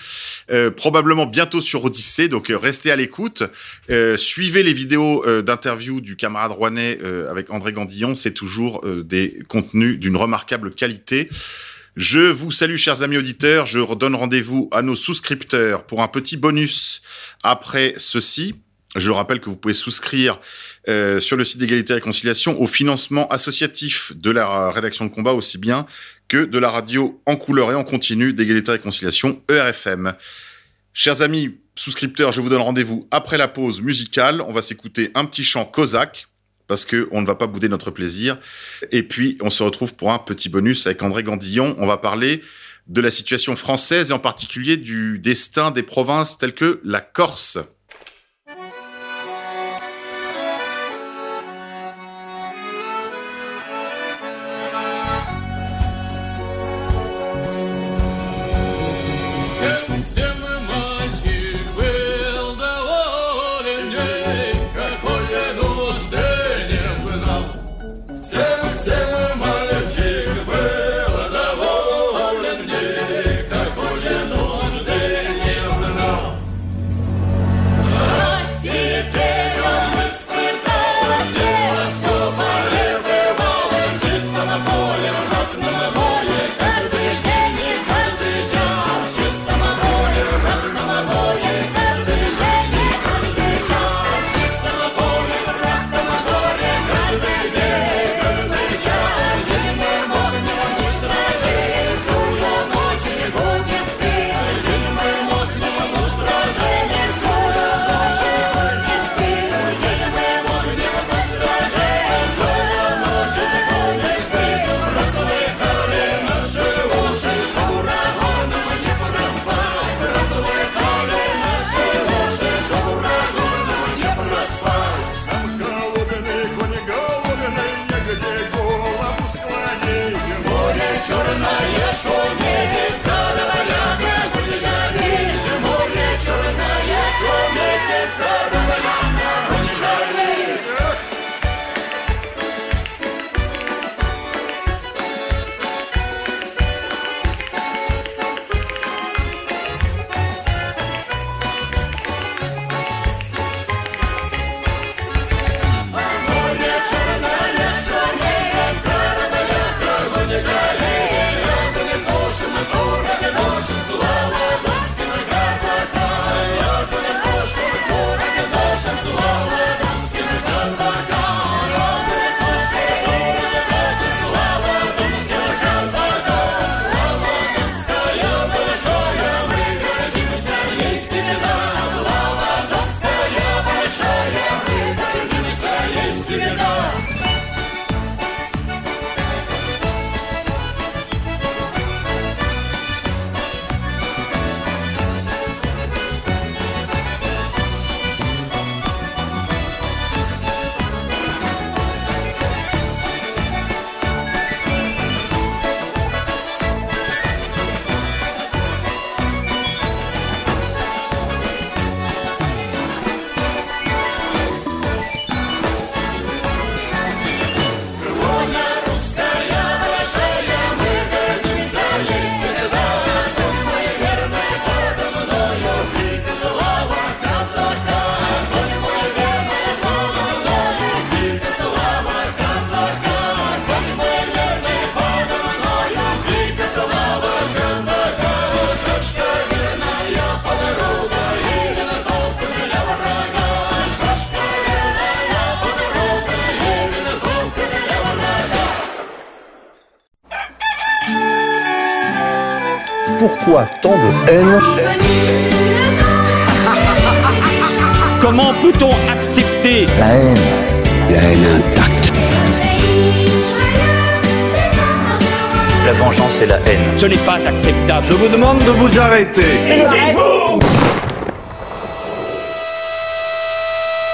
euh, 0.52 0.72
probablement 0.72 1.26
bientôt 1.26 1.60
sur 1.60 1.84
Odyssée. 1.84 2.30
Donc 2.30 2.50
euh, 2.50 2.58
restez 2.58 2.92
à 2.92 2.96
l'écoute. 2.96 3.44
Suivez 4.16 4.64
les 4.64 4.74
vidéos 4.74 5.26
d'interview 5.42 6.02
du 6.02 6.16
camarade 6.16 6.52
rouennais 6.52 6.98
avec 7.30 7.52
André 7.52 7.74
Gandillon. 7.74 8.16
C'est 8.16 8.32
toujours 8.32 8.84
des 8.86 9.40
contenus 9.48 10.00
d'une 10.00 10.16
remarquable 10.16 10.72
qualité. 10.72 11.30
Je 11.98 12.20
vous 12.20 12.52
salue, 12.52 12.78
chers 12.78 13.04
amis 13.04 13.18
auditeurs. 13.18 13.66
Je 13.66 13.80
redonne 13.80 14.16
rendez-vous 14.16 14.70
à 14.72 14.82
nos 14.82 14.96
souscripteurs 14.96 15.86
pour 15.86 16.02
un 16.02 16.08
petit 16.08 16.38
bonus 16.38 17.02
après 17.44 17.96
ceci. 17.98 18.56
Je 18.96 19.12
rappelle 19.12 19.42
que 19.42 19.50
vous 19.50 19.58
pouvez 19.58 19.74
souscrire 19.74 20.40
euh, 20.88 21.20
sur 21.20 21.36
le 21.36 21.44
site 21.44 21.58
d'égalité 21.58 21.92
et 21.92 21.96
réconciliation 21.96 22.62
au 22.62 22.66
financement 22.66 23.28
associatif 23.28 24.14
de 24.16 24.32
la 24.32 24.70
rédaction 24.70 25.06
de 25.06 25.12
combat 25.12 25.34
aussi 25.34 25.58
bien 25.58 25.86
que 26.30 26.46
de 26.46 26.58
la 26.60 26.70
radio 26.70 27.22
en 27.26 27.36
couleur 27.36 27.72
et 27.74 27.76
en 27.76 27.84
continu 27.84 28.34
d'égalité 28.34 28.72
et 28.72 28.76
réconciliation 28.76 29.42
ERFM. 29.50 30.14
Chers 30.94 31.22
amis 31.22 31.58
souscripteurs, 31.76 32.32
je 32.32 32.40
vous 32.40 32.50
donne 32.50 32.62
rendez-vous 32.62 33.08
après 33.12 33.38
la 33.38 33.50
pause 33.50 33.82
musicale. 33.82 34.42
On 34.42 34.54
va 34.54 34.62
s'écouter 34.62 35.12
un 35.14 35.26
petit 35.26 35.44
chant 35.44 35.66
cosaque 35.66 36.28
parce 36.72 36.86
que 36.86 37.10
on 37.12 37.20
ne 37.20 37.28
va 37.28 37.36
pas 37.36 37.48
bouder 37.48 37.68
notre 37.68 37.92
plaisir. 37.92 38.38
Et 38.94 39.04
puis, 39.04 39.38
on 39.42 39.50
se 39.50 39.62
retrouve 39.62 39.94
pour 39.94 40.14
un 40.14 40.20
petit 40.20 40.48
bonus 40.48 40.88
avec 40.88 41.04
André 41.04 41.22
Gandillon. 41.22 41.76
On 41.80 41.86
va 41.86 41.98
parler 41.98 42.42
de 42.88 43.02
la 43.02 43.12
situation 43.12 43.58
française 43.58 44.12
et 44.12 44.14
en 44.14 44.20
particulier 44.20 44.78
du 44.78 45.20
destin 45.20 45.72
des 45.72 45.84
provinces 45.84 46.38
telles 46.38 46.54
que 46.54 46.80
la 46.86 47.02
Corse. 47.02 47.60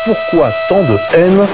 Pourquoi 0.08 0.54
tant 0.70 0.84
de 0.84 0.98
haine 1.14 1.46